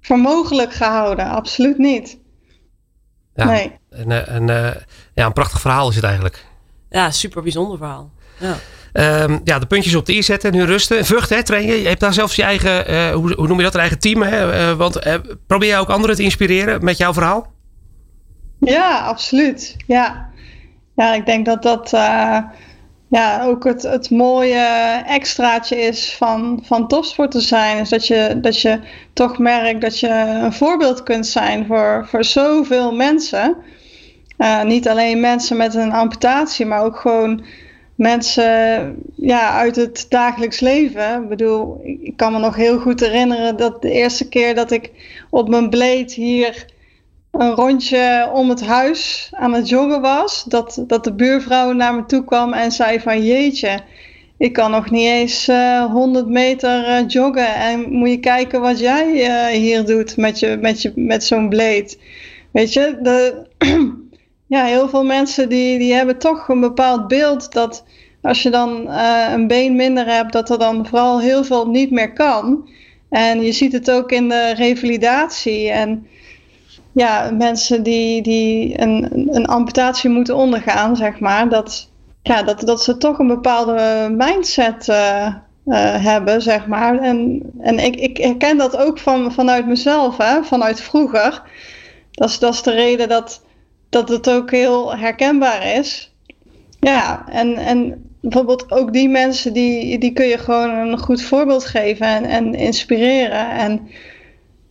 voor 0.00 0.18
mogelijk 0.18 0.72
gehouden. 0.72 1.28
Absoluut 1.28 1.78
niet. 1.78 2.18
Ja, 3.34 3.44
nee. 3.44 3.80
En, 3.94 4.26
en 4.26 4.46
ja, 5.14 5.26
een 5.26 5.32
prachtig 5.32 5.60
verhaal 5.60 5.88
is 5.88 5.94
het 5.94 6.04
eigenlijk. 6.04 6.46
Ja, 6.90 7.10
super 7.10 7.42
bijzonder 7.42 7.78
verhaal. 7.78 8.10
Ja. 8.38 8.56
Um, 8.92 9.40
ja, 9.44 9.58
de 9.58 9.66
puntjes 9.66 9.94
op 9.94 10.06
de 10.06 10.14
i 10.14 10.22
zetten, 10.22 10.52
nu 10.52 10.64
rusten. 10.64 11.04
Vucht, 11.04 11.30
hè, 11.30 11.42
trainen. 11.42 11.76
Je 11.76 11.88
hebt 11.88 12.00
daar 12.00 12.12
zelfs 12.12 12.36
je 12.36 12.42
eigen, 12.42 12.90
uh, 12.90 13.10
hoe, 13.10 13.34
hoe, 13.34 13.46
noem 13.46 13.56
je 13.56 13.62
dat, 13.62 13.74
een 13.74 13.80
eigen 13.80 13.98
team. 13.98 14.22
Hè? 14.22 14.70
Uh, 14.70 14.76
want 14.76 15.06
uh, 15.06 15.14
probeer 15.46 15.68
jij 15.68 15.78
ook 15.78 15.90
anderen 15.90 16.16
te 16.16 16.22
inspireren 16.22 16.84
met 16.84 16.96
jouw 16.96 17.12
verhaal? 17.12 17.52
Ja, 18.58 18.98
absoluut. 18.98 19.76
Ja, 19.86 20.28
ja 20.96 21.14
ik 21.14 21.26
denk 21.26 21.46
dat 21.46 21.62
dat 21.62 21.90
ja, 23.08 23.44
ook 23.44 23.64
het, 23.64 23.82
het 23.82 24.10
mooie 24.10 25.02
extraatje 25.06 25.76
is 25.76 26.14
van, 26.18 26.62
van 26.64 26.88
topsport 26.88 27.30
te 27.30 27.40
zijn. 27.40 27.78
Is 27.78 27.88
dat 27.88 28.06
je, 28.06 28.38
dat 28.40 28.60
je 28.60 28.80
toch 29.12 29.38
merkt 29.38 29.80
dat 29.80 30.00
je 30.00 30.08
een 30.42 30.52
voorbeeld 30.52 31.02
kunt 31.02 31.26
zijn 31.26 31.66
voor, 31.66 32.06
voor 32.08 32.24
zoveel 32.24 32.92
mensen. 32.92 33.56
Uh, 34.42 34.62
niet 34.62 34.88
alleen 34.88 35.20
mensen 35.20 35.56
met 35.56 35.74
een 35.74 35.92
amputatie, 35.92 36.66
maar 36.66 36.82
ook 36.84 36.96
gewoon 36.96 37.44
mensen 37.94 38.96
ja, 39.16 39.50
uit 39.50 39.76
het 39.76 40.06
dagelijks 40.08 40.60
leven. 40.60 41.22
Ik 41.22 41.28
bedoel, 41.28 41.80
ik 41.82 42.16
kan 42.16 42.32
me 42.32 42.38
nog 42.38 42.56
heel 42.56 42.78
goed 42.78 43.00
herinneren 43.00 43.56
dat 43.56 43.82
de 43.82 43.90
eerste 43.90 44.28
keer 44.28 44.54
dat 44.54 44.70
ik 44.70 44.90
op 45.30 45.48
mijn 45.48 45.70
bleed 45.70 46.12
hier 46.12 46.66
een 47.30 47.50
rondje 47.50 48.30
om 48.32 48.48
het 48.48 48.64
huis 48.64 49.30
aan 49.32 49.52
het 49.52 49.68
joggen 49.68 50.00
was, 50.00 50.44
dat, 50.44 50.84
dat 50.86 51.04
de 51.04 51.14
buurvrouw 51.14 51.72
naar 51.72 51.94
me 51.94 52.04
toe 52.04 52.24
kwam 52.24 52.52
en 52.52 52.72
zei 52.72 53.00
van 53.00 53.24
jeetje, 53.24 53.80
ik 54.38 54.52
kan 54.52 54.70
nog 54.70 54.90
niet 54.90 55.06
eens 55.06 55.48
uh, 55.48 55.76
eh, 55.76 55.90
100 55.90 56.26
meter 56.26 56.88
uh, 56.88 57.08
joggen 57.08 57.54
en 57.54 57.92
moet 57.92 58.10
je 58.10 58.20
kijken 58.20 58.60
wat 58.60 58.78
jij 58.78 59.12
uh, 59.12 59.60
hier 59.60 59.84
doet 59.84 60.16
met, 60.16 60.38
je, 60.38 60.58
met, 60.60 60.82
je, 60.82 60.92
met 60.94 61.24
zo'n 61.24 61.48
bleed. 61.48 61.98
Weet 62.52 62.72
je, 62.72 62.98
de, 63.02 63.46
ja, 64.52 64.64
heel 64.64 64.88
veel 64.88 65.04
mensen 65.04 65.48
die, 65.48 65.78
die 65.78 65.94
hebben 65.94 66.18
toch 66.18 66.48
een 66.48 66.60
bepaald 66.60 67.08
beeld 67.08 67.52
dat 67.52 67.84
als 68.22 68.42
je 68.42 68.50
dan 68.50 68.88
een 69.32 69.46
been 69.46 69.76
minder 69.76 70.06
hebt, 70.06 70.32
dat 70.32 70.50
er 70.50 70.58
dan 70.58 70.86
vooral 70.86 71.20
heel 71.20 71.44
veel 71.44 71.68
niet 71.68 71.90
meer 71.90 72.12
kan. 72.12 72.68
En 73.10 73.42
je 73.42 73.52
ziet 73.52 73.72
het 73.72 73.90
ook 73.90 74.12
in 74.12 74.28
de 74.28 74.54
revalidatie. 74.54 75.70
En 75.70 76.06
ja, 76.92 77.30
mensen 77.30 77.82
die, 77.82 78.22
die 78.22 78.80
een, 78.80 79.28
een 79.34 79.46
amputatie 79.46 80.10
moeten 80.10 80.36
ondergaan, 80.36 80.96
zeg 80.96 81.20
maar, 81.20 81.48
dat, 81.48 81.90
ja, 82.22 82.42
dat, 82.42 82.60
dat 82.60 82.82
ze 82.82 82.96
toch 82.96 83.18
een 83.18 83.26
bepaalde 83.26 84.08
mindset 84.16 84.88
uh, 84.88 85.26
uh, 85.66 86.04
hebben, 86.04 86.42
zeg 86.42 86.66
maar. 86.66 86.98
En, 86.98 87.42
en 87.60 87.78
ik, 87.78 87.96
ik 87.96 88.16
herken 88.16 88.56
dat 88.56 88.76
ook 88.76 88.98
van, 88.98 89.32
vanuit 89.32 89.66
mezelf, 89.66 90.16
hè, 90.16 90.42
vanuit 90.42 90.80
vroeger. 90.80 91.42
Dat 92.10 92.28
is, 92.28 92.38
dat 92.38 92.54
is 92.54 92.62
de 92.62 92.70
reden 92.72 93.08
dat, 93.08 93.42
dat 93.92 94.08
het 94.08 94.30
ook 94.30 94.50
heel 94.50 94.96
herkenbaar 94.96 95.66
is. 95.76 96.14
Ja, 96.80 97.28
en, 97.28 97.56
en 97.56 98.10
bijvoorbeeld 98.20 98.70
ook 98.70 98.92
die 98.92 99.08
mensen, 99.08 99.52
die, 99.52 99.98
die 99.98 100.12
kun 100.12 100.26
je 100.26 100.38
gewoon 100.38 100.70
een 100.70 100.98
goed 100.98 101.22
voorbeeld 101.22 101.64
geven 101.64 102.06
en, 102.06 102.24
en 102.24 102.54
inspireren. 102.54 103.50
En 103.50 103.88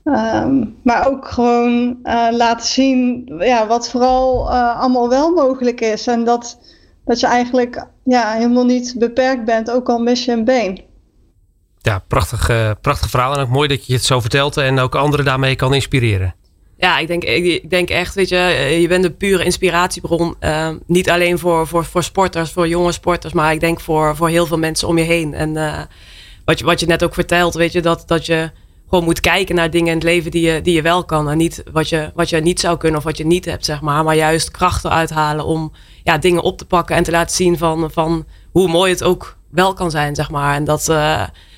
Ehm, 0.04 0.64
maar 0.84 1.08
ook 1.08 1.28
gewoon 1.28 1.98
uh, 2.04 2.28
laten 2.32 2.68
zien 2.68 3.34
ja, 3.40 3.68
wat 3.68 3.90
vooral 3.90 4.50
uh, 4.50 4.80
allemaal 4.80 5.10
wel 5.10 5.32
mogelijk 5.32 5.82
is. 5.82 6.08
En 6.08 6.24
dat, 6.24 6.60
dat 7.06 7.20
je 7.20 7.28
eigenlijk 7.28 7.86
ja, 8.04 8.32
helemaal 8.32 8.66
niet 8.66 8.96
beperkt 8.98 9.46
bent, 9.46 9.72
ook 9.72 9.90
al 9.90 10.00
mis 10.00 10.26
je 10.26 10.32
een 10.32 10.46
been. 10.46 10.82
Ja, 11.78 12.04
prachtig, 12.08 12.50
uh, 12.50 12.72
prachtig 12.82 13.10
verhaal. 13.10 13.34
En 13.34 13.42
ook 13.42 13.50
mooi 13.50 13.68
dat 13.68 13.86
je 13.86 13.94
het 13.94 14.04
zo 14.04 14.20
vertelt 14.20 14.58
en 14.58 14.80
ook 14.80 14.96
anderen 14.96 15.26
daarmee 15.26 15.56
kan 15.56 15.74
inspireren. 15.74 16.36
Ja, 16.82 16.98
ik 16.98 17.08
denk, 17.08 17.24
ik, 17.24 17.70
denk 17.70 17.90
echt, 17.90 18.16
weet 18.16 18.30
je, 18.30 18.38
je 18.82 18.88
bent 18.88 19.06
een 19.06 19.18
pure 19.18 19.44
inspiratiebron. 19.44 20.36
Ehm, 20.40 20.78
niet 20.86 21.10
alleen 21.10 21.40
voor, 21.40 21.68
voor, 21.68 21.86
voor 21.86 22.04
sporters, 22.04 22.52
voor 22.52 22.68
jonge 22.68 22.92
sporters, 22.92 23.34
maar 23.34 23.54
ik 23.54 23.60
denk 23.60 23.80
voor, 23.80 24.16
voor 24.16 24.30
heel 24.30 24.46
veel 24.46 24.58
mensen 24.58 24.88
om 24.88 24.98
je 24.98 25.04
heen. 25.04 25.34
En 25.34 25.54
wat, 26.46 26.60
je, 26.60 26.66
wat 26.66 26.80
je 26.80 26.86
net 26.86 27.04
ook 27.04 27.14
vertelt, 27.14 27.54
weet 27.54 27.72
je, 27.72 27.82
dat, 27.82 28.04
dat 28.08 28.26
je 28.26 28.52
gewoon 28.90 29.04
moet 29.04 29.20
kijken 29.20 29.56
naar 29.56 29.70
dingen 29.70 29.88
in 29.88 29.94
het 29.94 30.04
leven 30.04 30.32
die 30.32 30.52
je, 30.52 30.62
die 30.62 30.74
je 30.74 30.82
wel 30.82 31.06
kan. 31.06 31.30
En 31.30 31.38
niet 31.38 31.64
wat 31.72 31.90
je, 31.90 32.12
wat 32.16 32.30
je 32.30 32.38
niet 32.38 32.60
zou 32.60 32.78
kunnen 32.78 32.98
of 32.98 33.04
wat 33.04 33.18
je 33.18 33.26
niet 33.26 33.46
hebt, 33.46 33.66
zeg 33.66 33.82
maar. 33.82 34.04
Maar 34.04 34.16
juist 34.16 34.52
krachten 34.52 34.92
uithalen 34.92 35.46
om 35.46 35.72
ja, 36.04 36.18
dingen 36.18 36.42
op 36.42 36.58
te 36.58 36.66
pakken 36.66 36.96
en 36.96 37.04
te 37.04 37.12
laten 37.12 37.36
zien 37.36 37.58
van, 37.58 37.92
van 37.92 38.26
hoe 38.52 38.68
mooi 38.68 38.92
het 38.92 39.04
ook 39.04 39.38
wel 39.50 39.74
kan 39.74 39.92
zijn, 39.92 40.16
zeg 40.16 40.32
maar. 40.32 40.56
En 40.56 40.64
dat, 40.64 40.86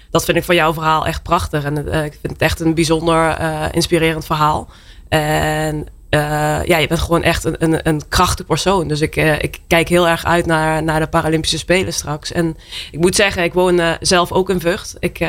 dat 0.10 0.26
vind 0.26 0.38
ik 0.38 0.44
van 0.44 0.56
jouw 0.56 0.74
verhaal 0.74 1.06
echt 1.06 1.24
prachtig. 1.24 1.64
En 1.64 1.78
ik 1.78 2.18
vind 2.22 2.34
het 2.34 2.42
echt 2.42 2.60
een 2.60 2.74
bijzonder 2.74 3.38
inspirerend 3.74 4.26
verhaal. 4.26 4.70
En 5.14 5.88
uh, 6.10 6.60
ja, 6.66 6.78
je 6.78 6.88
bent 6.88 7.00
gewoon 7.00 7.24
echt 7.24 7.44
een, 7.44 7.56
een, 7.60 7.88
een 7.88 8.02
krachtig 8.10 8.46
persoon. 8.46 8.88
Dus 8.88 9.02
ik, 9.02 9.16
uh, 9.16 9.34
ik 9.34 9.60
kijk 9.68 9.90
heel 9.90 10.08
erg 10.08 10.26
uit 10.26 10.46
naar, 10.46 10.84
naar 10.84 11.00
de 11.00 11.08
Paralympische 11.08 11.58
Spelen 11.58 11.94
straks. 11.94 12.32
En 12.32 12.58
ik 12.92 13.00
moet 13.00 13.16
zeggen, 13.16 13.44
ik 13.44 13.54
woon 13.54 13.80
uh, 13.80 13.92
zelf 14.00 14.32
ook 14.32 14.50
in 14.50 14.60
Vught. 14.60 14.96
Ik, 15.00 15.20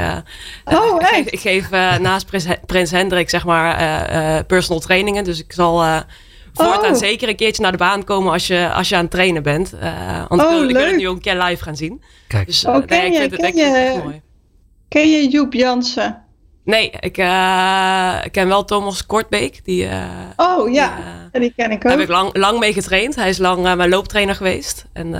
oh, 0.65 1.01
ik 1.01 1.07
geef, 1.07 1.27
ik 1.27 1.41
geef 1.41 1.71
naast 2.01 2.27
Prins, 2.27 2.47
Prins 2.67 2.91
Hendrik 2.91 3.31
zeg 3.31 3.45
maar 3.45 4.45
personal 4.45 4.81
trainingen. 4.81 5.25
Dus 5.25 5.43
ik 5.43 5.53
zal 5.53 6.03
voortaan 6.53 6.93
oh. 6.93 6.99
zeker 6.99 7.29
een 7.29 7.37
keertje 7.37 7.63
naar 7.63 7.73
de 7.73 7.79
baan 7.79 8.05
komen 8.05 8.33
als 8.33 8.47
je, 8.47 8.73
als 8.73 8.89
je 8.89 8.95
aan 8.95 9.03
het 9.03 9.11
trainen 9.11 9.43
bent. 9.43 9.71
want 10.29 10.43
oh, 10.43 10.69
ik, 10.69 10.77
wil, 10.77 10.87
het 10.87 10.97
nu 10.97 11.09
ook 11.09 11.17
een 11.17 11.23
keer 11.23 11.43
live 11.43 11.63
gaan 11.63 11.77
zien. 11.77 12.03
Kijk. 12.29 12.47
Dus 12.47 12.65
oh, 12.65 12.87
ken, 12.87 13.13
je, 13.13 13.29
ken, 13.29 13.57
je, 13.57 14.01
mooi. 14.05 14.21
ken 14.89 15.11
je 15.11 15.29
Joep 15.29 15.53
Jansen? 15.53 16.24
Nee, 16.65 16.91
ik 17.01 17.19
uh, 17.19 18.19
ken 18.31 18.49
wel 18.49 18.65
Thomas 18.65 19.07
Kortbeek. 19.07 19.65
Die, 19.65 19.85
uh, 19.85 20.05
oh 20.37 20.73
ja, 20.73 20.95
die, 20.97 21.41
uh, 21.41 21.41
die 21.41 21.53
ken 21.57 21.71
ik 21.71 21.77
ook. 21.77 21.83
Daar 21.83 21.93
heb 21.93 22.01
ik 22.01 22.09
lang, 22.09 22.37
lang 22.37 22.59
mee 22.59 22.73
getraind. 22.73 23.15
Hij 23.15 23.29
is 23.29 23.39
lang 23.39 23.63
mijn 23.63 23.89
looptrainer 23.89 24.35
geweest. 24.35 24.85
En 24.93 25.15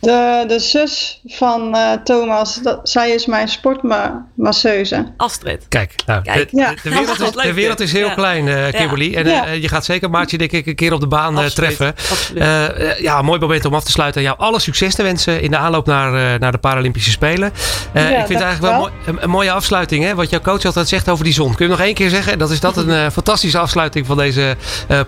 de, 0.00 0.44
de 0.48 0.58
zus 0.58 1.20
van 1.26 1.76
uh, 1.76 1.92
Thomas, 2.04 2.54
dat, 2.62 2.80
zij 2.82 3.10
is 3.10 3.26
mijn 3.26 3.48
sportmasseuse. 3.48 5.12
Astrid. 5.16 5.66
Kijk, 5.68 5.94
nou, 6.06 6.22
Kijk. 6.22 6.50
De, 6.50 6.56
ja. 6.56 6.74
de, 6.82 6.90
wereld 6.90 7.20
is, 7.20 7.30
de 7.30 7.54
wereld 7.54 7.80
is 7.80 7.92
heel 7.92 8.06
ja. 8.06 8.14
klein, 8.14 8.46
uh, 8.46 8.68
Kimberly. 8.68 9.14
En 9.14 9.26
uh, 9.26 9.62
je 9.62 9.68
gaat 9.68 9.84
zeker 9.84 10.10
Maartje 10.10 10.38
denk 10.38 10.52
ik 10.52 10.66
een 10.66 10.74
keer 10.74 10.92
op 10.92 11.00
de 11.00 11.06
baan 11.06 11.36
Absoluut. 11.36 11.54
treffen. 11.54 11.88
Absoluut. 12.10 12.98
ja, 12.98 13.22
mooi 13.22 13.40
moment 13.40 13.64
om 13.64 13.74
af 13.74 13.84
te 13.84 13.90
sluiten. 13.90 14.22
Jou 14.22 14.38
alle 14.38 14.60
succes 14.60 14.94
te 14.94 15.02
wensen 15.02 15.42
in 15.42 15.50
de 15.50 15.56
aanloop 15.56 15.86
naar, 15.86 16.38
naar 16.38 16.52
de 16.52 16.58
Paralympische 16.58 17.10
Spelen. 17.10 17.48
ik 17.48 18.00
vind 18.00 18.28
het 18.28 18.40
eigenlijk 18.40 18.60
wel, 18.60 18.78
mooi, 18.78 18.92
een, 19.06 19.22
een, 19.22 19.30
mooie 19.30 19.52
afsluiting, 19.52 20.04
hè, 20.04 20.14
wat 20.14 20.30
jouw 20.30 20.40
coach 20.40 20.64
altijd 20.64 20.88
zegt 20.88 21.08
over 21.08 21.24
die 21.24 21.32
zon. 21.32 21.54
Kun 21.54 21.64
je 21.64 21.70
nog 21.70 21.80
één 21.80 21.94
keer 21.94 22.10
zeggen? 22.10 22.38
Dat 22.38 22.50
is 22.50 22.60
dat 22.60 22.76
een 22.86 23.12
fantastische 23.12 23.58
afsluiting 23.58 24.06
van 24.06 24.16
deze 24.16 24.56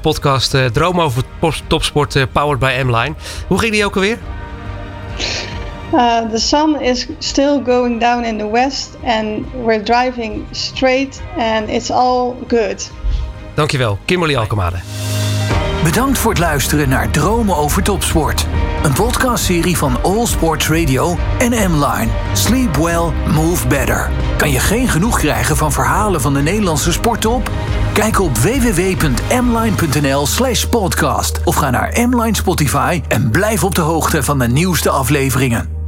podcast. 0.01 0.57
Droom 0.72 1.01
over 1.01 1.22
topsport 1.66 2.26
powered 2.32 2.59
by 2.59 2.82
M-Line. 2.84 3.14
Hoe 3.47 3.59
ging 3.59 3.72
die 3.72 3.84
ook 3.84 3.95
alweer? 3.95 4.18
Uh, 5.92 6.24
the 6.24 6.40
sun 6.40 6.82
is 6.82 7.06
still 7.20 7.60
going 7.60 7.98
down 7.98 8.24
in 8.24 8.38
the 8.38 8.46
west 8.46 8.96
and 9.02 9.44
we're 9.64 9.82
driving 9.82 10.46
straight 10.54 11.20
and 11.36 11.68
it's 11.70 11.90
all 11.90 12.32
good. 12.48 12.78
Dankjewel, 13.56 13.98
Kimberly 14.06 14.34
Alkemade. 14.34 14.80
Bedankt 15.83 16.18
voor 16.18 16.30
het 16.30 16.41
luisteren 16.41 16.89
naar 16.89 17.11
Dromen 17.11 17.57
over 17.57 17.83
Topsport. 17.83 18.47
Een 18.83 18.93
podcastserie 18.93 19.76
van 19.76 20.03
All 20.03 20.26
Sports 20.26 20.68
Radio 20.68 21.16
en 21.39 21.70
M-Line. 21.70 22.09
Sleep 22.33 22.76
well, 22.76 23.12
move 23.35 23.66
better. 23.66 24.11
Kan 24.37 24.51
je 24.51 24.59
geen 24.59 24.89
genoeg 24.89 25.18
krijgen 25.18 25.57
van 25.57 25.72
verhalen 25.72 26.20
van 26.20 26.35
de 26.35 26.41
Nederlandse 26.41 26.93
sporttop? 26.93 27.51
Kijk 27.93 28.20
op 28.20 28.37
www.mline.nl 28.39 30.26
slash 30.26 30.64
podcast 30.64 31.41
of 31.45 31.55
ga 31.55 31.70
naar 31.70 32.09
M-Line 32.09 32.37
Spotify 32.37 33.03
en 33.09 33.30
blijf 33.30 33.64
op 33.64 33.74
de 33.74 33.80
hoogte 33.80 34.22
van 34.22 34.39
de 34.39 34.49
nieuwste 34.49 34.91
afleveringen. 34.91 35.82